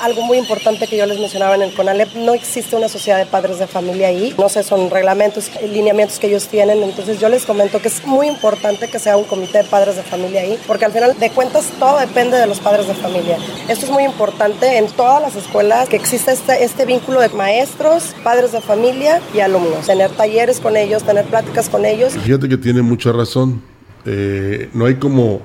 Algo 0.01 0.23
muy 0.23 0.37
importante 0.37 0.89
que 0.89 0.97
yo 0.97 1.07
les 1.07 1.21
mencionaba 1.21 1.55
en 1.55 1.63
el 1.63 1.73
CONALEP, 1.73 2.17
no 2.17 2.35
existe 2.35 2.75
una 2.75 2.89
sociedad 2.89 3.19
de 3.19 3.27
padres 3.27 3.61
de 3.61 3.69
familia 3.69 4.09
ahí, 4.09 4.35
no 4.37 4.49
sé, 4.49 4.65
son 4.65 4.91
reglamentos, 4.91 5.49
lineamientos 5.63 6.19
que 6.19 6.27
ellos 6.27 6.49
tienen, 6.49 6.83
entonces 6.83 7.21
yo 7.21 7.29
les 7.29 7.47
comento 7.47 7.81
que 7.81 7.87
es 7.87 8.05
muy 8.05 8.27
importante 8.27 8.89
que 8.89 8.99
sea 8.99 9.17
un 9.17 9.23
comité 9.23 9.59
de 9.59 9.65
padres 9.65 9.95
de 9.95 10.03
familia 10.03 10.41
ahí, 10.41 10.59
porque 10.67 10.87
al 10.87 10.93
final 10.93 11.17
de 11.17 11.31
cuentas 11.31 11.71
todo 11.79 12.01
depende 12.01 12.37
de 12.37 12.49
los 12.49 12.59
padres 12.59 12.89
de 12.89 12.95
familia. 12.95 13.39
Esto 13.69 13.87
es 13.87 13.93
muy 13.93 14.03
importante 14.03 14.77
en 14.77 14.89
todas 14.89 15.23
las 15.23 15.37
escuelas, 15.37 15.89
que 15.89 15.95
exista 15.95 16.33
este, 16.33 16.65
este 16.65 16.85
vínculo 16.85 17.21
de 17.21 17.29
maestros, 17.29 18.13
padres 18.25 18.51
de 18.51 18.61
familia 18.61 19.21
y 19.33 19.39
alumnos, 19.39 19.87
tener 19.87 20.11
talleres 20.11 20.59
con 20.59 20.77
ellos, 20.77 21.05
tener 21.05 21.27
pláticas 21.27 21.69
con 21.69 21.87
ellos. 21.87 22.15
Fíjate 22.15 22.49
que 22.49 22.57
tiene 22.57 22.83
mucha 22.83 23.13
razón, 23.13 23.63
eh, 24.05 24.69
no 24.73 24.87
hay 24.87 24.97
como 24.97 25.43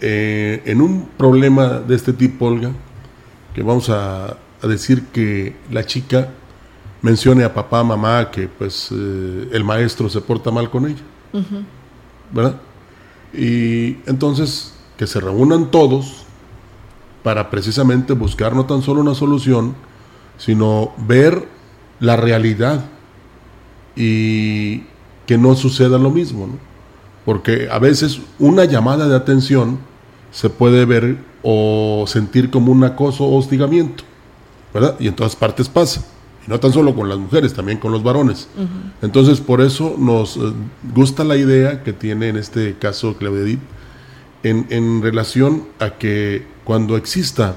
eh, 0.00 0.60
en 0.66 0.80
un 0.80 1.08
problema 1.16 1.78
de 1.78 1.94
este 1.94 2.12
tipo, 2.12 2.46
Olga, 2.46 2.72
que 3.54 3.62
vamos 3.62 3.90
a, 3.90 4.36
decir 4.62 5.06
que 5.06 5.56
la 5.70 5.86
chica 5.86 6.28
mencione 7.00 7.44
a 7.44 7.54
papá, 7.54 7.82
mamá, 7.82 8.30
que 8.30 8.46
pues 8.46 8.90
eh, 8.92 9.48
el 9.52 9.64
maestro 9.64 10.10
se 10.10 10.20
porta 10.20 10.50
mal 10.50 10.68
con 10.68 10.86
ella. 10.86 11.02
¿Verdad? 12.30 12.56
Y 13.32 13.96
entonces 14.06 14.74
que 14.98 15.06
se 15.06 15.18
reúnan 15.18 15.70
todos 15.70 16.24
para 17.22 17.48
precisamente 17.48 18.12
buscar 18.12 18.54
no 18.54 18.66
tan 18.66 18.82
solo 18.82 19.00
una 19.00 19.14
solución, 19.14 19.74
sino 20.36 20.92
ver 20.98 21.48
la 22.00 22.16
realidad 22.16 22.84
y 23.96 24.80
que 25.26 25.38
no 25.38 25.54
suceda 25.54 25.98
lo 25.98 26.10
mismo, 26.10 26.46
¿no? 26.46 26.58
Porque 27.24 27.68
a 27.70 27.78
veces 27.78 28.20
una 28.38 28.64
llamada 28.64 29.08
de 29.08 29.16
atención 29.16 29.78
se 30.32 30.50
puede 30.50 30.84
ver 30.84 31.18
o 31.42 32.04
sentir 32.06 32.50
como 32.50 32.72
un 32.72 32.84
acoso 32.84 33.24
o 33.24 33.36
hostigamiento, 33.36 34.04
¿verdad? 34.72 34.96
Y 34.98 35.08
en 35.08 35.14
todas 35.14 35.36
partes 35.36 35.68
pasa. 35.68 36.04
Y 36.46 36.50
no 36.50 36.58
tan 36.58 36.72
solo 36.72 36.94
con 36.94 37.08
las 37.08 37.18
mujeres, 37.18 37.52
también 37.54 37.78
con 37.78 37.92
los 37.92 38.02
varones. 38.02 38.48
Entonces, 39.02 39.40
por 39.40 39.60
eso 39.60 39.94
nos 39.98 40.36
eh, 40.36 40.40
gusta 40.94 41.24
la 41.24 41.36
idea 41.36 41.82
que 41.82 41.92
tiene 41.92 42.28
en 42.28 42.36
este 42.36 42.76
caso 42.78 43.16
Claudia 43.16 43.42
Edith 43.42 43.60
en, 44.42 44.66
en 44.70 45.02
relación 45.02 45.64
a 45.78 45.90
que 45.90 46.46
cuando 46.64 46.96
exista 46.96 47.56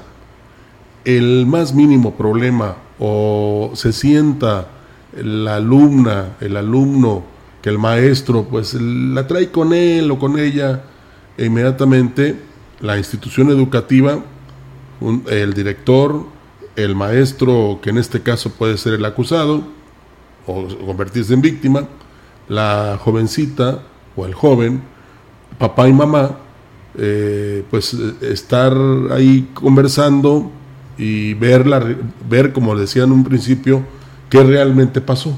el 1.04 1.46
más 1.46 1.74
mínimo 1.74 2.14
problema 2.14 2.76
o 2.98 3.72
se 3.74 3.92
sienta 3.92 4.68
la 5.16 5.56
alumna, 5.56 6.36
el 6.40 6.56
alumno, 6.56 7.24
que 7.62 7.70
el 7.70 7.78
maestro 7.78 8.44
pues 8.44 8.74
la 8.74 9.26
trae 9.26 9.50
con 9.50 9.72
él 9.72 10.10
o 10.10 10.18
con 10.18 10.38
ella, 10.38 10.82
e 11.36 11.46
inmediatamente 11.46 12.38
la 12.80 12.98
institución 12.98 13.50
educativa, 13.50 14.22
el 15.30 15.54
director, 15.54 16.26
el 16.76 16.94
maestro, 16.94 17.78
que 17.82 17.90
en 17.90 17.98
este 17.98 18.22
caso 18.22 18.50
puede 18.50 18.76
ser 18.78 18.94
el 18.94 19.04
acusado 19.04 19.62
o 20.46 20.66
convertirse 20.86 21.34
en 21.34 21.40
víctima, 21.40 21.88
la 22.48 22.98
jovencita 23.02 23.82
o 24.16 24.26
el 24.26 24.34
joven, 24.34 24.82
papá 25.58 25.88
y 25.88 25.92
mamá, 25.92 26.38
eh, 26.96 27.64
pues 27.70 27.94
estar 27.94 28.72
ahí 29.10 29.48
conversando 29.54 30.50
y 30.96 31.34
ver, 31.34 31.64
ver, 32.28 32.52
como 32.52 32.76
decía 32.76 33.04
en 33.04 33.12
un 33.12 33.24
principio, 33.24 33.82
qué 34.30 34.42
realmente 34.42 35.00
pasó. 35.00 35.36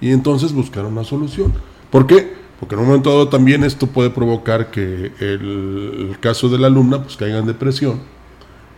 Y 0.00 0.10
entonces 0.10 0.52
buscar 0.52 0.84
una 0.84 1.04
solución. 1.04 1.52
¿Por 1.90 2.06
qué? 2.06 2.41
Porque 2.62 2.76
en 2.76 2.80
un 2.82 2.86
momento 2.86 3.10
dado 3.10 3.28
también 3.28 3.64
esto 3.64 3.88
puede 3.88 4.10
provocar 4.10 4.70
que 4.70 5.10
el, 5.18 6.16
caso 6.20 6.48
de 6.48 6.58
la 6.58 6.68
alumna 6.68 7.02
pues 7.02 7.16
caiga 7.16 7.38
en 7.38 7.46
depresión, 7.46 7.98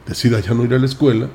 decida 0.09 0.41
ya 0.41 0.55
no 0.55 0.64
ir 0.64 0.72
a 0.72 0.78
la 0.78 0.87
escuela 0.87 1.28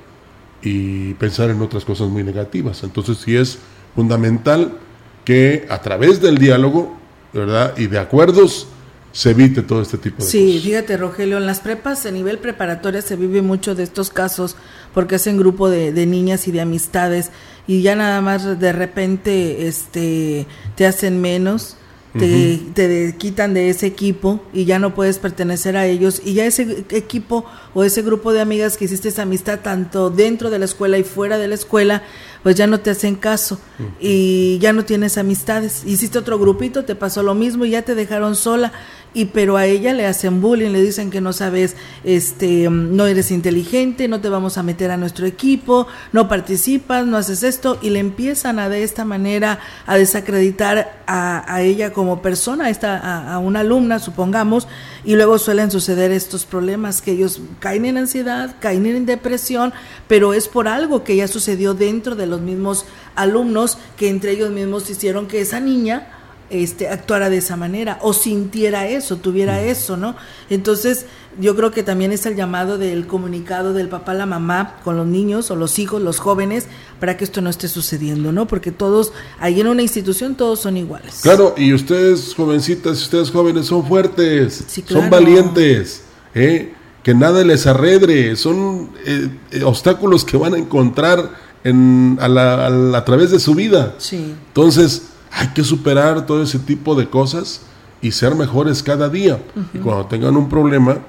y 0.63 1.13
pensar 1.13 1.51
en 1.51 1.61
otras 1.61 1.85
cosas 1.85 2.07
muy 2.07 2.23
negativas. 2.23 2.81
Entonces 2.81 3.19
sí 3.19 3.37
es 3.37 3.59
fundamental 3.93 4.79
que 5.25 5.67
a 5.69 5.79
través 5.83 6.21
del 6.21 6.39
diálogo, 6.39 6.97
¿verdad? 7.33 7.77
Y 7.77 7.85
de 7.85 7.99
acuerdos 7.99 8.65
se 9.11 9.29
evite 9.29 9.61
todo 9.61 9.83
este 9.83 9.99
tipo 9.99 10.17
de 10.17 10.23
sí, 10.23 10.39
cosas. 10.39 10.53
Sí, 10.63 10.69
fíjate 10.69 10.97
Rogelio, 10.97 11.37
en 11.37 11.45
las 11.45 11.59
prepas, 11.59 12.07
a 12.07 12.11
nivel 12.11 12.39
preparatoria 12.39 13.03
se 13.03 13.15
vive 13.15 13.43
mucho 13.43 13.75
de 13.75 13.83
estos 13.83 14.09
casos 14.09 14.55
porque 14.95 15.13
hacen 15.13 15.37
grupo 15.37 15.69
de, 15.69 15.93
de 15.93 16.07
niñas 16.07 16.47
y 16.47 16.51
de 16.51 16.61
amistades 16.61 17.29
y 17.67 17.83
ya 17.83 17.95
nada 17.95 18.21
más 18.21 18.59
de 18.59 18.71
repente 18.73 19.67
este 19.67 20.47
te 20.75 20.87
hacen 20.87 21.21
menos 21.21 21.75
te, 22.17 22.59
te, 22.73 23.15
quitan 23.17 23.53
de 23.53 23.69
ese 23.69 23.85
equipo 23.85 24.41
y 24.53 24.65
ya 24.65 24.79
no 24.79 24.95
puedes 24.95 25.19
pertenecer 25.19 25.77
a 25.77 25.85
ellos. 25.85 26.21
Y 26.25 26.33
ya 26.33 26.45
ese 26.45 26.85
equipo 26.89 27.45
o 27.73 27.83
ese 27.83 28.01
grupo 28.01 28.33
de 28.33 28.41
amigas 28.41 28.77
que 28.77 28.85
hiciste 28.85 29.09
esa 29.09 29.23
amistad 29.23 29.59
tanto 29.61 30.09
dentro 30.09 30.49
de 30.49 30.59
la 30.59 30.65
escuela 30.65 30.97
y 30.97 31.03
fuera 31.03 31.37
de 31.37 31.47
la 31.47 31.55
escuela 31.55 32.03
pues 32.43 32.55
ya 32.55 32.67
no 32.67 32.79
te 32.79 32.89
hacen 32.89 33.15
caso 33.15 33.59
y 33.99 34.57
ya 34.59 34.73
no 34.73 34.85
tienes 34.85 35.17
amistades. 35.17 35.83
Hiciste 35.85 36.17
otro 36.17 36.39
grupito 36.39 36.85
te 36.85 36.95
pasó 36.95 37.23
lo 37.23 37.35
mismo 37.35 37.65
y 37.65 37.71
ya 37.71 37.81
te 37.81 37.95
dejaron 37.95 38.35
sola. 38.35 38.71
Y 39.11 39.25
pero 39.25 39.57
a 39.57 39.65
ella 39.65 39.93
le 39.93 40.05
hacen 40.05 40.39
bullying, 40.39 40.69
le 40.69 40.83
dicen 40.83 41.09
que 41.09 41.19
no 41.19 41.33
sabes, 41.33 41.75
este, 42.03 42.69
no 42.69 43.07
eres 43.07 43.31
inteligente, 43.31 44.07
no 44.07 44.21
te 44.21 44.29
vamos 44.29 44.59
a 44.59 44.63
meter 44.63 44.91
a 44.91 44.97
nuestro 44.97 45.25
equipo, 45.25 45.87
no 46.11 46.27
participas, 46.27 47.07
no 47.07 47.17
haces 47.17 47.41
esto. 47.41 47.79
Y 47.81 47.89
le 47.89 47.97
empiezan 47.97 48.59
a 48.59 48.69
de 48.69 48.83
esta 48.83 49.05
manera 49.05 49.59
a 49.87 49.97
desacreditar 49.97 51.01
a, 51.07 51.51
a 51.51 51.63
ella 51.63 51.91
como 51.91 52.21
persona, 52.21 52.65
a, 52.65 52.69
esta, 52.69 53.33
a, 53.33 53.39
una 53.39 53.61
alumna, 53.61 53.97
supongamos, 53.97 54.67
y 55.03 55.15
luego 55.15 55.39
suelen 55.39 55.71
suceder 55.71 56.11
estos 56.11 56.45
problemas 56.45 57.01
que 57.01 57.13
ellos 57.13 57.41
caen 57.59 57.85
en 57.85 57.97
ansiedad, 57.97 58.57
caen 58.59 58.85
en 58.85 59.07
depresión, 59.07 59.73
pero 60.07 60.35
es 60.35 60.47
por 60.47 60.67
algo 60.67 61.03
que 61.03 61.15
ya 61.15 61.27
sucedió 61.27 61.73
dentro 61.73 62.15
de 62.15 62.27
los 62.29 62.41
mismos 62.41 62.85
alumnos 63.15 63.77
que 63.97 64.09
entre 64.09 64.31
ellos 64.31 64.51
mismos 64.51 64.89
hicieron 64.89 65.27
que 65.27 65.41
esa 65.41 65.59
niña 65.59 66.07
este, 66.49 66.87
actuara 66.87 67.29
de 67.29 67.37
esa 67.37 67.55
manera 67.55 67.99
o 68.01 68.13
sintiera 68.13 68.87
eso, 68.87 69.17
tuviera 69.17 69.61
eso, 69.61 69.97
¿no? 69.97 70.15
Entonces, 70.49 71.05
yo 71.39 71.55
creo 71.55 71.71
que 71.71 71.83
también 71.83 72.11
es 72.11 72.25
el 72.25 72.35
llamado 72.35 72.77
del 72.77 73.05
comunicado 73.05 73.73
del 73.73 73.87
papá, 73.87 74.13
la 74.13 74.25
mamá, 74.25 74.77
con 74.83 74.97
los 74.97 75.05
niños 75.05 75.51
o 75.51 75.55
los 75.55 75.77
hijos, 75.77 76.01
los 76.01 76.19
jóvenes, 76.19 76.65
para 76.99 77.17
que 77.17 77.23
esto 77.23 77.41
no 77.41 77.49
esté 77.49 77.67
sucediendo, 77.67 78.31
¿no? 78.31 78.47
Porque 78.47 78.71
todos, 78.71 79.13
ahí 79.39 79.61
en 79.61 79.67
una 79.67 79.81
institución, 79.81 80.35
todos 80.35 80.59
son 80.59 80.77
iguales. 80.77 81.19
Claro, 81.21 81.53
y 81.55 81.73
ustedes, 81.73 82.33
jovencitas, 82.33 83.01
ustedes 83.01 83.29
jóvenes, 83.29 83.67
son 83.67 83.85
fuertes, 83.85 84.65
son 84.87 85.09
valientes, 85.09 86.01
¿eh? 86.33 86.73
que 87.03 87.13
nada 87.13 87.43
les 87.43 87.65
arredre, 87.67 88.35
son 88.35 88.89
eh, 89.05 89.29
eh, 89.51 89.63
obstáculos 89.63 90.25
que 90.25 90.35
van 90.35 90.53
a 90.53 90.57
encontrar 90.57 91.29
en, 91.63 92.17
a, 92.21 92.27
la, 92.27 92.97
a 92.97 93.05
través 93.05 93.31
de 93.31 93.39
su 93.39 93.55
vida. 93.55 93.95
Sí. 93.97 94.35
Entonces, 94.47 95.09
hay 95.31 95.49
que 95.49 95.63
superar 95.63 96.25
todo 96.25 96.43
ese 96.43 96.59
tipo 96.59 96.95
de 96.95 97.09
cosas 97.09 97.61
y 98.01 98.11
ser 98.11 98.35
mejores 98.35 98.81
cada 98.83 99.09
día. 99.09 99.39
Y 99.73 99.79
cuando 99.79 100.05
tengan 100.05 100.37
un 100.37 100.49
problema, 100.49 100.99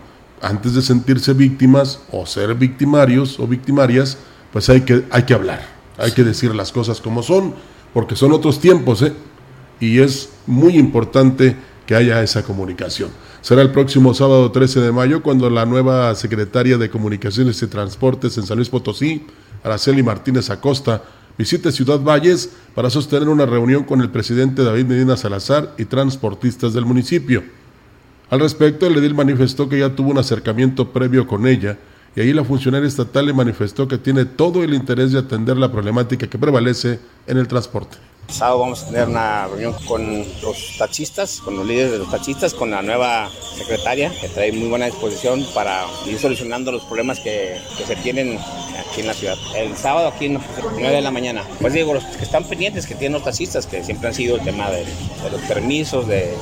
antes 0.42 0.74
de 0.74 0.82
sentirse 0.82 1.32
víctimas 1.32 2.00
o 2.10 2.26
ser 2.26 2.54
victimarios 2.54 3.38
o 3.38 3.46
victimarias, 3.46 4.18
pues 4.52 4.68
hay 4.68 4.82
que, 4.82 5.04
hay 5.10 5.22
que 5.22 5.34
hablar, 5.34 5.60
hay 5.98 6.12
que 6.12 6.24
decir 6.24 6.54
las 6.54 6.72
cosas 6.72 7.00
como 7.00 7.22
son, 7.22 7.54
porque 7.94 8.16
son 8.16 8.32
otros 8.32 8.60
tiempos, 8.60 9.02
¿eh? 9.02 9.12
Y 9.78 10.00
es 10.00 10.30
muy 10.46 10.76
importante 10.76 11.56
que 11.86 11.94
haya 11.94 12.22
esa 12.22 12.42
comunicación. 12.42 13.10
Será 13.40 13.62
el 13.62 13.70
próximo 13.70 14.12
sábado 14.12 14.50
13 14.52 14.80
de 14.80 14.92
mayo 14.92 15.22
cuando 15.22 15.48
la 15.48 15.64
nueva 15.64 16.14
secretaria 16.14 16.76
de 16.76 16.90
Comunicaciones 16.90 17.62
y 17.62 17.66
Transportes 17.66 18.36
en 18.36 18.44
San 18.44 18.58
Luis 18.58 18.68
Potosí, 18.68 19.24
Araceli 19.62 20.02
Martínez 20.02 20.50
Acosta, 20.50 21.02
visite 21.36 21.72
Ciudad 21.72 22.00
Valles 22.00 22.50
para 22.74 22.90
sostener 22.90 23.28
una 23.28 23.46
reunión 23.46 23.84
con 23.84 24.00
el 24.00 24.10
presidente 24.10 24.64
David 24.64 24.86
Medina 24.86 25.16
Salazar 25.16 25.74
y 25.78 25.84
transportistas 25.84 26.72
del 26.72 26.86
municipio. 26.86 27.42
Al 28.30 28.40
respecto, 28.40 28.86
el 28.86 28.96
edil 28.96 29.14
manifestó 29.14 29.68
que 29.68 29.78
ya 29.78 29.94
tuvo 29.94 30.10
un 30.10 30.18
acercamiento 30.18 30.92
previo 30.92 31.26
con 31.26 31.46
ella 31.46 31.78
y 32.14 32.20
ahí 32.20 32.32
la 32.32 32.44
funcionaria 32.44 32.88
estatal 32.88 33.26
le 33.26 33.32
manifestó 33.32 33.86
que 33.86 33.98
tiene 33.98 34.24
todo 34.24 34.62
el 34.62 34.74
interés 34.74 35.12
de 35.12 35.18
atender 35.18 35.56
la 35.56 35.70
problemática 35.70 36.26
que 36.26 36.38
prevalece 36.38 37.00
en 37.26 37.38
el 37.38 37.48
transporte. 37.48 37.96
Sábado 38.30 38.60
vamos 38.60 38.82
a 38.82 38.86
tener 38.86 39.08
una 39.08 39.46
reunión 39.48 39.74
con 39.86 40.24
los 40.42 40.76
taxistas, 40.78 41.40
con 41.40 41.56
los 41.56 41.66
líderes 41.66 41.92
de 41.92 41.98
los 41.98 42.10
taxistas, 42.10 42.54
con 42.54 42.70
la 42.70 42.80
nueva 42.80 43.28
secretaria, 43.56 44.12
que 44.20 44.28
trae 44.28 44.52
muy 44.52 44.68
buena 44.68 44.86
disposición 44.86 45.44
para 45.54 45.84
ir 46.06 46.18
solucionando 46.18 46.70
los 46.72 46.82
problemas 46.84 47.18
que, 47.20 47.58
se 47.86 47.96
tienen 47.96 48.38
aquí 48.78 49.00
en 49.00 49.06
la 49.08 49.14
ciudad. 49.14 49.36
El 49.56 49.76
sábado 49.76 50.08
aquí 50.08 50.26
en 50.26 50.40
9 50.78 50.96
de 50.96 51.02
la 51.02 51.10
mañana. 51.10 51.42
Pues 51.60 51.72
digo, 51.72 51.92
los 51.94 52.04
que 52.04 52.24
están 52.24 52.44
pendientes, 52.44 52.86
que 52.86 52.94
tienen 52.94 53.14
los 53.14 53.24
taxistas, 53.24 53.66
que 53.66 53.82
siempre 53.82 54.08
han 54.08 54.14
sido 54.14 54.36
el 54.36 54.42
tema 54.42 54.70
de, 54.70 54.84
los 55.30 55.40
permisos, 55.42 56.06
de, 56.06 56.32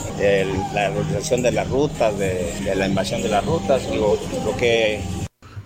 la 0.74 0.90
organización 0.90 1.42
de 1.42 1.52
las 1.52 1.68
rutas, 1.68 2.18
de, 2.18 2.52
de 2.64 2.74
la 2.74 2.86
invasión 2.86 3.22
de 3.22 3.28
las 3.28 3.44
rutas, 3.44 3.90
digo, 3.90 4.18
lo 4.44 4.56
que 4.56 5.00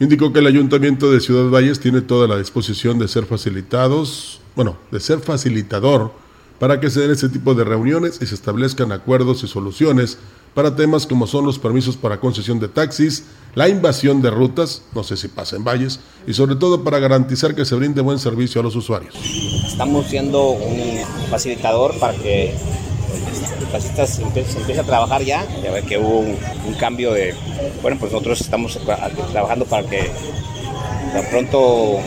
Indicó 0.03 0.33
que 0.33 0.41
el 0.41 0.49
Ayuntamiento 0.49 1.12
de 1.12 1.20
Ciudad 1.20 1.49
Valles 1.49 1.79
tiene 1.79 2.01
toda 2.01 2.27
la 2.27 2.37
disposición 2.37 2.99
de 2.99 3.07
ser 3.07 3.25
facilitados, 3.25 4.41
bueno, 4.55 4.76
de 4.90 5.00
ser 5.00 5.20
facilitador 5.20 6.12
para 6.59 6.78
que 6.78 6.90
se 6.90 7.00
den 7.00 7.11
ese 7.11 7.28
tipo 7.28 7.55
de 7.55 7.64
reuniones 7.64 8.20
y 8.22 8.26
se 8.26 8.34
establezcan 8.34 8.92
acuerdos 8.92 9.42
y 9.42 9.48
soluciones 9.48 10.18
para 10.55 10.76
temas 10.76 11.07
como 11.07 11.26
son 11.26 11.46
los 11.46 11.59
permisos 11.59 11.96
para 11.96 12.20
concesión 12.20 12.61
de 12.61 12.68
taxis, 12.68 13.24
la 13.55 13.68
invasión 13.68 14.20
de 14.22 14.30
rutas, 14.30 14.82
no 14.94 15.03
sé 15.03 15.16
si 15.16 15.28
pasa 15.28 15.57
en 15.57 15.64
valles, 15.64 16.00
y 16.26 16.34
sobre 16.34 16.57
todo 16.57 16.84
para 16.84 16.98
garantizar 16.98 17.55
que 17.55 17.64
se 17.64 17.74
brinde 17.74 18.00
buen 18.00 18.18
servicio 18.18 18.61
a 18.61 18.64
los 18.64 18.76
usuarios. 18.76 19.14
Estamos 19.66 20.07
siendo 20.07 20.50
un 20.50 21.00
facilitador 21.30 21.98
para 21.98 22.14
que 22.14 22.55
los 23.61 23.72
taxistas 23.72 24.16
se 24.16 24.22
empiece 24.59 24.80
a 24.80 24.84
trabajar 24.84 25.22
ya, 25.22 25.46
ya 25.62 25.72
ve 25.72 25.82
que 25.82 25.98
hubo 25.98 26.18
un, 26.18 26.36
un 26.66 26.74
cambio 26.74 27.12
de, 27.12 27.34
bueno, 27.80 27.96
pues 27.98 28.12
nosotros 28.12 28.40
estamos 28.40 28.78
trabajando 29.32 29.64
para 29.64 29.88
que 29.88 30.11
tan 31.12 31.26
pronto 31.30 31.98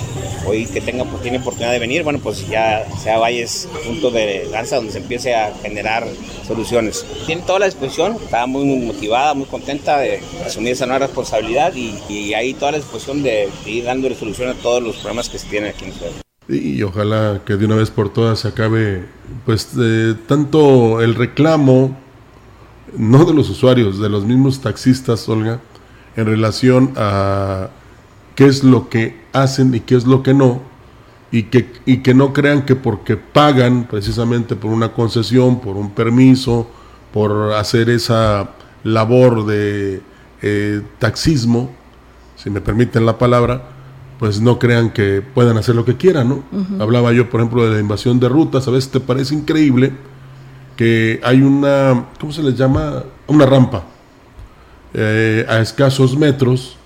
hoy 0.46 0.66
que 0.66 0.82
tenga 0.82 1.06
tiene 1.22 1.40
oportunidad 1.40 1.72
de 1.72 1.80
venir, 1.80 2.04
bueno, 2.04 2.20
pues 2.20 2.48
ya 2.48 2.86
sea 3.02 3.18
Valles 3.18 3.68
punto 3.86 4.12
de 4.12 4.48
lanza 4.52 4.78
donde 4.78 4.92
se 4.92 5.00
empiece 5.00 5.36
a 5.36 5.54
generar 5.62 6.08
soluciones. 6.48 7.06
Tiene 7.26 7.42
toda 7.42 7.60
la 7.60 7.66
disposición, 7.66 8.18
está 8.24 8.46
muy 8.46 8.66
motivada, 8.66 9.34
muy 9.34 9.46
contenta 9.46 10.00
de 10.00 10.22
asumir 10.46 10.74
esa 10.74 10.86
nueva 10.86 11.06
responsabilidad 11.06 11.74
y, 11.76 11.98
y 12.10 12.34
hay 12.34 12.54
toda 12.54 12.74
la 12.74 12.78
disposición 12.78 13.24
de, 13.24 13.50
ir 13.66 13.84
dando 13.86 14.06
solución 14.16 14.50
a 14.50 14.54
todos 14.54 14.82
los 14.82 14.96
problemas 14.98 15.30
que 15.30 15.40
se 15.40 15.48
tienen 15.48 15.72
aquí 15.72 15.86
en 15.86 15.94
Ciudad. 15.94 16.12
Y 16.48 16.84
ojalá 16.84 17.42
que 17.46 17.56
de 17.56 17.66
una 17.66 17.76
vez 17.76 17.90
por 17.90 18.14
todas 18.14 18.42
se 18.42 18.50
acabe, 18.50 19.06
pues, 19.46 19.70
tanto 20.28 21.02
el 21.02 21.16
reclamo, 21.16 21.98
no 22.96 23.26
de 23.26 23.34
los 23.34 23.50
usuarios, 23.50 24.00
de 24.00 24.10
los 24.10 24.26
mismos 24.26 24.62
taxistas, 24.62 25.28
Olga, 25.28 25.60
en 26.16 26.26
relación 26.26 26.94
a 26.96 27.70
qué 28.36 28.46
es 28.46 28.64
lo 28.64 28.90
que 28.90 29.20
hacen 29.34 29.74
y 29.74 29.80
qué 29.80 29.96
es 29.96 30.06
lo 30.06 30.22
que 30.22 30.34
no, 30.34 30.62
y 31.32 31.44
que, 31.44 31.72
y 31.86 31.98
que 31.98 32.14
no 32.14 32.34
crean 32.34 32.66
que 32.66 32.76
porque 32.76 33.18
pagan 33.18 33.88
precisamente 33.90 34.56
por 34.56 34.72
una 34.72 34.94
concesión, 34.94 35.60
por 35.60 35.76
un 35.76 35.92
permiso, 35.92 36.68
por 37.12 37.54
hacer 37.54 37.90
esa 37.90 38.52
labor 38.84 39.46
de 39.46 40.02
eh, 40.42 40.82
taxismo, 41.00 41.72
si 42.36 42.50
me 42.50 42.62
permiten 42.62 43.06
la 43.06 43.18
palabra, 43.18 43.70
pues 44.20 44.40
no 44.40 44.60
crean 44.60 44.92
que 44.92 45.22
puedan 45.22 45.58
hacer 45.58 45.76
lo 45.76 45.84
que 45.84 45.98
quieran, 45.98 46.30
¿no? 46.30 46.44
Hablaba 46.80 47.12
yo, 47.12 47.30
por 47.30 47.42
ejemplo, 47.42 47.66
de 47.66 47.74
la 47.74 47.80
invasión 47.80 48.20
de 48.20 48.30
rutas, 48.30 48.68
a 48.68 48.72
veces 48.72 48.92
te 48.92 49.00
parece 49.00 49.36
increíble 49.36 49.92
que 50.78 51.20
hay 51.24 51.42
una, 51.42 52.06
¿cómo 52.20 52.32
se 52.32 52.44
les 52.44 52.56
llama? 52.56 53.04
Una 53.28 53.46
rampa 53.46 53.84
eh, 54.94 55.46
a 55.50 55.60
escasos 55.60 56.18
metros 56.18 56.78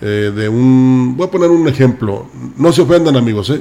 eh, 0.00 0.32
de 0.34 0.48
un... 0.48 1.14
Voy 1.16 1.26
a 1.26 1.30
poner 1.30 1.50
un 1.50 1.66
ejemplo. 1.68 2.26
No 2.56 2.72
se 2.72 2.82
ofendan 2.82 3.16
amigos, 3.16 3.50
¿eh? 3.50 3.60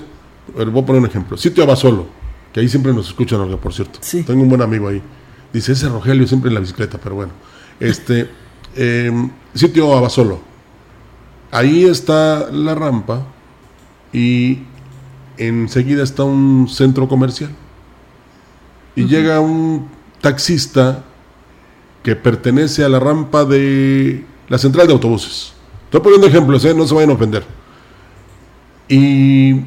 Voy 0.55 0.81
a 0.81 0.85
poner 0.85 1.01
un 1.01 1.07
ejemplo. 1.07 1.37
Sitio 1.37 1.63
Abasolo, 1.63 2.07
que 2.53 2.59
ahí 2.59 2.69
siempre 2.69 2.93
nos 2.93 3.07
escuchan, 3.07 3.39
Olga, 3.39 3.57
por 3.57 3.73
cierto. 3.73 3.99
Tengo 4.25 4.43
un 4.43 4.49
buen 4.49 4.61
amigo 4.61 4.87
ahí. 4.87 5.01
Dice, 5.51 5.73
ese 5.73 5.89
Rogelio 5.89 6.27
siempre 6.27 6.49
en 6.49 6.55
la 6.55 6.59
bicicleta, 6.59 6.97
pero 6.97 7.15
bueno. 7.15 7.31
Este, 7.79 8.29
em, 8.75 9.29
sitio 9.53 9.93
Abasolo. 9.95 10.39
Ahí 11.51 11.85
está 11.85 12.49
la 12.51 12.75
rampa 12.75 13.25
y 14.11 14.59
enseguida 15.37 16.03
está 16.03 16.23
un 16.23 16.67
centro 16.69 17.07
comercial. 17.07 17.51
Y 18.95 19.05
llega 19.05 19.39
un 19.39 19.87
taxista 20.21 21.03
que 22.03 22.15
pertenece 22.15 22.83
a 22.83 22.89
la 22.89 22.99
rampa 22.99 23.45
de 23.45 24.25
la 24.49 24.57
central 24.57 24.87
de 24.87 24.93
autobuses. 24.93 25.53
Estoy 25.87 26.01
poniendo 26.01 26.27
ejemplos, 26.27 26.65
¿eh? 26.65 26.73
no 26.73 26.85
se 26.85 26.93
vayan 26.93 27.11
a 27.11 27.13
ofender. 27.13 27.45
Y 28.89 29.61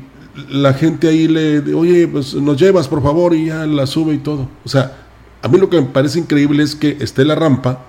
la 0.51 0.75
gente 0.75 1.09
ahí 1.09 1.27
le, 1.27 1.73
oye, 1.73 2.07
pues 2.09 2.35
nos 2.35 2.59
llevas 2.59 2.89
por 2.89 3.03
favor 3.03 3.35
y 3.35 3.47
ya 3.47 3.67
la 3.67 3.87
sube 3.87 4.13
y 4.13 4.19
todo. 4.19 4.47
O 4.63 4.69
sea, 4.69 4.99
a 5.41 5.49
mí 5.49 5.57
lo 5.57 5.71
que 5.71 5.81
me 5.81 5.87
parece 5.87 6.19
increíble 6.19 6.63
es 6.63 6.75
que 6.75 6.99
esté 7.01 7.25
la 7.25 7.37
rampa 7.37 7.87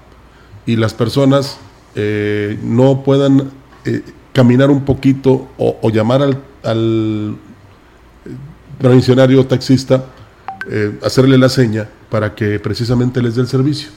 y 0.65 0.77
las 0.77 0.93
personas 0.93 1.57
eh, 1.95 2.57
no 2.63 3.03
puedan 3.03 3.51
eh, 3.83 4.01
caminar 4.31 4.71
un 4.71 4.85
poquito 4.85 5.49
o, 5.57 5.89
llamar 5.89 6.21
al, 6.21 6.41
al 6.63 7.35
provisionario 8.79 9.45
taxista, 9.45 10.05
hacerle 11.03 11.37
la 11.37 11.49
seña 11.49 11.89
para 12.09 12.33
que 12.33 12.59
precisamente 12.59 13.21
les 13.21 13.35
dé 13.35 13.41
el 13.41 13.47
servicio. 13.47 13.89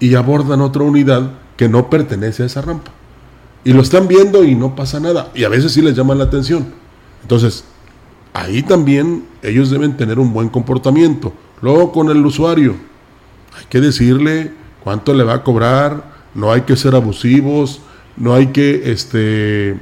Y 0.00 0.16
abordan 0.16 0.60
otra 0.60 0.82
unidad 0.82 1.30
que 1.56 1.68
no 1.68 1.88
pertenece 1.88 2.42
a 2.42 2.46
esa 2.46 2.62
rampa 2.62 2.90
y 3.64 3.72
lo 3.72 3.82
están 3.82 4.08
viendo 4.08 4.44
y 4.44 4.54
no 4.54 4.74
pasa 4.74 5.00
nada. 5.00 5.30
Y 5.34 5.44
a 5.44 5.48
veces 5.48 5.72
sí 5.72 5.82
les 5.82 5.96
llama 5.96 6.14
la 6.14 6.24
atención. 6.24 6.66
Entonces, 7.22 7.64
ahí 8.32 8.62
también 8.62 9.24
ellos 9.42 9.70
deben 9.70 9.96
tener 9.96 10.18
un 10.18 10.32
buen 10.32 10.48
comportamiento. 10.48 11.32
Luego 11.60 11.92
con 11.92 12.08
el 12.10 12.24
usuario, 12.24 12.76
hay 13.58 13.64
que 13.68 13.80
decirle 13.80 14.52
cuánto 14.82 15.12
le 15.12 15.24
va 15.24 15.34
a 15.34 15.42
cobrar, 15.42 16.10
no 16.34 16.52
hay 16.52 16.62
que 16.62 16.76
ser 16.76 16.94
abusivos, 16.94 17.80
no 18.16 18.34
hay 18.34 18.48
que, 18.48 18.90
este, 18.90 19.78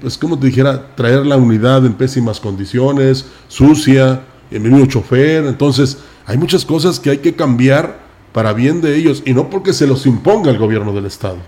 pues 0.00 0.16
como 0.16 0.38
te 0.38 0.46
dijera, 0.46 0.94
traer 0.94 1.26
la 1.26 1.36
unidad 1.36 1.84
en 1.84 1.94
pésimas 1.94 2.40
condiciones, 2.40 3.26
sucia, 3.48 4.22
el 4.50 4.60
mismo 4.60 4.86
chofer. 4.86 5.44
Entonces, 5.44 5.98
hay 6.24 6.38
muchas 6.38 6.64
cosas 6.64 6.98
que 6.98 7.10
hay 7.10 7.18
que 7.18 7.34
cambiar 7.34 8.06
para 8.32 8.52
bien 8.52 8.80
de 8.80 8.96
ellos 8.96 9.22
y 9.26 9.34
no 9.34 9.50
porque 9.50 9.72
se 9.72 9.86
los 9.86 10.06
imponga 10.06 10.50
el 10.50 10.58
gobierno 10.58 10.92
del 10.92 11.06
Estado. 11.06 11.38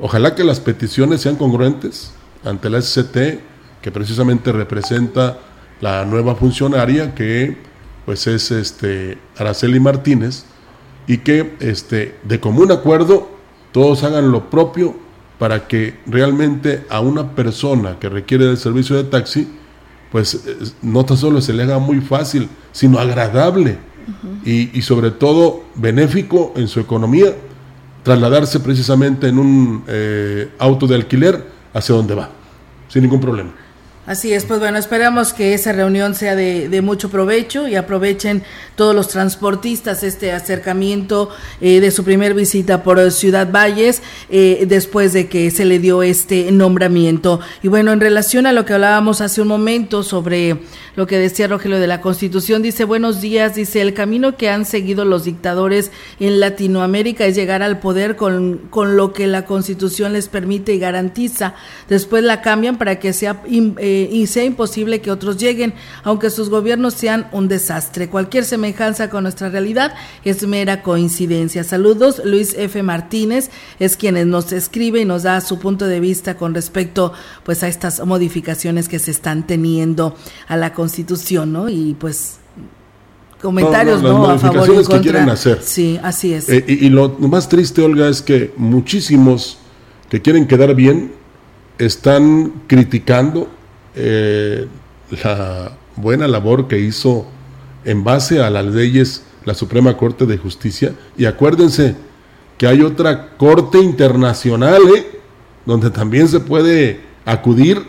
Ojalá 0.00 0.34
que 0.34 0.44
las 0.44 0.60
peticiones 0.60 1.20
sean 1.22 1.36
congruentes 1.36 2.12
ante 2.44 2.70
la 2.70 2.80
SCT, 2.80 3.40
que 3.82 3.90
precisamente 3.92 4.52
representa 4.52 5.38
la 5.80 6.04
nueva 6.04 6.34
funcionaria 6.34 7.14
que 7.14 7.56
pues 8.04 8.26
es 8.26 8.50
este 8.50 9.18
Araceli 9.36 9.80
Martínez 9.80 10.44
y 11.06 11.18
que 11.18 11.54
este 11.60 12.16
de 12.24 12.40
común 12.40 12.72
acuerdo 12.72 13.28
todos 13.72 14.02
hagan 14.02 14.32
lo 14.32 14.50
propio 14.50 14.96
para 15.38 15.68
que 15.68 15.98
realmente 16.06 16.84
a 16.88 17.00
una 17.00 17.34
persona 17.34 17.98
que 18.00 18.08
requiere 18.08 18.46
del 18.46 18.56
servicio 18.56 18.96
de 18.96 19.04
taxi 19.04 19.48
pues 20.10 20.40
no 20.80 21.04
tan 21.04 21.16
solo 21.16 21.40
se 21.40 21.52
le 21.52 21.64
haga 21.64 21.78
muy 21.78 22.00
fácil, 22.00 22.48
sino 22.72 22.98
agradable. 22.98 23.78
Y, 24.42 24.76
y 24.76 24.80
sobre 24.80 25.10
todo 25.10 25.64
benéfico 25.74 26.54
en 26.56 26.66
su 26.66 26.80
economía 26.80 27.34
trasladarse 28.02 28.60
precisamente 28.60 29.28
en 29.28 29.38
un 29.38 29.84
eh, 29.86 30.50
auto 30.58 30.86
de 30.86 30.94
alquiler 30.94 31.44
hacia 31.74 31.94
donde 31.94 32.14
va, 32.14 32.30
sin 32.88 33.02
ningún 33.02 33.20
problema. 33.20 33.50
Así 34.08 34.32
es, 34.32 34.46
pues 34.46 34.58
bueno, 34.58 34.78
esperamos 34.78 35.34
que 35.34 35.52
esa 35.52 35.70
reunión 35.74 36.14
sea 36.14 36.34
de, 36.34 36.80
mucho 36.80 37.10
provecho 37.10 37.68
y 37.68 37.76
aprovechen 37.76 38.42
todos 38.74 38.94
los 38.94 39.08
transportistas 39.08 40.02
este 40.02 40.32
acercamiento 40.32 41.28
eh, 41.60 41.80
de 41.80 41.90
su 41.90 42.04
primer 42.04 42.32
visita 42.32 42.82
por 42.82 43.10
Ciudad 43.10 43.52
Valles 43.52 44.00
eh, 44.30 44.64
después 44.66 45.12
de 45.12 45.28
que 45.28 45.50
se 45.50 45.66
le 45.66 45.78
dio 45.78 46.02
este 46.02 46.50
nombramiento. 46.52 47.40
Y 47.62 47.68
bueno, 47.68 47.92
en 47.92 48.00
relación 48.00 48.46
a 48.46 48.54
lo 48.54 48.64
que 48.64 48.72
hablábamos 48.72 49.20
hace 49.20 49.42
un 49.42 49.48
momento 49.48 50.02
sobre 50.02 50.56
lo 50.96 51.06
que 51.06 51.18
decía 51.18 51.46
Rogelio 51.46 51.78
de 51.78 51.86
la 51.86 52.00
Constitución, 52.00 52.62
dice, 52.62 52.84
buenos 52.84 53.20
días, 53.20 53.56
dice, 53.56 53.82
el 53.82 53.92
camino 53.92 54.38
que 54.38 54.48
han 54.48 54.64
seguido 54.64 55.04
los 55.04 55.24
dictadores 55.24 55.92
en 56.18 56.40
Latinoamérica 56.40 57.26
es 57.26 57.36
llegar 57.36 57.62
al 57.62 57.78
poder 57.78 58.16
con, 58.16 58.68
con 58.70 58.96
lo 58.96 59.12
que 59.12 59.26
la 59.26 59.44
Constitución 59.44 60.14
les 60.14 60.28
permite 60.28 60.72
y 60.72 60.78
garantiza. 60.78 61.54
Después 61.90 62.24
la 62.24 62.40
cambian 62.40 62.78
para 62.78 62.98
que 62.98 63.12
sea... 63.12 63.42
Eh, 63.46 63.97
y 64.02 64.26
sea 64.26 64.44
imposible 64.44 65.00
que 65.00 65.10
otros 65.10 65.36
lleguen, 65.36 65.74
aunque 66.04 66.30
sus 66.30 66.50
gobiernos 66.50 66.94
sean 66.94 67.28
un 67.32 67.48
desastre. 67.48 68.08
Cualquier 68.08 68.44
semejanza 68.44 69.10
con 69.10 69.24
nuestra 69.24 69.48
realidad 69.48 69.94
es 70.24 70.46
mera 70.46 70.82
coincidencia. 70.82 71.64
Saludos, 71.64 72.22
Luis 72.24 72.54
F. 72.56 72.82
Martínez 72.82 73.50
es 73.78 73.96
quien 73.96 74.28
nos 74.30 74.52
escribe 74.52 75.00
y 75.00 75.04
nos 75.04 75.22
da 75.22 75.40
su 75.40 75.58
punto 75.58 75.86
de 75.86 76.00
vista 76.00 76.36
con 76.36 76.54
respecto 76.54 77.12
pues 77.44 77.62
a 77.62 77.68
estas 77.68 78.04
modificaciones 78.04 78.88
que 78.88 78.98
se 78.98 79.10
están 79.10 79.46
teniendo 79.46 80.16
a 80.46 80.56
la 80.56 80.72
Constitución, 80.72 81.52
¿no? 81.52 81.68
Y 81.68 81.96
pues 81.98 82.38
comentarios 83.40 84.02
no, 84.02 84.28
a 84.28 84.38
favor 84.38 84.68
y 84.68 84.86
que 84.86 85.00
quieren 85.00 85.28
hacer. 85.28 85.60
Sí, 85.62 85.98
así 86.02 86.32
es. 86.32 86.48
Eh, 86.48 86.64
y, 86.66 86.88
lo 86.88 87.10
más 87.18 87.48
triste, 87.48 87.82
Olga, 87.82 88.08
es 88.08 88.22
que 88.22 88.52
muchísimos 88.56 89.58
que 90.08 90.20
quieren 90.20 90.46
quedar 90.46 90.74
bien 90.74 91.12
están 91.78 92.52
criticando 92.66 93.48
eh, 94.00 94.66
la 95.24 95.72
buena 95.96 96.28
labor 96.28 96.68
que 96.68 96.78
hizo 96.78 97.26
en 97.84 98.04
base 98.04 98.40
a 98.40 98.48
las 98.48 98.64
leyes 98.66 99.24
la 99.44 99.54
Suprema 99.54 99.96
Corte 99.96 100.26
de 100.26 100.38
Justicia. 100.38 100.94
Y 101.16 101.24
acuérdense 101.24 101.96
que 102.56 102.66
hay 102.66 102.82
otra 102.82 103.36
Corte 103.36 103.78
Internacional, 103.78 104.82
¿eh? 104.94 105.06
donde 105.64 105.90
también 105.90 106.28
se 106.28 106.40
puede 106.40 107.00
acudir 107.24 107.82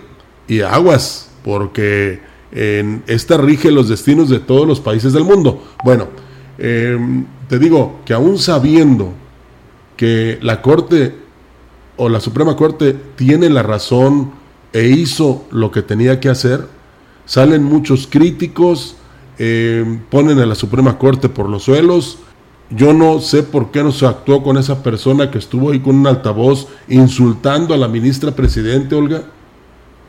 y 0.47 0.61
aguas, 0.61 1.29
porque 1.43 2.21
en 2.51 3.03
esta 3.07 3.37
rige 3.37 3.71
los 3.71 3.89
destinos 3.89 4.29
de 4.29 4.39
todos 4.39 4.67
los 4.67 4.79
países 4.79 5.13
del 5.13 5.23
mundo. 5.23 5.63
Bueno, 5.83 6.07
em, 6.57 7.25
te 7.47 7.59
digo 7.59 7.99
que 8.05 8.13
aún 8.13 8.37
sabiendo 8.39 9.13
que 9.95 10.39
la 10.41 10.61
Corte 10.61 11.15
o 11.97 12.09
la 12.09 12.19
Suprema 12.19 12.55
Corte 12.55 12.95
tiene 13.15 13.49
la 13.49 13.63
razón 13.63 14.38
e 14.73 14.87
hizo 14.87 15.45
lo 15.51 15.71
que 15.71 15.81
tenía 15.81 16.19
que 16.19 16.29
hacer, 16.29 16.67
salen 17.25 17.63
muchos 17.63 18.07
críticos 18.07 18.95
eh, 19.41 20.01
ponen 20.09 20.37
a 20.39 20.45
la 20.45 20.53
Suprema 20.53 20.97
Corte 20.97 21.29
por 21.29 21.47
los 21.47 21.63
suelos. 21.63 22.19
Yo 22.69 22.93
no 22.93 23.19
sé 23.21 23.41
por 23.41 23.71
qué 23.71 23.81
no 23.81 23.91
se 23.93 24.05
actuó 24.05 24.43
con 24.43 24.57
esa 24.57 24.83
persona 24.83 25.31
que 25.31 25.37
estuvo 25.37 25.71
ahí 25.71 25.79
con 25.79 25.95
un 25.95 26.07
altavoz 26.07 26.67
insultando 26.89 27.73
a 27.73 27.77
la 27.77 27.87
ministra 27.87 28.35
presidente, 28.35 28.95
Olga. 28.95 29.23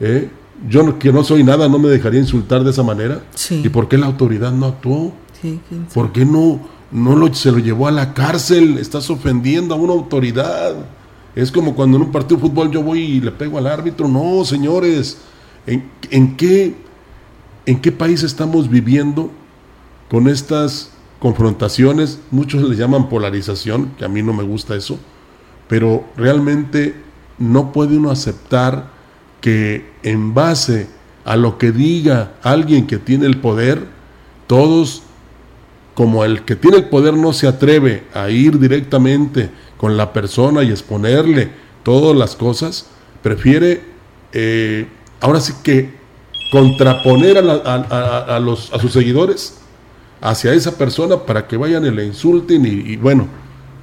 ¿Eh? 0.00 0.28
Yo 0.68 0.82
no, 0.82 0.98
que 0.98 1.12
no 1.12 1.22
soy 1.22 1.44
nada, 1.44 1.68
no 1.68 1.78
me 1.78 1.88
dejaría 1.88 2.20
insultar 2.20 2.64
de 2.64 2.70
esa 2.70 2.82
manera. 2.82 3.22
¿Y 3.50 3.68
por 3.68 3.88
qué 3.88 3.96
la 3.96 4.06
autoridad 4.06 4.50
no 4.50 4.66
actuó? 4.66 5.12
¿Por 5.94 6.12
qué 6.12 6.26
no, 6.26 6.60
no 6.90 7.16
lo, 7.16 7.32
se 7.32 7.52
lo 7.52 7.60
llevó 7.60 7.86
a 7.86 7.92
la 7.92 8.12
cárcel? 8.12 8.78
Estás 8.78 9.08
ofendiendo 9.10 9.74
a 9.74 9.78
una 9.78 9.92
autoridad. 9.92 10.74
Es 11.34 11.52
como 11.52 11.74
cuando 11.74 11.96
en 11.96 12.04
un 12.04 12.12
partido 12.12 12.36
de 12.36 12.48
fútbol 12.48 12.70
yo 12.70 12.82
voy 12.82 13.00
y 13.00 13.20
le 13.20 13.30
pego 13.30 13.58
al 13.58 13.66
árbitro. 13.66 14.08
No, 14.08 14.44
señores. 14.44 15.18
¿En, 15.66 16.36
qué, 16.36 16.74
qué 17.64 17.92
país 17.92 18.22
estamos 18.22 18.68
viviendo 18.68 19.30
con 20.08 20.28
estas 20.28 20.90
confrontaciones? 21.20 22.18
Muchos 22.30 22.62
le 22.62 22.76
llaman 22.76 23.08
polarización, 23.08 23.92
que 23.98 24.04
a 24.04 24.08
mí 24.08 24.22
no 24.22 24.32
me 24.32 24.42
gusta 24.42 24.74
eso. 24.74 24.98
Pero 25.68 26.04
realmente 26.16 26.94
no 27.38 27.72
puede 27.72 27.96
uno 27.96 28.10
aceptar 28.10 28.90
que 29.40 29.90
en 30.02 30.34
base 30.34 30.88
a 31.24 31.36
lo 31.36 31.58
que 31.58 31.70
diga 31.70 32.32
alguien 32.42 32.86
que 32.86 32.98
tiene 32.98 33.26
el 33.26 33.38
poder, 33.38 33.86
todos, 34.46 35.02
como 35.94 36.24
el 36.24 36.42
que 36.42 36.56
tiene 36.56 36.78
el 36.78 36.88
poder 36.88 37.14
no 37.14 37.32
se 37.32 37.46
atreve 37.46 38.04
a 38.12 38.30
ir 38.30 38.58
directamente 38.58 39.50
con 39.80 39.96
la 39.96 40.12
persona 40.12 40.62
y 40.62 40.68
exponerle 40.68 41.50
todas 41.82 42.14
las 42.14 42.36
cosas, 42.36 42.84
prefiere 43.22 43.80
eh, 44.30 44.86
ahora 45.22 45.40
sí 45.40 45.54
que 45.64 45.94
contraponer 46.52 47.38
a, 47.38 48.38
los, 48.40 48.70
a 48.74 48.78
sus 48.78 48.92
seguidores 48.92 49.56
hacia 50.20 50.52
esa 50.52 50.76
persona 50.76 51.16
para 51.24 51.48
que 51.48 51.56
vayan 51.56 51.86
y 51.86 51.90
le 51.90 52.04
insulten 52.04 52.66
y, 52.66 52.96
bueno, 52.96 53.26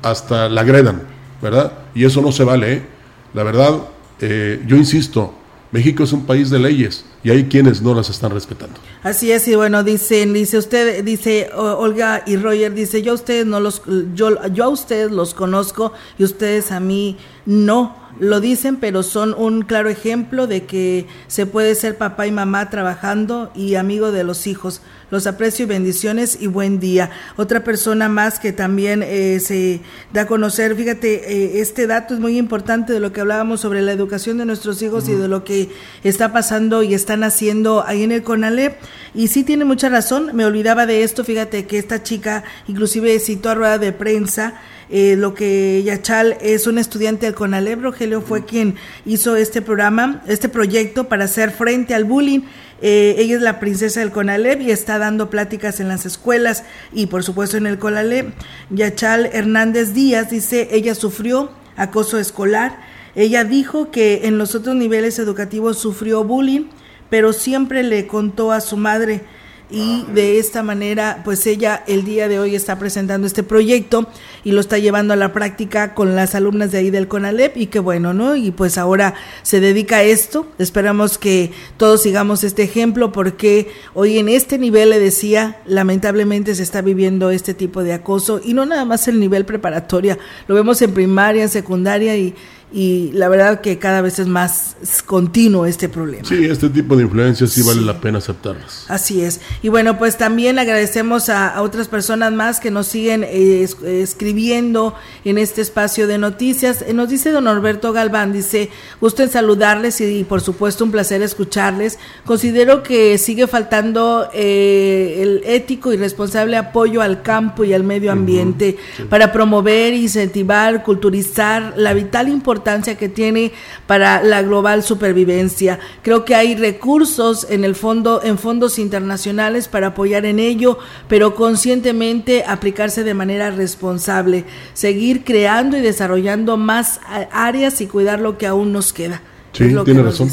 hasta 0.04 0.48
la 0.50 0.62
agredan, 0.62 1.02
¿verdad? 1.42 1.72
Y 1.96 2.06
eso 2.06 2.22
no 2.22 2.32
se 2.32 2.44
vale, 2.44 2.74
¿eh? 2.74 2.86
La 3.34 3.42
verdad, 3.42 3.80
eh, 4.22 4.64
yo 4.68 4.76
insisto, 4.76 5.34
México 5.72 6.04
es 6.04 6.14
un 6.14 6.28
país 6.28 6.52
de 6.52 6.60
leyes 6.60 7.06
y 7.28 7.30
hay 7.30 7.44
quienes 7.50 7.82
no 7.82 7.94
las 7.94 8.10
están 8.10 8.32
respetando. 8.32 8.80
Así 9.04 9.34
es, 9.34 9.50
y 9.50 9.56
bueno, 9.56 9.84
dicen, 9.84 10.32
dice 10.32 10.58
usted, 10.58 11.04
dice 11.04 11.50
Olga 11.54 12.24
y 12.26 12.38
Roger, 12.38 12.74
dice, 12.74 13.02
yo 13.02 13.12
a 13.12 13.16
ustedes 13.16 13.46
no 13.46 13.60
los, 13.60 13.82
yo, 14.16 14.48
yo 14.54 14.64
a 14.64 14.70
ustedes 14.70 15.12
los 15.12 15.34
conozco 15.34 15.92
y 16.18 16.24
ustedes 16.24 16.72
a 16.72 16.80
mí 16.80 17.18
no 17.46 18.07
lo 18.20 18.40
dicen, 18.40 18.78
pero 18.78 19.04
son 19.04 19.34
un 19.34 19.62
claro 19.62 19.90
ejemplo 19.90 20.48
de 20.48 20.66
que 20.66 21.06
se 21.28 21.46
puede 21.46 21.76
ser 21.76 21.98
papá 21.98 22.28
y 22.28 22.32
mamá 22.32 22.70
trabajando 22.70 23.52
y 23.56 23.76
amigo 23.76 24.12
de 24.12 24.24
los 24.24 24.48
hijos. 24.48 24.82
Los 25.10 25.26
aprecio 25.26 25.64
y 25.64 25.68
bendiciones 25.70 26.38
y 26.42 26.48
buen 26.48 26.80
día. 26.80 27.12
Otra 27.38 27.64
persona 27.64 28.10
más 28.10 28.40
que 28.40 28.52
también 28.52 29.04
eh, 29.04 29.40
se 29.40 29.80
da 30.12 30.24
a 30.24 30.28
conocer, 30.28 30.76
fíjate, 30.76 31.32
eh, 31.32 31.62
este 31.62 31.88
dato 31.88 32.14
es 32.14 32.20
muy 32.20 32.38
importante 32.38 32.92
de 32.92 33.00
lo 33.00 33.14
que 33.14 33.22
hablábamos 33.22 33.62
sobre 33.62 33.82
la 33.82 33.94
educación 33.94 34.38
de 34.38 34.46
nuestros 34.46 34.82
hijos 34.82 35.08
y 35.08 35.14
de 35.14 35.30
lo 35.30 35.46
que 35.46 35.70
está 36.04 36.34
pasando 36.34 36.84
y 36.84 36.94
están 36.94 37.24
haciendo 37.24 37.86
ahí 37.86 38.04
en 38.04 38.12
el 38.12 38.24
CONALEP. 38.24 38.78
Y 39.14 39.30
sí 39.30 39.44
tiene 39.44 39.64
mucha 39.64 39.88
razón, 39.88 40.32
me 40.34 40.46
olvidaba 40.46 40.86
de 40.86 41.04
esto, 41.04 41.24
fíjate 41.24 41.66
que 41.66 41.78
esta 41.78 42.04
chica 42.04 42.44
inclusive 42.68 43.20
citó 43.20 43.50
a 43.50 43.56
rueda 43.56 43.78
de 43.78 43.94
prensa 43.94 44.56
eh, 44.90 45.16
lo 45.18 45.34
que 45.34 45.84
Yachal 45.84 46.38
es 46.42 46.66
un 46.68 46.78
estudiante 46.78 47.26
del 47.26 47.36
CONALEP, 47.36 47.82
Rogelio 47.82 48.22
fue 48.22 48.46
quien 48.46 48.76
hizo 49.06 49.36
este 49.36 49.62
programa, 49.62 50.22
este 50.28 50.48
proyecto 50.50 51.10
para 51.10 51.26
hacer 51.26 51.52
frente 51.52 51.94
al 51.94 52.06
bullying. 52.06 52.42
Eh, 52.82 53.16
ella 53.18 53.36
es 53.36 53.42
la 53.42 53.60
princesa 53.60 54.00
del 54.00 54.12
CONALEP 54.12 54.62
y 54.62 54.72
está 54.72 54.98
dando 54.98 55.30
pláticas 55.30 55.80
en 55.80 55.88
las 55.88 56.06
escuelas 56.06 56.64
y 56.94 57.08
por 57.08 57.24
supuesto 57.24 57.58
en 57.58 57.68
el 57.68 57.80
CONALEP. 57.80 58.34
Yachal 58.70 59.26
Hernández 59.34 59.94
Díaz 59.94 60.30
dice, 60.30 60.70
ella 60.72 60.96
sufrió 60.96 61.52
acoso 61.76 62.18
escolar. 62.18 62.80
Ella 63.16 63.44
dijo 63.44 63.92
que 63.92 64.28
en 64.28 64.38
los 64.38 64.56
otros 64.56 64.76
niveles 64.76 65.20
educativos 65.20 65.80
sufrió 65.80 66.24
bullying, 66.24 66.68
pero 67.10 67.34
siempre 67.34 67.84
le 67.84 68.08
contó 68.08 68.52
a 68.52 68.62
su 68.62 68.78
madre 68.78 69.24
y 69.70 70.06
de 70.14 70.40
esta 70.40 70.64
manera 70.64 71.22
pues 71.26 71.46
ella 71.46 71.84
el 71.88 72.06
día 72.06 72.28
de 72.28 72.40
hoy 72.40 72.56
está 72.56 72.80
presentando 72.80 73.28
este 73.28 73.44
proyecto 73.44 74.08
y 74.48 74.54
lo 74.54 74.62
está 74.62 74.78
llevando 74.78 75.12
a 75.14 75.18
la 75.18 75.34
práctica 75.34 75.94
con 75.94 76.16
las 76.16 76.34
alumnas 76.34 76.72
de 76.72 76.78
ahí 76.78 76.90
del 76.90 77.10
CONALEP 77.10 77.58
y 77.58 77.66
que 77.66 77.80
bueno, 77.80 78.14
¿no? 78.14 78.38
Y 78.38 78.52
pues 78.52 78.78
ahora 78.78 79.14
se 79.44 79.60
dedica 79.60 79.98
a 79.98 80.04
esto, 80.04 80.48
esperamos 80.58 81.18
que 81.18 81.52
todos 81.76 82.02
sigamos 82.02 82.46
este 82.46 82.64
ejemplo 82.64 83.12
porque 83.12 83.68
hoy 83.94 84.20
en 84.20 84.30
este 84.30 84.58
nivel 84.58 84.92
le 84.92 85.02
decía, 85.02 85.60
lamentablemente 85.66 86.56
se 86.56 86.64
está 86.64 86.82
viviendo 86.82 87.30
este 87.30 87.54
tipo 87.54 87.84
de 87.84 87.92
acoso 87.92 88.40
y 88.42 88.54
no 88.54 88.66
nada 88.66 88.86
más 88.86 89.10
el 89.10 89.20
nivel 89.20 89.44
preparatoria, 89.44 90.18
lo 90.48 90.56
vemos 90.56 90.82
en 90.82 90.94
primaria, 90.94 91.44
en 91.44 91.50
secundaria 91.50 92.16
y 92.16 92.34
y 92.70 93.12
la 93.14 93.30
verdad 93.30 93.62
que 93.62 93.80
cada 93.80 94.02
vez 94.02 94.20
es 94.20 94.28
más 94.28 94.76
continuo 95.06 95.66
este 95.66 95.88
problema. 95.88 96.28
Sí, 96.28 96.44
este 96.46 96.68
tipo 96.68 96.98
de 96.98 97.04
influencias 97.04 97.52
sí, 97.52 97.62
vale 97.62 97.82
la 97.82 98.02
pena 98.02 98.18
aceptarlas. 98.18 98.86
Así 98.90 99.22
es. 99.22 99.40
Y 99.64 99.70
bueno, 99.70 99.98
pues 99.98 100.18
también 100.18 100.60
agradecemos 100.60 101.30
a, 101.30 101.62
otras 101.62 101.88
personas 101.88 102.34
más 102.34 102.60
que 102.60 102.70
nos 102.70 102.88
siguen 102.88 103.24
eh, 103.24 103.66
escribiendo 103.86 104.96
en 105.24 105.38
este 105.38 105.62
espacio 105.62 106.08
de 106.08 106.18
noticias. 106.18 106.84
Eh, 106.86 106.94
nos 106.94 107.08
dice 107.08 107.32
don 107.32 107.46
Norberto 107.46 107.94
Galván, 107.94 108.34
dice, 108.34 108.70
gusto 109.00 109.24
en 109.24 109.30
saludarles 109.30 110.02
y, 110.02 110.26
por 110.26 110.42
supuesto 110.42 110.84
un 110.84 110.92
placer 110.92 111.22
escucharles. 111.22 111.98
Considero 112.26 112.84
que 112.84 113.18
sigue 113.18 113.48
faltando 113.48 114.30
eh, 114.34 115.20
el 115.22 115.42
ético 115.46 115.94
y 115.94 115.98
responsable 115.98 116.58
apoyo 116.58 117.02
al 117.02 117.22
campo 117.22 117.64
y 117.64 117.74
al 117.74 117.84
medio 117.84 118.12
ambiente 118.12 118.76
para 119.10 119.32
promover, 119.32 119.94
incentivar, 119.94 120.84
culturizar 120.84 121.74
la 121.78 121.94
vital 121.94 122.28
importancia 122.28 122.57
que 122.98 123.10
tiene 123.10 123.52
para 123.86 124.24
la 124.24 124.42
global 124.42 124.84
supervivencia. 124.84 125.80
Creo 126.02 126.26
que 126.26 126.36
hay 126.36 126.56
recursos 126.56 127.48
en 127.50 127.64
el 127.64 127.76
fondo, 127.76 128.22
en 128.24 128.38
fondos 128.38 128.80
internacionales 128.80 129.68
para 129.68 129.88
apoyar 129.88 130.26
en 130.26 130.40
ello, 130.40 130.78
pero 131.08 131.36
conscientemente 131.36 132.44
aplicarse 132.46 133.04
de 133.04 133.14
manera 133.14 133.52
responsable, 133.52 134.46
seguir 134.74 135.24
creando 135.24 135.78
y 135.78 135.82
desarrollando 135.82 136.58
más 136.58 137.00
áreas 137.32 137.82
y 137.82 137.88
cuidar 137.88 138.20
lo 138.20 138.38
que 138.38 138.48
aún 138.48 138.72
nos 138.72 138.94
queda. 138.94 139.22
Sí, 139.54 139.74
tiene 139.86 140.04
razón. 140.04 140.30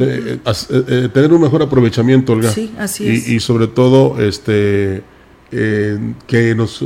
Eh, 0.00 0.38
eh, 0.44 1.08
tener 1.12 1.32
un 1.32 1.40
mejor 1.40 1.62
aprovechamiento, 1.62 2.32
Olga. 2.32 2.52
Sí, 2.52 2.72
así 2.78 3.04
y, 3.04 3.16
es. 3.16 3.28
Y 3.28 3.40
sobre 3.40 3.66
todo, 3.66 4.20
este, 4.20 5.02
eh, 5.50 6.14
que 6.26 6.54
nos 6.54 6.84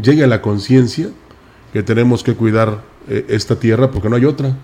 llegue 0.00 0.24
a 0.24 0.26
la 0.26 0.40
conciencia 0.40 1.08
que 1.72 1.82
tenemos 1.82 2.22
que 2.22 2.34
cuidar 2.34 2.91
eh, 3.08 3.26
esta 3.28 3.56
tierra 3.56 3.90
porque 3.90 4.08
no 4.08 4.16
hay 4.16 4.24
otra. 4.24 4.56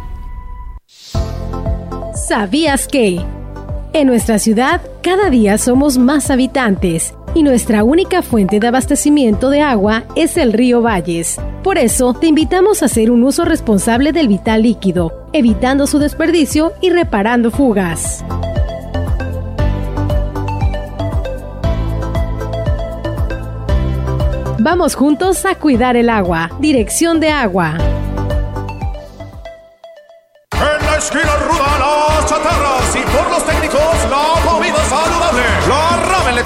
¿Sabías 2.27 2.87
que? 2.87 3.19
En 3.93 4.07
nuestra 4.07 4.37
ciudad, 4.37 4.81
cada 5.01 5.31
día 5.31 5.57
somos 5.57 5.97
más 5.97 6.29
habitantes 6.29 7.15
y 7.33 7.41
nuestra 7.41 7.83
única 7.83 8.21
fuente 8.21 8.59
de 8.59 8.67
abastecimiento 8.67 9.49
de 9.49 9.61
agua 9.61 10.03
es 10.15 10.37
el 10.37 10.53
río 10.53 10.83
Valles. 10.83 11.41
Por 11.63 11.79
eso, 11.79 12.13
te 12.13 12.27
invitamos 12.27 12.83
a 12.83 12.85
hacer 12.85 13.09
un 13.09 13.23
uso 13.23 13.43
responsable 13.43 14.11
del 14.11 14.27
vital 14.27 14.61
líquido, 14.61 15.27
evitando 15.33 15.87
su 15.87 15.97
desperdicio 15.97 16.73
y 16.79 16.91
reparando 16.91 17.49
fugas. 17.49 18.23
Vamos 24.59 24.93
juntos 24.93 25.43
a 25.45 25.55
cuidar 25.55 25.97
el 25.97 26.07
agua. 26.07 26.51
Dirección 26.59 27.19
de 27.19 27.29
agua. 27.29 27.77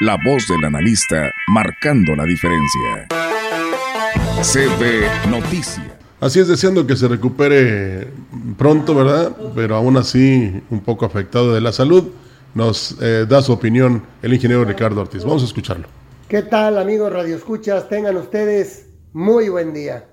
la 0.00 0.18
voz 0.22 0.46
del 0.48 0.62
analista 0.64 1.30
marcando 1.48 2.14
la 2.14 2.24
diferencia. 2.24 3.08
CB 4.42 5.30
Noticias. 5.30 5.86
Así 6.20 6.40
es, 6.40 6.48
deseando 6.48 6.86
que 6.86 6.96
se 6.96 7.08
recupere 7.08 8.08
pronto, 8.58 8.94
¿verdad? 8.94 9.34
Pero 9.54 9.76
aún 9.76 9.96
así, 9.96 10.62
un 10.70 10.80
poco 10.80 11.06
afectado 11.06 11.54
de 11.54 11.60
la 11.60 11.72
salud, 11.72 12.10
nos 12.54 12.96
eh, 13.00 13.26
da 13.28 13.40
su 13.42 13.52
opinión 13.52 14.02
el 14.22 14.34
ingeniero 14.34 14.64
Ricardo 14.64 15.00
Ortiz. 15.00 15.24
Vamos 15.24 15.42
a 15.42 15.46
escucharlo. 15.46 15.88
¿Qué 16.28 16.42
tal, 16.42 16.78
amigos 16.78 17.12
Radio 17.12 17.36
Escuchas? 17.36 17.88
Tengan 17.88 18.16
ustedes 18.16 18.88
muy 19.12 19.48
buen 19.48 19.72
día. 19.72 20.04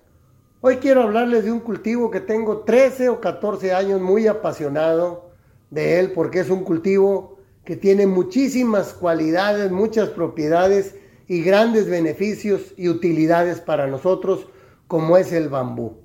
Hoy 0.61 0.77
quiero 0.77 1.03
hablarles 1.03 1.43
de 1.43 1.51
un 1.51 1.59
cultivo 1.59 2.09
que 2.09 2.21
tengo 2.21 2.59
13 2.59 3.09
o 3.09 3.19
14 3.19 3.73
años 3.73 3.99
muy 3.99 4.27
apasionado 4.27 5.31
de 5.69 5.99
él 5.99 6.11
porque 6.11 6.39
es 6.39 6.49
un 6.49 6.63
cultivo 6.63 7.32
que 7.65 7.75
tiene 7.75 8.07
muchísimas 8.07 8.93
cualidades, 8.93 9.71
muchas 9.71 10.09
propiedades 10.09 10.95
y 11.27 11.41
grandes 11.41 11.89
beneficios 11.89 12.73
y 12.77 12.89
utilidades 12.89 13.61
para 13.61 13.87
nosotros, 13.87 14.47
como 14.87 15.17
es 15.17 15.31
el 15.31 15.49
bambú. 15.49 15.97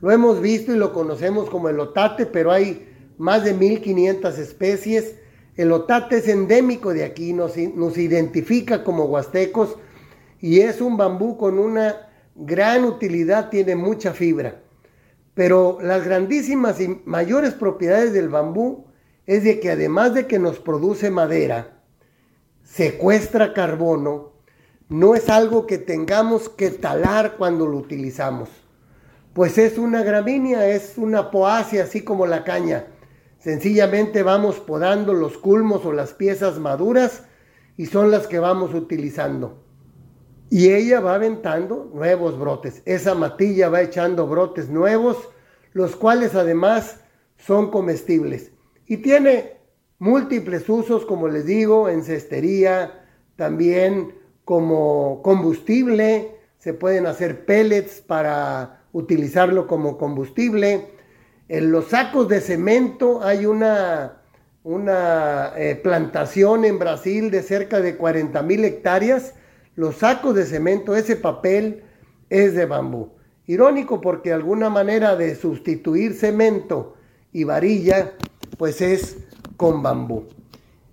Lo 0.00 0.10
hemos 0.10 0.40
visto 0.40 0.72
y 0.72 0.76
lo 0.76 0.92
conocemos 0.92 1.50
como 1.50 1.68
el 1.68 1.80
otate, 1.80 2.26
pero 2.26 2.50
hay 2.50 2.88
más 3.18 3.44
de 3.44 3.54
1500 3.54 4.38
especies. 4.38 5.16
El 5.56 5.72
otate 5.72 6.18
es 6.18 6.28
endémico 6.28 6.92
de 6.92 7.04
aquí, 7.04 7.32
nos, 7.32 7.56
identifica 7.56 8.84
como 8.84 9.04
huastecos 9.04 9.76
y 10.40 10.60
es 10.60 10.80
un 10.80 10.96
bambú 10.96 11.36
con 11.36 11.58
una 11.58 12.08
gran 12.34 12.84
utilidad, 12.84 13.48
tiene 13.48 13.74
mucha 13.74 14.12
fibra. 14.12 14.62
Pero 15.34 15.78
las 15.82 16.04
grandísimas 16.04 16.80
y 16.80 17.00
mayores 17.04 17.54
propiedades 17.54 18.12
del 18.12 18.28
bambú 18.28 18.86
es 19.26 19.44
de 19.44 19.60
que 19.60 19.70
además 19.70 20.14
de 20.14 20.26
que 20.26 20.38
nos 20.38 20.58
produce 20.58 21.10
madera, 21.10 21.82
secuestra 22.62 23.52
carbono, 23.52 24.32
no 24.88 25.14
es 25.14 25.28
algo 25.28 25.66
que 25.66 25.78
tengamos 25.78 26.48
que 26.48 26.70
talar 26.70 27.36
cuando 27.36 27.66
lo 27.66 27.76
utilizamos. 27.76 28.48
Pues 29.32 29.58
es 29.58 29.78
una 29.78 30.02
gramínea, 30.02 30.68
es 30.68 30.96
una 30.96 31.30
poacia, 31.30 31.84
así 31.84 32.02
como 32.02 32.26
la 32.26 32.44
caña. 32.44 32.86
Sencillamente 33.38 34.22
vamos 34.22 34.60
podando 34.60 35.12
los 35.12 35.38
culmos 35.38 35.84
o 35.84 35.92
las 35.92 36.14
piezas 36.14 36.58
maduras 36.58 37.24
y 37.76 37.86
son 37.86 38.10
las 38.10 38.26
que 38.26 38.38
vamos 38.38 38.74
utilizando. 38.74 39.62
Y 40.48 40.70
ella 40.70 41.00
va 41.00 41.16
aventando 41.16 41.90
nuevos 41.92 42.38
brotes. 42.38 42.82
Esa 42.84 43.14
matilla 43.14 43.68
va 43.68 43.82
echando 43.82 44.26
brotes 44.28 44.68
nuevos, 44.68 45.16
los 45.72 45.96
cuales 45.96 46.34
además 46.34 47.00
son 47.36 47.70
comestibles. 47.70 48.52
Y 48.86 48.98
tiene 48.98 49.56
múltiples 49.98 50.68
usos, 50.68 51.04
como 51.04 51.28
les 51.28 51.46
digo, 51.46 51.88
en 51.88 52.02
cestería, 52.04 53.02
también 53.36 54.14
como 54.44 55.22
combustible, 55.22 56.36
se 56.58 56.72
pueden 56.72 57.06
hacer 57.06 57.44
pellets 57.44 58.00
para 58.00 58.82
utilizarlo 58.92 59.66
como 59.66 59.98
combustible. 59.98 60.88
En 61.48 61.70
los 61.70 61.86
sacos 61.86 62.28
de 62.28 62.40
cemento 62.40 63.22
hay 63.22 63.46
una, 63.46 64.22
una 64.64 65.52
eh, 65.56 65.76
plantación 65.76 66.64
en 66.64 66.78
Brasil 66.78 67.30
de 67.30 67.42
cerca 67.42 67.80
de 67.80 67.96
40 67.96 68.42
mil 68.42 68.64
hectáreas. 68.64 69.34
Los 69.74 69.96
sacos 69.96 70.34
de 70.34 70.46
cemento, 70.46 70.96
ese 70.96 71.16
papel 71.16 71.82
es 72.30 72.54
de 72.54 72.66
bambú. 72.66 73.10
Irónico 73.46 74.00
porque 74.00 74.32
alguna 74.32 74.70
manera 74.70 75.14
de 75.14 75.34
sustituir 75.36 76.14
cemento 76.14 76.96
y 77.32 77.44
varilla 77.44 78.12
pues 78.56 78.80
es 78.80 79.18
con 79.56 79.82
bambú. 79.82 80.24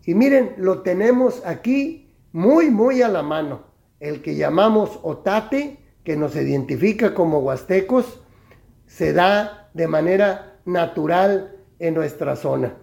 Y 0.05 0.15
miren, 0.15 0.55
lo 0.57 0.81
tenemos 0.81 1.45
aquí 1.45 2.13
muy, 2.31 2.69
muy 2.69 3.01
a 3.01 3.07
la 3.07 3.23
mano. 3.23 3.63
El 3.99 4.21
que 4.21 4.35
llamamos 4.35 4.99
otate, 5.03 5.79
que 6.03 6.17
nos 6.17 6.35
identifica 6.35 7.13
como 7.13 7.39
huastecos, 7.39 8.19
se 8.85 9.13
da 9.13 9.69
de 9.73 9.87
manera 9.87 10.59
natural 10.65 11.57
en 11.79 11.93
nuestra 11.93 12.35
zona. 12.35 12.75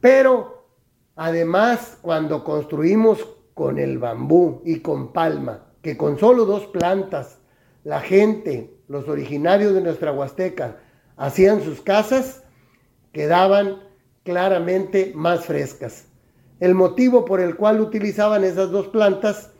Pero 0.00 0.68
además, 1.14 1.98
cuando 2.02 2.44
construimos 2.44 3.26
con 3.54 3.78
el 3.78 3.98
bambú 3.98 4.60
y 4.64 4.80
con 4.80 5.12
palma, 5.12 5.66
que 5.80 5.96
con 5.96 6.18
solo 6.18 6.44
dos 6.44 6.66
plantas, 6.66 7.38
la 7.84 8.00
gente, 8.00 8.76
los 8.88 9.08
originarios 9.08 9.72
de 9.72 9.80
nuestra 9.80 10.12
Huasteca, 10.12 10.76
hacían 11.16 11.62
sus 11.62 11.80
casas, 11.80 12.42
quedaban 13.12 13.85
claramente 14.26 15.12
más 15.14 15.46
frescas. 15.46 16.04
El 16.58 16.74
motivo 16.74 17.24
por 17.24 17.40
el 17.40 17.54
cual 17.54 17.80
utilizaban 17.80 18.44
esas 18.44 18.70
dos 18.70 18.88
plantas 18.88 19.52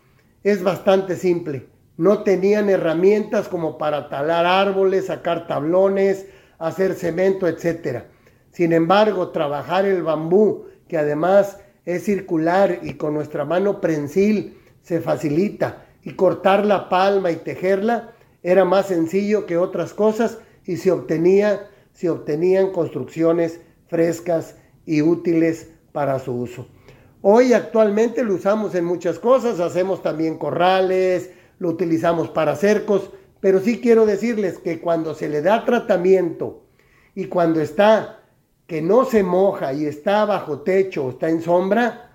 es 0.42 0.62
bastante 0.62 1.16
simple. 1.16 1.68
No 1.96 2.24
tenían 2.24 2.68
herramientas 2.68 3.48
como 3.48 3.78
para 3.78 4.08
talar 4.08 4.44
árboles, 4.44 5.06
sacar 5.06 5.46
tablones, 5.46 6.26
hacer 6.58 6.94
cemento, 6.94 7.46
etc. 7.46 8.02
Sin 8.50 8.72
embargo, 8.72 9.28
trabajar 9.28 9.86
el 9.86 10.02
bambú, 10.02 10.66
que 10.88 10.98
además 10.98 11.58
es 11.84 12.04
circular 12.04 12.80
y 12.82 12.94
con 12.94 13.14
nuestra 13.14 13.44
mano 13.44 13.80
prensil 13.80 14.58
se 14.82 15.00
facilita, 15.00 15.86
y 16.02 16.14
cortar 16.14 16.66
la 16.66 16.88
palma 16.88 17.30
y 17.30 17.36
tejerla 17.36 18.12
era 18.42 18.64
más 18.64 18.86
sencillo 18.86 19.46
que 19.46 19.56
otras 19.56 19.94
cosas 19.94 20.38
y 20.64 20.76
se 20.76 20.90
obtenía 20.92 21.68
se 21.96 22.10
obtenían 22.10 22.72
construcciones 22.72 23.60
frescas 23.88 24.56
y 24.84 25.02
útiles 25.02 25.70
para 25.92 26.18
su 26.18 26.32
uso. 26.32 26.68
Hoy 27.22 27.52
actualmente 27.52 28.22
lo 28.22 28.34
usamos 28.34 28.74
en 28.74 28.84
muchas 28.84 29.18
cosas, 29.18 29.58
hacemos 29.60 30.02
también 30.02 30.38
corrales, 30.38 31.30
lo 31.58 31.70
utilizamos 31.70 32.28
para 32.28 32.54
cercos, 32.56 33.10
pero 33.40 33.60
sí 33.60 33.80
quiero 33.80 34.06
decirles 34.06 34.58
que 34.58 34.80
cuando 34.80 35.14
se 35.14 35.28
le 35.28 35.42
da 35.42 35.64
tratamiento 35.64 36.64
y 37.14 37.26
cuando 37.26 37.60
está 37.60 38.20
que 38.66 38.82
no 38.82 39.04
se 39.04 39.22
moja 39.22 39.72
y 39.72 39.86
está 39.86 40.24
bajo 40.24 40.60
techo 40.60 41.06
o 41.06 41.10
está 41.10 41.28
en 41.28 41.40
sombra, 41.40 42.12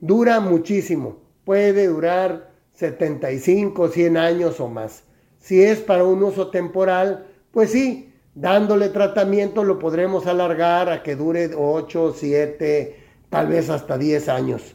dura 0.00 0.40
muchísimo. 0.40 1.20
Puede 1.44 1.86
durar 1.86 2.52
75, 2.74 3.88
100 3.88 4.16
años 4.16 4.60
o 4.60 4.68
más. 4.68 5.04
Si 5.38 5.62
es 5.62 5.78
para 5.80 6.04
un 6.04 6.22
uso 6.22 6.50
temporal, 6.50 7.26
pues 7.50 7.70
sí, 7.70 8.11
dándole 8.34 8.88
tratamiento 8.88 9.64
lo 9.64 9.78
podremos 9.78 10.26
alargar 10.26 10.88
a 10.88 11.02
que 11.02 11.16
dure 11.16 11.50
8, 11.54 12.14
7, 12.16 12.96
tal 13.28 13.48
vez 13.48 13.70
hasta 13.70 13.98
10 13.98 14.28
años, 14.28 14.74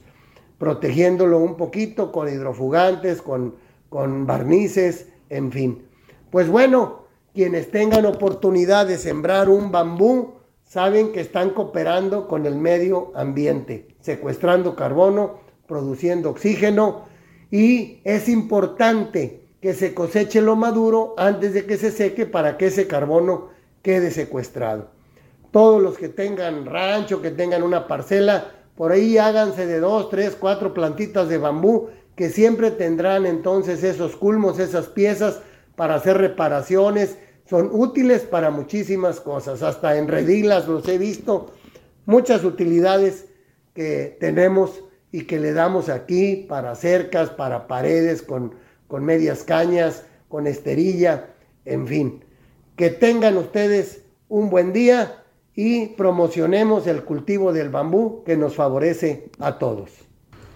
protegiéndolo 0.57 1.39
un 1.39 1.55
poquito 1.55 2.11
con 2.11 2.27
hidrofugantes, 2.27 3.21
con, 3.21 3.55
con 3.89 4.25
barnices, 4.25 5.07
en 5.29 5.51
fin. 5.51 5.87
Pues 6.29 6.49
bueno, 6.49 7.05
quienes 7.33 7.71
tengan 7.71 8.05
oportunidad 8.05 8.87
de 8.87 8.97
sembrar 8.97 9.49
un 9.49 9.71
bambú, 9.71 10.35
saben 10.63 11.11
que 11.11 11.21
están 11.21 11.51
cooperando 11.51 12.27
con 12.27 12.45
el 12.45 12.55
medio 12.55 13.11
ambiente, 13.15 13.87
secuestrando 14.01 14.75
carbono, 14.75 15.39
produciendo 15.65 16.29
oxígeno 16.29 17.05
y 17.51 18.01
es 18.03 18.27
importante 18.27 19.46
que 19.67 19.73
se 19.73 19.93
coseche 19.93 20.39
lo 20.39 20.55
maduro 20.55 21.13
antes 21.17 21.53
de 21.53 21.65
que 21.65 21.75
se 21.75 21.91
seque 21.91 22.25
para 22.25 22.55
que 22.55 22.67
ese 22.67 22.87
carbono 22.87 23.49
quede 23.81 24.11
secuestrado. 24.11 24.91
Todos 25.51 25.83
los 25.83 25.97
que 25.97 26.07
tengan 26.07 26.65
rancho, 26.65 27.21
que 27.21 27.31
tengan 27.31 27.63
una 27.63 27.85
parcela, 27.85 28.49
por 28.77 28.93
ahí 28.93 29.17
háganse 29.17 29.67
de 29.67 29.81
dos, 29.81 30.09
tres, 30.09 30.37
cuatro 30.39 30.73
plantitas 30.73 31.27
de 31.27 31.37
bambú 31.37 31.89
que 32.15 32.29
siempre 32.29 32.71
tendrán 32.71 33.25
entonces 33.25 33.83
esos 33.83 34.15
culmos, 34.15 34.57
esas 34.57 34.87
piezas 34.87 35.41
para 35.75 35.95
hacer 35.95 36.17
reparaciones. 36.17 37.17
Son 37.43 37.69
útiles 37.73 38.21
para 38.21 38.51
muchísimas 38.51 39.19
cosas, 39.19 39.63
hasta 39.63 39.97
en 39.97 40.07
redilas 40.07 40.69
los 40.69 40.87
he 40.87 40.97
visto, 40.97 41.51
muchas 42.05 42.45
utilidades 42.45 43.25
que 43.73 44.15
tenemos 44.17 44.81
y 45.11 45.25
que 45.25 45.41
le 45.41 45.51
damos 45.51 45.89
aquí 45.89 46.45
para 46.47 46.73
cercas, 46.75 47.31
para 47.31 47.67
paredes 47.67 48.21
con, 48.21 48.55
con 48.87 49.03
medias 49.03 49.43
cañas, 49.43 50.03
con 50.29 50.47
esterilla, 50.47 51.29
en 51.65 51.87
fin. 51.87 52.23
Que 52.75 52.89
tengan 52.89 53.37
ustedes 53.37 54.01
un 54.29 54.49
buen 54.49 54.73
día 54.73 55.23
y 55.55 55.87
promocionemos 55.87 56.85
el 56.87 57.03
cultivo 57.03 57.51
del 57.51 57.69
bambú 57.69 58.23
que 58.23 58.37
nos 58.37 58.55
favorece 58.55 59.29
a 59.39 59.57
todos. 59.57 59.89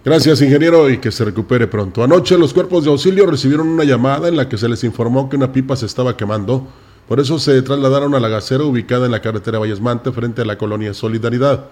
Gracias, 0.04 0.42
ingeniero, 0.42 0.90
y 0.90 0.98
que 0.98 1.12
se 1.12 1.24
recupere 1.24 1.68
pronto. 1.68 2.02
Anoche 2.02 2.36
los 2.36 2.52
cuerpos 2.52 2.84
de 2.84 2.90
auxilio 2.90 3.26
recibieron 3.26 3.68
una 3.68 3.84
llamada 3.84 4.28
en 4.28 4.36
la 4.36 4.48
que 4.48 4.58
se 4.58 4.68
les 4.68 4.82
informó 4.82 5.28
que 5.28 5.36
una 5.36 5.52
pipa 5.52 5.76
se 5.76 5.86
estaba 5.86 6.16
quemando. 6.16 6.66
Por 7.08 7.20
eso 7.20 7.38
se 7.38 7.62
trasladaron 7.62 8.14
a 8.14 8.20
la 8.20 8.28
gasera 8.28 8.64
ubicada 8.64 9.06
en 9.06 9.12
la 9.12 9.22
carretera 9.22 9.58
Vallesmante 9.58 10.10
frente 10.12 10.42
a 10.42 10.44
la 10.44 10.58
colonia 10.58 10.94
Solidaridad. 10.94 11.66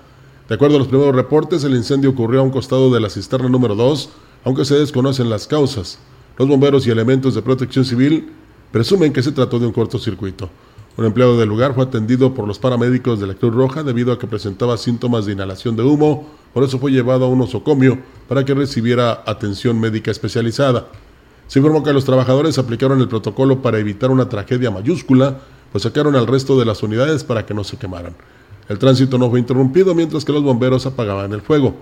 De 0.48 0.54
acuerdo 0.54 0.76
a 0.76 0.78
los 0.80 0.88
primeros 0.88 1.14
reportes, 1.14 1.64
el 1.64 1.74
incendio 1.74 2.10
ocurrió 2.10 2.40
a 2.40 2.42
un 2.42 2.50
costado 2.50 2.92
de 2.92 3.00
la 3.00 3.10
cisterna 3.10 3.48
número 3.48 3.74
2, 3.74 4.10
aunque 4.44 4.64
se 4.64 4.76
desconocen 4.76 5.30
las 5.30 5.46
causas. 5.46 5.98
Los 6.40 6.48
bomberos 6.48 6.86
y 6.86 6.90
elementos 6.90 7.34
de 7.34 7.42
protección 7.42 7.84
civil 7.84 8.30
presumen 8.72 9.12
que 9.12 9.22
se 9.22 9.30
trató 9.30 9.58
de 9.58 9.66
un 9.66 9.74
cortocircuito. 9.74 10.48
Un 10.96 11.04
empleado 11.04 11.38
del 11.38 11.50
lugar 11.50 11.74
fue 11.74 11.84
atendido 11.84 12.32
por 12.32 12.48
los 12.48 12.58
paramédicos 12.58 13.20
de 13.20 13.26
la 13.26 13.34
Cruz 13.34 13.54
Roja 13.54 13.82
debido 13.82 14.10
a 14.10 14.18
que 14.18 14.26
presentaba 14.26 14.78
síntomas 14.78 15.26
de 15.26 15.32
inhalación 15.32 15.76
de 15.76 15.82
humo, 15.82 16.30
por 16.54 16.64
eso 16.64 16.78
fue 16.78 16.92
llevado 16.92 17.26
a 17.26 17.28
un 17.28 17.42
osocomio 17.42 17.98
para 18.26 18.42
que 18.42 18.54
recibiera 18.54 19.22
atención 19.26 19.78
médica 19.78 20.10
especializada. 20.10 20.88
Se 21.46 21.58
informó 21.58 21.82
que 21.82 21.92
los 21.92 22.06
trabajadores 22.06 22.56
aplicaron 22.56 23.02
el 23.02 23.08
protocolo 23.08 23.60
para 23.60 23.78
evitar 23.78 24.10
una 24.10 24.30
tragedia 24.30 24.70
mayúscula, 24.70 25.40
pues 25.72 25.82
sacaron 25.82 26.16
al 26.16 26.26
resto 26.26 26.58
de 26.58 26.64
las 26.64 26.82
unidades 26.82 27.22
para 27.22 27.44
que 27.44 27.52
no 27.52 27.64
se 27.64 27.76
quemaran. 27.76 28.14
El 28.66 28.78
tránsito 28.78 29.18
no 29.18 29.28
fue 29.28 29.40
interrumpido 29.40 29.94
mientras 29.94 30.24
que 30.24 30.32
los 30.32 30.42
bomberos 30.42 30.86
apagaban 30.86 31.34
el 31.34 31.42
fuego. 31.42 31.74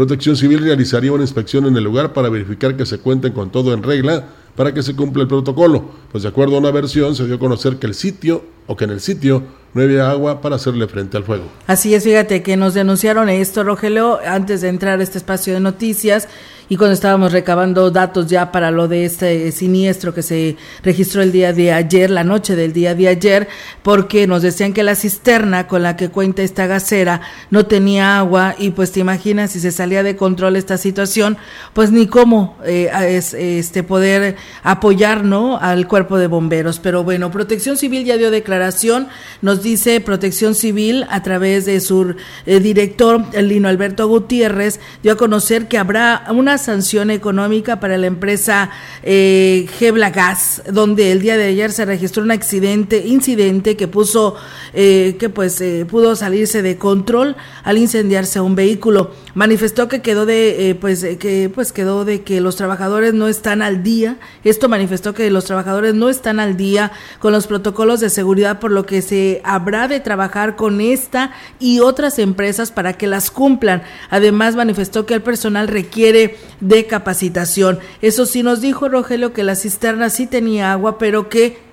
Protección 0.00 0.34
Civil 0.34 0.60
realizaría 0.60 1.12
una 1.12 1.24
inspección 1.24 1.66
en 1.66 1.76
el 1.76 1.84
lugar 1.84 2.14
para 2.14 2.30
verificar 2.30 2.74
que 2.74 2.86
se 2.86 3.00
cuenten 3.00 3.34
con 3.34 3.52
todo 3.52 3.74
en 3.74 3.82
regla 3.82 4.28
para 4.56 4.72
que 4.72 4.82
se 4.82 4.96
cumpla 4.96 5.24
el 5.24 5.28
protocolo, 5.28 5.90
pues 6.10 6.22
de 6.22 6.30
acuerdo 6.30 6.56
a 6.56 6.58
una 6.58 6.70
versión 6.70 7.14
se 7.14 7.26
dio 7.26 7.34
a 7.34 7.38
conocer 7.38 7.76
que 7.76 7.86
el 7.86 7.92
sitio 7.92 8.42
o 8.66 8.78
que 8.78 8.84
en 8.84 8.92
el 8.92 9.02
sitio 9.02 9.42
no 9.74 9.82
había 9.82 10.10
agua 10.10 10.40
para 10.40 10.56
hacerle 10.56 10.86
frente 10.86 11.18
al 11.18 11.24
fuego. 11.24 11.44
Así 11.66 11.94
es, 11.94 12.04
fíjate 12.04 12.42
que 12.42 12.56
nos 12.56 12.72
denunciaron 12.72 13.28
esto, 13.28 13.62
Rogelio, 13.62 14.20
antes 14.26 14.62
de 14.62 14.68
entrar 14.68 15.00
a 15.00 15.02
este 15.02 15.18
espacio 15.18 15.52
de 15.52 15.60
noticias 15.60 16.28
y 16.70 16.76
cuando 16.76 16.94
estábamos 16.94 17.32
recabando 17.32 17.90
datos 17.90 18.28
ya 18.28 18.52
para 18.52 18.70
lo 18.70 18.86
de 18.86 19.04
este 19.04 19.50
siniestro 19.50 20.14
que 20.14 20.22
se 20.22 20.56
registró 20.84 21.20
el 21.20 21.32
día 21.32 21.52
de 21.52 21.72
ayer, 21.72 22.10
la 22.10 22.22
noche 22.22 22.54
del 22.54 22.72
día 22.72 22.94
de 22.94 23.08
ayer, 23.08 23.48
porque 23.82 24.28
nos 24.28 24.42
decían 24.42 24.72
que 24.72 24.84
la 24.84 24.94
cisterna 24.94 25.66
con 25.66 25.82
la 25.82 25.96
que 25.96 26.10
cuenta 26.10 26.42
esta 26.42 26.68
gasera 26.68 27.22
no 27.50 27.66
tenía 27.66 28.18
agua 28.18 28.54
y 28.56 28.70
pues 28.70 28.92
te 28.92 29.00
imaginas 29.00 29.50
si 29.50 29.58
se 29.58 29.72
salía 29.72 30.04
de 30.04 30.14
control 30.14 30.54
esta 30.54 30.78
situación, 30.78 31.38
pues 31.72 31.90
ni 31.90 32.06
cómo 32.06 32.56
eh, 32.64 32.88
es, 33.08 33.34
este 33.34 33.82
poder 33.82 34.36
apoyar 34.62 35.24
¿no? 35.24 35.58
al 35.58 35.88
cuerpo 35.88 36.18
de 36.18 36.28
bomberos. 36.28 36.78
Pero 36.78 37.02
bueno, 37.02 37.32
Protección 37.32 37.78
Civil 37.78 38.04
ya 38.04 38.16
dio 38.16 38.30
declaración, 38.30 39.08
nos 39.42 39.64
dice 39.64 40.00
Protección 40.00 40.54
Civil 40.54 41.04
a 41.10 41.24
través 41.24 41.64
de 41.64 41.80
su 41.80 42.14
eh, 42.46 42.60
director, 42.60 43.24
Lino 43.34 43.68
Alberto 43.68 44.06
Gutiérrez, 44.06 44.78
dio 45.02 45.14
a 45.14 45.16
conocer 45.16 45.66
que 45.66 45.76
habrá 45.76 46.26
una 46.30 46.59
sanción 46.60 47.10
económica 47.10 47.80
para 47.80 47.98
la 47.98 48.06
empresa 48.06 48.70
eh, 49.02 49.68
Gas, 50.14 50.62
donde 50.70 51.10
el 51.10 51.20
día 51.20 51.36
de 51.36 51.46
ayer 51.46 51.72
se 51.72 51.84
registró 51.84 52.22
un 52.22 52.30
accidente, 52.30 53.06
incidente 53.06 53.76
que 53.76 53.88
puso, 53.88 54.36
eh, 54.72 55.16
que 55.18 55.28
pues 55.28 55.60
eh, 55.60 55.86
pudo 55.88 56.14
salirse 56.14 56.62
de 56.62 56.76
control 56.78 57.36
al 57.64 57.78
incendiarse 57.78 58.40
un 58.40 58.54
vehículo. 58.54 59.12
Manifestó 59.34 59.88
que 59.88 60.02
quedó 60.02 60.26
de, 60.26 60.70
eh, 60.70 60.74
pues, 60.74 61.04
que 61.18 61.50
pues 61.52 61.72
quedó 61.72 62.04
de 62.04 62.22
que 62.22 62.40
los 62.40 62.56
trabajadores 62.56 63.14
no 63.14 63.28
están 63.28 63.62
al 63.62 63.82
día. 63.82 64.18
Esto 64.44 64.68
manifestó 64.68 65.14
que 65.14 65.30
los 65.30 65.44
trabajadores 65.44 65.94
no 65.94 66.08
están 66.08 66.40
al 66.40 66.56
día 66.56 66.92
con 67.18 67.32
los 67.32 67.46
protocolos 67.46 68.00
de 68.00 68.10
seguridad, 68.10 68.60
por 68.60 68.70
lo 68.70 68.86
que 68.86 69.02
se 69.02 69.40
habrá 69.44 69.88
de 69.88 70.00
trabajar 70.00 70.56
con 70.56 70.80
esta 70.80 71.32
y 71.58 71.80
otras 71.80 72.18
empresas 72.18 72.70
para 72.70 72.94
que 72.94 73.06
las 73.06 73.30
cumplan. 73.30 73.82
Además 74.10 74.56
manifestó 74.56 75.06
que 75.06 75.14
el 75.14 75.22
personal 75.22 75.68
requiere 75.68 76.36
de 76.60 76.86
capacitación. 76.86 77.78
Eso 78.02 78.26
sí 78.26 78.42
nos 78.42 78.60
dijo 78.60 78.88
Rogelio 78.88 79.32
que 79.32 79.44
la 79.44 79.54
cisterna 79.54 80.10
sí 80.10 80.26
tenía 80.26 80.72
agua, 80.72 80.98
pero 80.98 81.28
que 81.28 81.69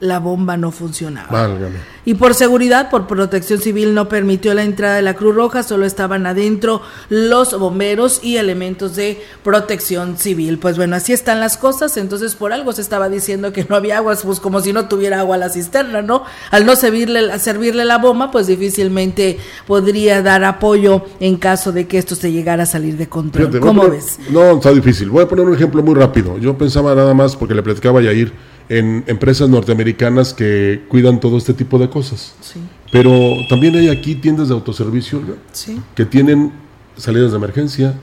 la 0.00 0.18
bomba 0.18 0.56
no 0.56 0.72
funcionaba. 0.72 1.28
Válgame. 1.30 1.76
Y 2.04 2.14
por 2.14 2.34
seguridad, 2.34 2.88
por 2.90 3.06
protección 3.06 3.60
civil, 3.60 3.94
no 3.94 4.08
permitió 4.08 4.54
la 4.54 4.62
entrada 4.64 4.96
de 4.96 5.02
la 5.02 5.14
Cruz 5.14 5.34
Roja, 5.34 5.62
solo 5.62 5.84
estaban 5.86 6.26
adentro 6.26 6.80
los 7.10 7.56
bomberos 7.58 8.20
y 8.24 8.38
elementos 8.38 8.96
de 8.96 9.20
protección 9.44 10.16
civil. 10.16 10.58
Pues 10.58 10.76
bueno, 10.76 10.96
así 10.96 11.12
están 11.12 11.38
las 11.40 11.56
cosas, 11.56 11.96
entonces 11.96 12.34
por 12.34 12.52
algo 12.52 12.72
se 12.72 12.80
estaba 12.80 13.08
diciendo 13.08 13.52
que 13.52 13.66
no 13.68 13.76
había 13.76 13.98
agua, 13.98 14.16
pues 14.24 14.40
como 14.40 14.60
si 14.60 14.72
no 14.72 14.88
tuviera 14.88 15.20
agua 15.20 15.36
la 15.36 15.48
cisterna, 15.50 16.00
¿no? 16.02 16.24
Al 16.50 16.64
no 16.66 16.74
servirle, 16.76 17.38
servirle 17.38 17.84
la 17.84 17.98
bomba, 17.98 18.30
pues 18.30 18.46
difícilmente 18.46 19.38
podría 19.66 20.22
dar 20.22 20.44
apoyo 20.44 21.04
en 21.20 21.36
caso 21.36 21.72
de 21.72 21.86
que 21.86 21.98
esto 21.98 22.14
se 22.14 22.32
llegara 22.32 22.62
a 22.62 22.66
salir 22.66 22.96
de 22.96 23.08
control. 23.08 23.46
Fíjate, 23.46 23.58
a 23.58 23.60
¿Cómo 23.60 23.82
poner- 23.82 23.96
ves? 23.98 24.18
No, 24.30 24.52
está 24.56 24.72
difícil. 24.72 25.10
Voy 25.10 25.24
a 25.24 25.28
poner 25.28 25.44
un 25.46 25.54
ejemplo 25.54 25.82
muy 25.82 25.94
rápido. 25.94 26.38
Yo 26.38 26.56
pensaba 26.56 26.94
nada 26.94 27.14
más, 27.14 27.36
porque 27.36 27.54
le 27.54 27.62
platicaba 27.62 28.00
a 28.00 28.02
Yair, 28.02 28.32
en 28.68 29.04
empresas 29.06 29.48
norteamericanas 29.48 30.34
que 30.34 30.84
cuidan 30.88 31.20
todo 31.20 31.38
este 31.38 31.54
tipo 31.54 31.78
de 31.78 31.88
cosas. 31.88 32.34
Sí. 32.40 32.60
Pero 32.92 33.12
también 33.48 33.74
hay 33.76 33.88
aquí 33.88 34.14
tiendas 34.14 34.48
de 34.48 34.54
autoservicio 34.54 35.20
Sí. 35.52 35.80
que 35.94 36.04
tienen 36.04 36.52
salidas 36.96 37.30
de 37.30 37.36
emergencia, 37.36 37.94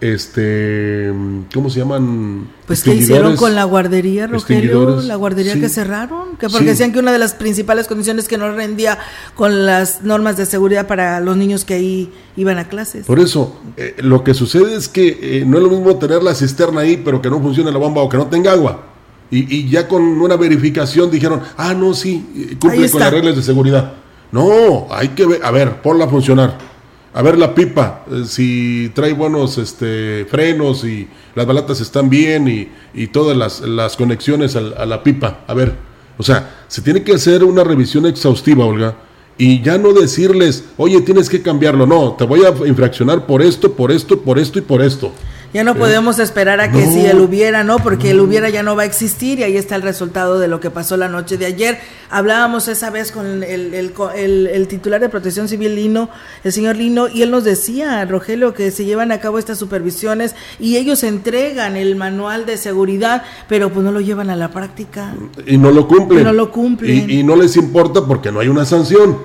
este, 0.00 1.12
¿cómo 1.52 1.68
se 1.68 1.80
llaman? 1.80 2.48
Pues 2.66 2.82
que 2.82 2.94
hicieron 2.94 3.36
con 3.36 3.54
la 3.54 3.64
guardería, 3.64 4.26
Rogelio, 4.26 5.00
la 5.02 5.16
guardería 5.16 5.54
que 5.60 5.68
cerraron, 5.68 6.36
que 6.38 6.48
porque 6.48 6.68
decían 6.68 6.92
que 6.92 6.98
una 7.00 7.12
de 7.12 7.18
las 7.18 7.34
principales 7.34 7.86
condiciones 7.86 8.26
que 8.26 8.38
no 8.38 8.50
rendía 8.54 8.98
con 9.34 9.66
las 9.66 10.02
normas 10.02 10.38
de 10.38 10.46
seguridad 10.46 10.86
para 10.86 11.20
los 11.20 11.36
niños 11.36 11.66
que 11.66 11.74
ahí 11.74 12.12
iban 12.36 12.58
a 12.58 12.68
clases. 12.68 13.04
Por 13.06 13.18
eso, 13.18 13.60
eh, 13.76 13.94
lo 13.98 14.24
que 14.24 14.32
sucede 14.32 14.74
es 14.74 14.88
que 14.88 15.18
eh, 15.20 15.44
no 15.46 15.58
es 15.58 15.62
lo 15.64 15.70
mismo 15.70 15.94
tener 15.96 16.22
la 16.22 16.34
cisterna 16.34 16.80
ahí, 16.80 16.96
pero 17.04 17.20
que 17.20 17.28
no 17.28 17.38
funcione 17.40 17.70
la 17.70 17.78
bomba 17.78 18.00
o 18.00 18.08
que 18.08 18.16
no 18.16 18.26
tenga 18.26 18.52
agua. 18.52 18.86
Y, 19.30 19.56
y 19.56 19.68
ya 19.68 19.86
con 19.86 20.02
una 20.02 20.36
verificación 20.36 21.10
dijeron, 21.10 21.40
ah, 21.56 21.74
no, 21.74 21.94
sí, 21.94 22.26
eh, 22.36 22.56
cumple 22.60 22.90
con 22.90 23.00
las 23.00 23.12
reglas 23.12 23.36
de 23.36 23.42
seguridad. 23.42 23.92
No, 24.32 24.88
hay 24.90 25.08
que 25.08 25.26
ver, 25.26 25.44
a 25.44 25.50
ver, 25.50 25.82
ponla 25.82 26.06
a 26.06 26.08
funcionar 26.08 26.70
a 27.12 27.22
ver 27.22 27.38
la 27.38 27.54
pipa, 27.54 28.04
eh, 28.10 28.22
si 28.24 28.90
trae 28.94 29.12
buenos 29.14 29.58
este, 29.58 30.26
frenos 30.26 30.84
y 30.84 31.08
las 31.34 31.46
balatas 31.46 31.80
están 31.80 32.08
bien 32.08 32.46
y, 32.48 32.68
y 32.94 33.08
todas 33.08 33.36
las, 33.36 33.60
las 33.60 33.96
conexiones 33.96 34.54
a, 34.56 34.60
a, 34.60 34.86
la 34.86 35.02
pipa. 35.02 35.40
A 35.46 35.54
ver, 35.54 35.74
o 36.18 36.22
sea, 36.22 36.64
se 36.68 36.82
tiene 36.82 37.02
que 37.02 37.14
hacer 37.14 37.42
una 37.42 37.64
revisión 37.64 38.06
exhaustiva, 38.06 38.64
Olga, 38.64 38.94
y 39.36 39.60
ya 39.62 39.78
no 39.78 39.92
decirles, 39.92 40.64
oye, 40.76 41.00
tienes 41.00 41.28
que 41.28 41.42
cambiarlo. 41.42 41.86
No, 41.86 42.12
te 42.12 42.24
voy 42.24 42.42
a 42.44 42.50
infraccionar 42.66 43.26
por 43.26 43.42
esto, 43.42 43.72
por 43.72 43.90
esto, 43.90 44.20
por 44.20 44.38
esto 44.38 44.58
y 44.58 44.62
por 44.62 44.82
esto. 44.82 45.12
Ya 45.52 45.64
no 45.64 45.74
podemos 45.74 46.20
esperar 46.20 46.60
a 46.60 46.70
que 46.70 46.86
si 46.86 47.04
él 47.06 47.18
hubiera, 47.18 47.64
¿no? 47.64 47.80
Porque 47.80 48.10
él 48.10 48.20
hubiera 48.20 48.50
ya 48.50 48.62
no 48.62 48.76
va 48.76 48.82
a 48.82 48.84
existir 48.84 49.40
y 49.40 49.42
ahí 49.42 49.56
está 49.56 49.74
el 49.74 49.82
resultado 49.82 50.38
de 50.38 50.46
lo 50.46 50.60
que 50.60 50.70
pasó 50.70 50.96
la 50.96 51.08
noche 51.08 51.38
de 51.38 51.46
ayer. 51.46 51.78
Hablábamos 52.08 52.68
esa 52.68 52.90
vez 52.90 53.10
con 53.10 53.42
el, 53.42 53.74
el, 53.74 54.68
titular 54.68 55.00
de 55.00 55.08
Protección 55.08 55.48
Civil 55.48 55.74
Lino, 55.74 56.08
el 56.44 56.52
señor 56.52 56.76
Lino, 56.76 57.08
y 57.08 57.22
él 57.22 57.32
nos 57.32 57.42
decía, 57.42 58.04
Rogelio, 58.04 58.54
que 58.54 58.70
se 58.70 58.84
llevan 58.84 59.10
a 59.10 59.18
cabo 59.18 59.40
estas 59.40 59.58
supervisiones 59.58 60.36
y 60.60 60.76
ellos 60.76 61.02
entregan 61.02 61.76
el 61.76 61.96
manual 61.96 62.46
de 62.46 62.56
seguridad, 62.56 63.24
pero 63.48 63.72
pues 63.72 63.84
no 63.84 63.90
lo 63.90 64.00
llevan 64.00 64.30
a 64.30 64.36
la 64.36 64.52
práctica. 64.52 65.14
Y 65.46 65.58
no 65.58 65.72
lo 65.72 65.88
cumplen. 65.88 66.20
Y 66.20 66.24
no 66.24 66.32
lo 66.32 66.52
cumplen. 66.52 67.10
Y, 67.10 67.18
y 67.18 67.22
no 67.24 67.34
les 67.34 67.56
importa 67.56 68.06
porque 68.06 68.30
no 68.30 68.38
hay 68.38 68.46
una 68.46 68.64
sanción. 68.64 69.18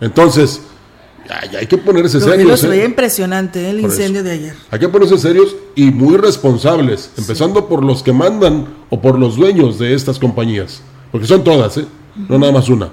Entonces, 0.00 0.62
hay 1.30 1.66
que 1.66 1.78
ponerse 1.78 2.20
serios. 2.20 2.64
¿eh? 2.64 2.84
impresionante 2.84 3.60
¿eh? 3.66 3.70
el 3.70 3.80
incendio 3.80 4.22
de 4.22 4.30
ayer. 4.32 4.54
Hay 4.70 4.78
que 4.78 4.88
ponerse 4.88 5.18
serios 5.18 5.56
y 5.74 5.90
muy 5.90 6.16
responsables, 6.16 7.10
empezando 7.16 7.68
por 7.68 7.84
los 7.84 8.02
que 8.02 8.12
mandan 8.12 8.66
o 8.90 9.00
por 9.00 9.18
los 9.18 9.36
dueños 9.36 9.78
de 9.78 9.94
estas 9.94 10.18
compañías, 10.18 10.82
porque 11.10 11.26
son 11.26 11.44
todas, 11.44 11.78
¿eh? 11.78 11.86
no 12.28 12.38
nada 12.38 12.52
más 12.52 12.68
una. 12.68 12.90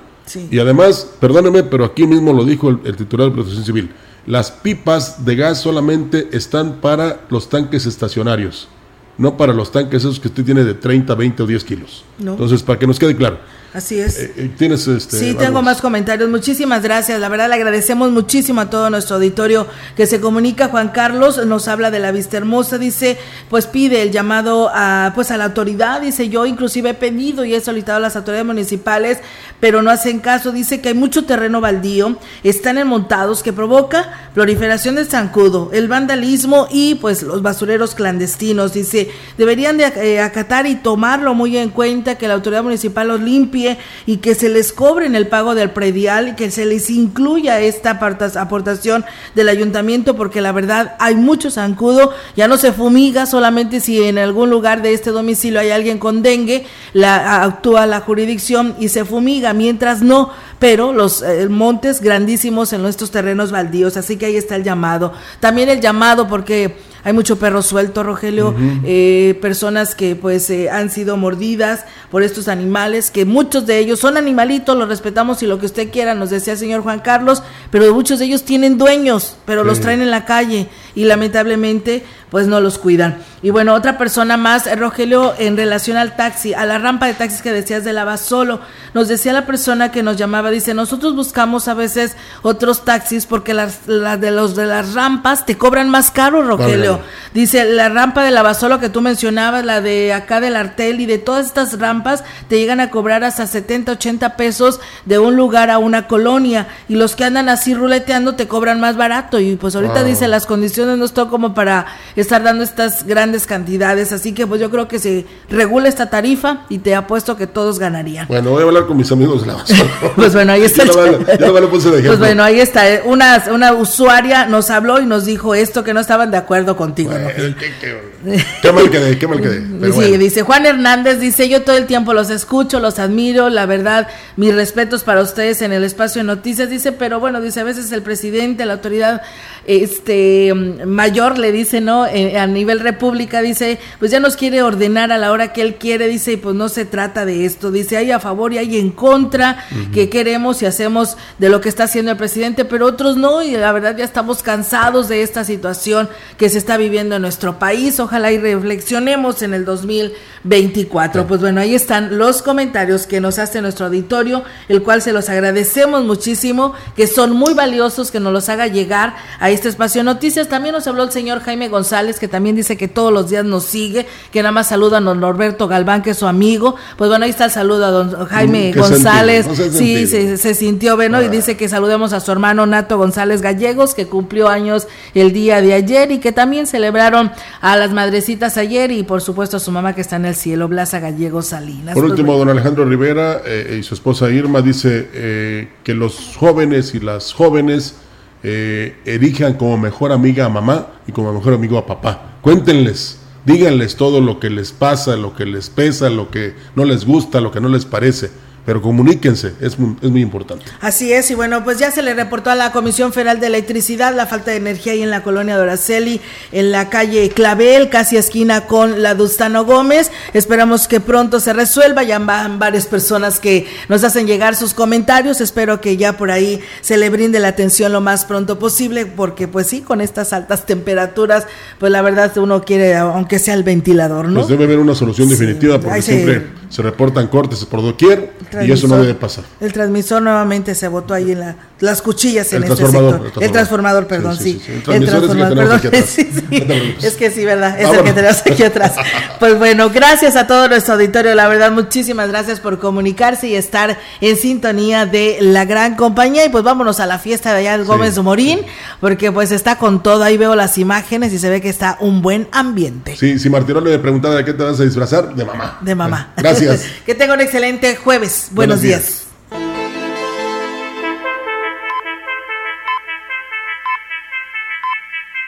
Y 0.49 0.59
además, 0.59 1.09
perdóneme, 1.19 1.63
pero 1.63 1.85
aquí 1.85 2.07
mismo 2.07 2.31
lo 2.31 2.45
dijo 2.45 2.69
el, 2.69 2.95
titular 2.95 3.27
de 3.27 3.33
Protección 3.33 3.65
Civil, 3.65 3.91
las 4.25 4.51
pipas 4.51 5.25
de 5.25 5.35
gas 5.35 5.59
solamente 5.59 6.29
están 6.31 6.75
para 6.75 7.25
los 7.29 7.49
tanques 7.49 7.85
estacionarios, 7.85 8.69
no 9.17 9.35
para 9.35 9.53
los 9.53 9.71
tanques 9.71 10.03
esos 10.03 10.19
que 10.19 10.29
usted 10.29 10.45
tiene 10.45 10.63
de 10.63 10.75
30, 10.75 11.13
20 11.13 11.43
o 11.43 11.45
10 11.45 11.63
kilos. 11.65 12.05
Entonces, 12.19 12.63
para 12.63 12.79
que 12.79 12.87
nos 12.87 12.99
quede 12.99 13.15
claro. 13.15 13.37
Así 13.73 13.99
es. 13.99 14.19
Eh, 14.19 14.33
eh, 14.37 14.51
¿Tienes 14.55 14.87
este, 14.87 15.17
sí, 15.17 15.33
tengo 15.33 15.63
más 15.63 15.81
comentarios. 15.81 16.29
Muchísimas 16.29 16.83
gracias. 16.83 17.19
La 17.19 17.27
verdad 17.27 17.49
le 17.49 17.55
agradecemos 17.55 18.11
muchísimo 18.11 18.61
a 18.61 18.69
todo 18.69 18.91
nuestro 18.91 19.15
auditorio 19.15 19.65
que 19.95 20.05
se 20.05 20.21
comunica. 20.21 20.67
Juan 20.67 20.89
Carlos 20.89 21.43
nos 21.47 21.67
habla 21.67 21.89
de 21.89 21.99
la 21.99 22.11
vista 22.11 22.37
hermosa. 22.37 22.77
Dice, 22.77 23.17
pues 23.49 23.65
pide 23.65 24.03
el 24.03 24.11
llamado 24.11 24.69
a, 24.71 25.13
pues 25.15 25.31
a 25.31 25.37
la 25.37 25.45
autoridad. 25.45 26.01
Dice, 26.01 26.29
yo 26.29 26.45
inclusive 26.45 26.91
he 26.91 26.93
pedido 26.93 27.45
y 27.45 27.55
he 27.55 27.61
solicitado 27.61 27.97
a 27.97 28.01
las 28.01 28.15
autoridades 28.15 28.45
municipales, 28.45 29.17
pero 29.59 29.81
no 29.81 29.89
hacen 29.89 30.19
caso. 30.19 30.51
Dice 30.51 30.79
que 30.79 30.89
hay 30.89 30.95
mucho 30.95 31.25
terreno 31.25 31.59
baldío, 31.59 32.17
están 32.43 32.77
enmontados 32.77 33.41
que 33.41 33.53
provoca 33.53 34.29
proliferación 34.35 34.93
del 34.95 35.07
zancudo, 35.07 35.71
el 35.73 35.87
vandalismo 35.87 36.67
y 36.69 36.93
pues 36.95 37.23
los 37.23 37.41
basureros 37.41 37.95
clandestinos. 37.95 38.71
Dice, 38.73 39.09
deberían 39.35 39.77
de 39.77 39.85
eh, 39.85 40.19
acatar 40.19 40.67
y 40.67 40.75
tomarlo 40.75 41.33
muy 41.33 41.57
en 41.57 41.69
cuenta 41.69 42.19
que 42.19 42.27
la 42.27 42.35
autoridad 42.35 42.61
municipal 42.61 43.07
los 43.07 43.19
limpie 43.19 43.62
y 44.05 44.17
que 44.17 44.35
se 44.35 44.49
les 44.49 44.73
cobre 44.73 45.05
en 45.05 45.15
el 45.15 45.27
pago 45.27 45.55
del 45.55 45.71
predial 45.71 46.29
y 46.29 46.35
que 46.35 46.51
se 46.51 46.65
les 46.65 46.89
incluya 46.89 47.59
esta 47.59 47.91
aportación 47.91 49.05
del 49.35 49.49
ayuntamiento 49.49 50.15
porque 50.15 50.41
la 50.41 50.51
verdad 50.51 50.95
hay 50.99 51.15
mucho 51.15 51.51
zancudo, 51.51 52.13
ya 52.35 52.47
no 52.47 52.57
se 52.57 52.71
fumiga 52.71 53.25
solamente 53.25 53.79
si 53.79 54.01
en 54.03 54.17
algún 54.17 54.49
lugar 54.49 54.81
de 54.81 54.93
este 54.93 55.11
domicilio 55.11 55.59
hay 55.59 55.71
alguien 55.71 55.99
con 55.99 56.21
dengue, 56.21 56.65
la, 56.93 57.43
actúa 57.43 57.85
la 57.85 58.01
jurisdicción 58.01 58.75
y 58.79 58.89
se 58.89 59.05
fumiga, 59.05 59.53
mientras 59.53 60.01
no, 60.01 60.31
pero 60.59 60.93
los 60.93 61.21
eh, 61.21 61.47
montes 61.49 62.01
grandísimos 62.01 62.73
en 62.73 62.81
nuestros 62.81 63.11
terrenos 63.11 63.51
baldíos, 63.51 63.97
así 63.97 64.17
que 64.17 64.27
ahí 64.27 64.35
está 64.35 64.55
el 64.55 64.63
llamado. 64.63 65.13
También 65.39 65.69
el 65.69 65.81
llamado 65.81 66.27
porque 66.27 66.77
hay 67.03 67.11
mucho 67.11 67.37
perro 67.37 67.61
suelto, 67.61 68.01
Rogelio, 68.01 68.55
eh, 68.85 69.37
personas 69.41 69.93
que 69.93 70.15
pues 70.15 70.49
eh, 70.49 70.69
han 70.69 70.89
sido 70.89 71.17
mordidas 71.17 71.83
por 72.09 72.23
estos 72.23 72.47
animales, 72.47 73.11
que 73.11 73.25
muchos 73.25 73.52
de 73.61 73.77
ellos 73.77 73.99
son 73.99 74.17
animalitos, 74.17 74.77
los 74.77 74.89
respetamos 74.89 75.43
y 75.43 75.47
lo 75.47 75.59
que 75.59 75.65
usted 75.65 75.91
quiera, 75.91 76.15
nos 76.15 76.29
decía 76.29 76.53
el 76.53 76.59
señor 76.59 76.81
Juan 76.81 76.99
Carlos, 76.99 77.43
pero 77.71 77.93
muchos 77.93 78.19
de 78.19 78.25
ellos 78.25 78.43
tienen 78.43 78.77
dueños, 78.77 79.35
pero 79.45 79.63
los 79.63 79.79
traen 79.79 80.01
en 80.01 80.11
la 80.11 80.25
calle 80.25 80.67
y 80.95 81.05
lamentablemente 81.05 82.03
pues 82.33 82.47
no 82.47 82.59
los 82.61 82.79
cuidan. 82.79 83.19
Y 83.43 83.51
bueno, 83.51 83.75
otra 83.75 83.99
persona 83.99 84.37
más, 84.37 84.67
Rogelio, 84.79 85.35
en 85.37 85.55
relación 85.55 85.97
al 85.97 86.15
taxi, 86.15 86.55
a 86.55 86.65
la 86.65 86.79
rampa 86.79 87.05
de 87.05 87.13
taxis 87.13 87.43
que 87.43 87.51
decías 87.51 87.83
de 87.83 87.93
solo 88.17 88.59
nos 88.93 89.07
decía 89.07 89.33
la 89.33 89.45
persona 89.45 89.91
que 89.91 90.03
nos 90.03 90.17
llamaba, 90.17 90.51
dice, 90.51 90.73
nosotros 90.73 91.15
buscamos 91.15 91.67
a 91.67 91.73
veces 91.73 92.15
otros 92.43 92.85
taxis 92.85 93.25
porque 93.25 93.53
las, 93.53 93.85
de 93.87 94.31
los 94.31 94.55
de 94.55 94.65
las 94.65 94.93
rampas 94.93 95.45
te 95.45 95.57
cobran 95.57 95.89
más 95.89 96.11
caro, 96.11 96.43
Rogelio. 96.43 96.99
Dice, 97.33 97.65
la 97.65 97.89
rampa 97.89 98.23
de 98.23 98.31
Lavasolo 98.31 98.79
que 98.79 98.89
tú 98.89 99.01
mencionabas, 99.01 99.65
la 99.65 99.81
de 99.81 100.13
acá 100.13 100.39
del 100.39 100.55
Artel 100.55 101.01
y 101.01 101.05
de 101.05 101.17
todas 101.17 101.47
estas 101.47 101.79
rampas, 101.79 102.23
te 102.47 102.59
llegan 102.59 102.79
a 102.79 102.91
cobrar 102.91 103.23
hasta 103.23 103.47
70, 103.47 103.93
80 103.93 104.35
pesos 104.37 104.79
de 105.05 105.17
un 105.17 105.35
lugar 105.35 105.71
a 105.71 105.79
una 105.79 106.07
colonia. 106.07 106.67
Y 106.87 106.95
los 106.95 107.15
que 107.15 107.25
andan 107.25 107.49
así 107.49 107.73
ruleteando 107.73 108.35
te 108.35 108.47
cobran 108.47 108.79
más 108.79 108.95
barato. 108.95 109.39
Y 109.39 109.55
pues 109.55 109.75
ahorita 109.75 110.03
dice, 110.03 110.27
las 110.27 110.45
condiciones 110.45 110.97
no 110.97 111.05
están 111.05 111.29
como 111.29 111.55
para 111.55 111.87
estar 112.23 112.43
dando 112.43 112.63
estas 112.63 113.05
grandes 113.05 113.45
cantidades. 113.45 114.11
Así 114.11 114.33
que 114.33 114.47
pues 114.47 114.59
yo 114.59 114.71
creo 114.71 114.87
que 114.87 114.99
se 114.99 115.25
regula 115.49 115.87
esta 115.87 116.09
tarifa 116.09 116.65
y 116.69 116.79
te 116.79 116.95
apuesto 116.95 117.37
que 117.37 117.47
todos 117.47 117.79
ganarían. 117.79 118.27
Bueno, 118.27 118.51
voy 118.51 118.63
a 118.63 118.65
hablar 118.65 118.87
con 118.87 118.97
mis 118.97 119.11
amigos 119.11 119.41
de 119.41 119.47
la 119.47 119.63
pues 120.15 120.33
bueno, 120.33 120.53
ahí 120.53 120.63
está. 120.63 120.83
pues 120.85 122.19
bueno, 122.19 122.43
ahí 122.43 122.59
está. 122.59 122.83
Una, 123.05 123.43
una 123.51 123.73
usuaria 123.73 124.45
nos 124.45 124.69
habló 124.69 124.99
y 124.99 125.05
nos 125.05 125.25
dijo 125.25 125.53
esto 125.55 125.83
que 125.83 125.93
no 125.93 125.99
estaban 125.99 126.31
de 126.31 126.37
acuerdo 126.37 126.75
contigo. 126.75 127.11
qué, 128.61 128.71
mal 128.71 128.89
quedé, 128.89 129.17
qué 129.17 129.27
mal 129.27 129.41
quedé. 129.41 129.93
sí, 129.93 130.17
dice 130.17 130.41
Juan 130.43 130.65
Hernández, 130.65 131.19
dice 131.19 131.49
yo 131.49 131.61
todo 131.61 131.77
el 131.77 131.85
tiempo 131.85 132.13
los 132.13 132.29
escucho, 132.29 132.79
los 132.79 132.99
admiro, 132.99 133.49
la 133.49 133.65
verdad, 133.65 134.07
mis 134.37 134.53
respetos 134.55 135.03
para 135.03 135.21
ustedes 135.21 135.61
en 135.61 135.73
el 135.73 135.83
espacio 135.83 136.21
de 136.21 136.27
noticias, 136.27 136.69
dice, 136.69 136.91
pero 136.91 137.19
bueno, 137.19 137.41
dice 137.41 137.59
a 137.59 137.63
veces 137.63 137.91
el 137.91 138.01
presidente, 138.01 138.65
la 138.65 138.73
autoridad 138.73 139.21
este 139.65 140.53
mayor 140.53 141.37
le 141.37 141.51
dice, 141.51 141.81
¿no? 141.81 142.05
Eh, 142.13 142.37
a 142.37 142.45
nivel 142.45 142.79
república 142.79 143.41
dice, 143.41 143.79
pues 143.97 144.11
ya 144.11 144.19
nos 144.19 144.37
quiere 144.37 144.61
ordenar 144.61 145.11
a 145.11 145.17
la 145.17 145.31
hora 145.31 145.51
que 145.51 145.61
él 145.61 145.75
quiere, 145.75 146.07
dice, 146.07 146.33
y 146.33 146.37
pues 146.37 146.55
no 146.55 146.69
se 146.69 146.85
trata 146.85 147.25
de 147.25 147.45
esto, 147.45 147.71
dice, 147.71 147.97
hay 147.97 148.11
a 148.11 148.19
favor 148.19 148.53
y 148.53 148.59
hay 148.59 148.77
en 148.77 148.91
contra, 148.91 149.65
que 149.91 150.09
queremos 150.09 150.61
y 150.61 150.67
hacemos 150.67 151.17
de 151.39 151.49
lo 151.49 151.59
que 151.59 151.69
está 151.69 151.85
haciendo 151.85 152.11
el 152.11 152.17
presidente, 152.17 152.65
pero 152.65 152.85
otros 152.85 153.17
no, 153.17 153.41
y 153.41 153.51
la 153.51 153.71
verdad 153.71 153.97
ya 153.97 154.03
estamos 154.03 154.43
cansados 154.43 155.09
de 155.09 155.23
esta 155.23 155.43
situación 155.43 156.07
que 156.37 156.49
se 156.49 156.59
está 156.59 156.77
viviendo 156.77 157.15
en 157.15 157.23
nuestro 157.23 157.57
país, 157.57 157.99
ojalá 157.99 158.31
y 158.31 158.37
reflexionemos 158.37 159.41
en 159.41 159.55
el 159.55 159.65
2024. 159.65 161.25
Pues 161.25 161.41
bueno, 161.41 161.61
ahí 161.61 161.73
están 161.73 162.17
los 162.17 162.41
comentarios 162.41 163.07
que 163.07 163.21
nos 163.21 163.39
hace 163.39 163.61
nuestro 163.61 163.87
auditorio, 163.87 164.43
el 164.67 164.83
cual 164.83 165.01
se 165.01 165.13
los 165.13 165.29
agradecemos 165.29 166.03
muchísimo, 166.03 166.73
que 166.95 167.07
son 167.07 167.33
muy 167.33 167.53
valiosos, 167.53 168.11
que 168.11 168.19
nos 168.19 168.33
los 168.33 168.49
haga 168.49 168.67
llegar 168.67 169.15
a 169.39 169.49
este 169.49 169.69
espacio 169.69 170.03
noticias. 170.03 170.47
También 170.47 170.75
nos 170.75 170.87
habló 170.87 171.03
el 171.03 171.11
señor 171.11 171.41
Jaime 171.41 171.69
González, 171.69 172.02
que 172.19 172.27
también 172.27 172.55
dice 172.55 172.77
que 172.77 172.87
todos 172.87 173.11
los 173.13 173.29
días 173.29 173.45
nos 173.45 173.63
sigue, 173.63 174.05
que 174.31 174.41
nada 174.41 174.51
más 174.51 174.67
saluda 174.67 174.97
a 174.97 175.01
don 175.01 175.19
Norberto 175.19 175.67
Galván, 175.67 176.01
que 176.01 176.11
es 176.11 176.17
su 176.17 176.27
amigo. 176.27 176.75
Pues 176.97 177.09
bueno, 177.09 177.25
ahí 177.25 177.31
está 177.31 177.45
el 177.45 177.51
saludo 177.51 177.85
a 177.85 177.91
don 177.91 178.25
Jaime 178.25 178.73
mm, 178.75 178.79
González. 178.79 179.47
sí, 179.71 180.07
se, 180.07 180.55
sintió 180.55 180.95
bueno 180.95 181.21
y 181.21 181.25
ah. 181.25 181.29
dice 181.29 181.57
que 181.57 181.69
saludemos 181.69 182.13
a 182.13 182.19
su 182.19 182.31
hermano 182.31 182.65
Nato 182.65 182.97
González 182.97 183.41
Gallegos, 183.41 183.95
que 183.95 184.07
cumplió 184.07 184.49
años 184.49 184.87
el 185.13 185.33
día 185.33 185.61
de 185.61 185.73
ayer 185.73 186.11
y 186.11 186.19
que 186.19 186.31
también 186.31 186.67
celebraron 186.67 187.31
a 187.61 187.77
las 187.77 187.91
madrecitas 187.93 188.57
ayer 188.57 188.91
y 188.91 189.03
por 189.03 189.21
supuesto 189.21 189.57
a 189.57 189.59
su 189.59 189.71
mamá 189.71 189.95
que 189.95 190.01
está 190.01 190.17
en 190.17 190.25
el 190.25 190.35
cielo, 190.35 190.67
Blasa 190.67 190.99
Gallegos 190.99 191.47
Salinas. 191.47 191.93
Por 191.93 192.03
pues 192.03 192.11
último, 192.11 192.37
don 192.37 192.49
Alejandro 192.49 192.85
Rivera 192.85 193.41
eh, 193.45 193.77
y 193.79 193.83
su 193.83 193.93
esposa 193.93 194.29
Irma 194.29 194.61
dice 194.61 195.09
eh, 195.13 195.67
que 195.83 195.93
los 195.93 196.35
jóvenes 196.37 196.93
y 196.95 196.99
las 196.99 197.33
jóvenes 197.33 197.95
eh, 198.43 198.95
erijan 199.05 199.53
como 199.53 199.77
mejor 199.77 200.11
amiga 200.11 200.45
a 200.45 200.49
mamá 200.49 200.87
y 201.07 201.11
como 201.11 201.33
mejor 201.33 201.53
amigo 201.53 201.77
a 201.77 201.85
papá. 201.85 202.37
Cuéntenles, 202.41 203.19
díganles 203.45 203.95
todo 203.95 204.21
lo 204.21 204.39
que 204.39 204.49
les 204.49 204.71
pasa, 204.71 205.15
lo 205.15 205.33
que 205.35 205.45
les 205.45 205.69
pesa, 205.69 206.09
lo 206.09 206.29
que 206.29 206.53
no 206.75 206.85
les 206.85 207.05
gusta, 207.05 207.41
lo 207.41 207.51
que 207.51 207.61
no 207.61 207.69
les 207.69 207.85
parece, 207.85 208.31
pero 208.65 208.81
comuníquense, 208.81 209.53
es 209.59 209.77
muy, 209.77 209.95
es 210.01 210.09
muy 210.09 210.21
importante. 210.21 210.65
Así 210.79 211.11
es, 211.11 211.29
y 211.31 211.35
bueno, 211.35 211.63
pues 211.63 211.79
ya 211.79 211.91
se 211.91 212.01
le 212.01 212.13
reportó 212.13 212.49
a 212.49 212.55
la 212.55 212.71
Comisión 212.71 213.11
Federal 213.11 213.39
de 213.39 213.47
Electricidad 213.47 214.15
la 214.15 214.25
falta 214.25 214.51
de 214.51 214.57
energía 214.57 214.93
ahí 214.93 215.01
en 215.01 215.09
la 215.09 215.21
colonia 215.21 215.57
Doraceli, 215.57 216.21
en 216.51 216.71
la 216.71 216.89
calle 216.89 217.29
Clavel, 217.29 217.89
casi 217.89 218.17
esquina 218.17 218.61
con 218.61 219.01
la 219.01 219.15
Dustano 219.15 219.65
Gómez. 219.65 220.11
Esperamos 220.33 220.87
que 220.87 220.99
pronto 220.99 221.39
se 221.39 221.51
resuelva, 221.51 222.03
ya 222.03 222.19
van 222.19 222.59
varias 222.59 222.85
personas 222.85 223.39
que 223.39 223.67
nos 223.89 224.03
hacen 224.03 224.27
llegar 224.27 224.55
sus 224.55 224.73
comentarios, 224.73 225.41
espero 225.41 225.81
que 225.81 225.97
ya 225.97 226.17
por 226.17 226.31
ahí 226.31 226.61
se 226.81 226.97
le 226.97 227.09
brinde 227.09 227.39
la 227.39 227.49
atención 227.49 227.91
lo 227.91 228.01
más 228.01 228.23
pronto 228.25 228.59
posible, 228.59 229.05
porque 229.05 229.47
pues 229.47 229.67
sí, 229.67 229.81
con 229.81 229.99
estas 229.99 230.31
altas 230.31 230.65
temperaturas, 230.65 231.47
pues 231.79 231.91
la 231.91 232.01
verdad 232.01 232.35
uno 232.37 232.63
quiere, 232.63 232.95
aunque 232.95 233.39
sea 233.39 233.55
el 233.55 233.63
ventilador, 233.63 234.29
¿no? 234.29 234.41
Pues 234.41 234.47
debe 234.47 234.63
haber 234.63 234.79
una 234.79 234.95
solución 234.95 235.27
definitiva, 235.27 235.79
porque 235.79 236.01
siempre 236.01 236.62
se 236.73 236.81
reportan 236.81 237.27
cortes 237.27 237.63
por 237.65 237.83
doquier 237.83 238.33
y 238.65 238.71
eso 238.71 238.87
no 238.87 238.97
debe 238.97 239.13
pasar. 239.13 239.43
El 239.61 239.71
transmisor 239.71 240.23
nuevamente 240.23 240.73
se 240.73 240.87
botó 240.87 241.13
ahí 241.13 241.31
en 241.31 241.41
la, 241.41 241.55
las 241.83 242.01
cuchillas 242.01 242.51
en 242.53 242.63
este 242.63 242.77
sector. 242.77 243.33
El 243.41 243.51
transformador, 243.51 244.07
perdón, 244.07 244.37
sí. 244.37 244.61
El, 244.87 245.05
transformador, 245.05 245.81
perdón. 245.81 245.81
es 247.01 247.15
que 247.15 247.29
sí, 247.29 247.43
¿verdad? 247.43 247.77
Es 247.77 247.89
el 247.89 248.03
que 248.05 248.13
tenemos 248.13 248.41
aquí 248.49 248.63
atrás. 248.63 248.93
pues 249.39 249.57
bueno, 249.57 249.89
gracias 249.89 250.37
a 250.37 250.47
todo 250.47 250.69
nuestro 250.69 250.93
auditorio. 250.93 251.35
La 251.35 251.49
verdad, 251.49 251.73
muchísimas 251.73 252.29
gracias 252.29 252.61
por 252.61 252.79
comunicarse 252.79 253.47
y 253.47 253.55
estar 253.55 253.99
en 254.21 254.37
sintonía 254.37 255.05
de 255.05 255.39
la 255.41 255.65
gran 255.65 255.95
compañía. 255.95 256.45
Y 256.45 256.49
pues 256.49 256.63
vámonos 256.63 257.01
a 257.01 257.05
la 257.05 257.19
fiesta 257.19 257.51
de 257.51 257.59
allá 257.59 257.77
de 257.77 257.83
Gómez 257.83 258.17
Morín, 258.17 258.61
porque 259.01 259.33
pues 259.33 259.51
está 259.51 259.77
con 259.77 260.01
todo. 260.01 260.23
Ahí 260.23 260.37
veo 260.37 260.55
las 260.55 260.77
imágenes 260.77 261.33
y 261.33 261.39
se 261.39 261.49
ve 261.49 261.59
que 261.59 261.67
está 261.67 261.97
un 261.99 262.21
buen 262.21 262.47
ambiente. 262.53 263.17
Sí, 263.17 263.37
si 263.37 263.49
Martirón 263.49 263.83
le 263.83 263.99
preguntaba 263.99 264.35
de 264.35 264.45
qué 264.45 264.53
te 264.53 264.63
vas 264.63 264.79
a 264.79 264.83
disfrazar, 264.83 265.35
de 265.35 265.43
mamá. 265.43 265.79
De 265.81 265.95
mamá. 265.95 266.31
Gracias. 266.37 266.85
que 267.05 267.13
tenga 267.13 267.33
un 267.33 267.41
excelente 267.41 267.97
jueves. 267.97 268.47
Buenos, 268.51 268.79
días. 268.79 269.22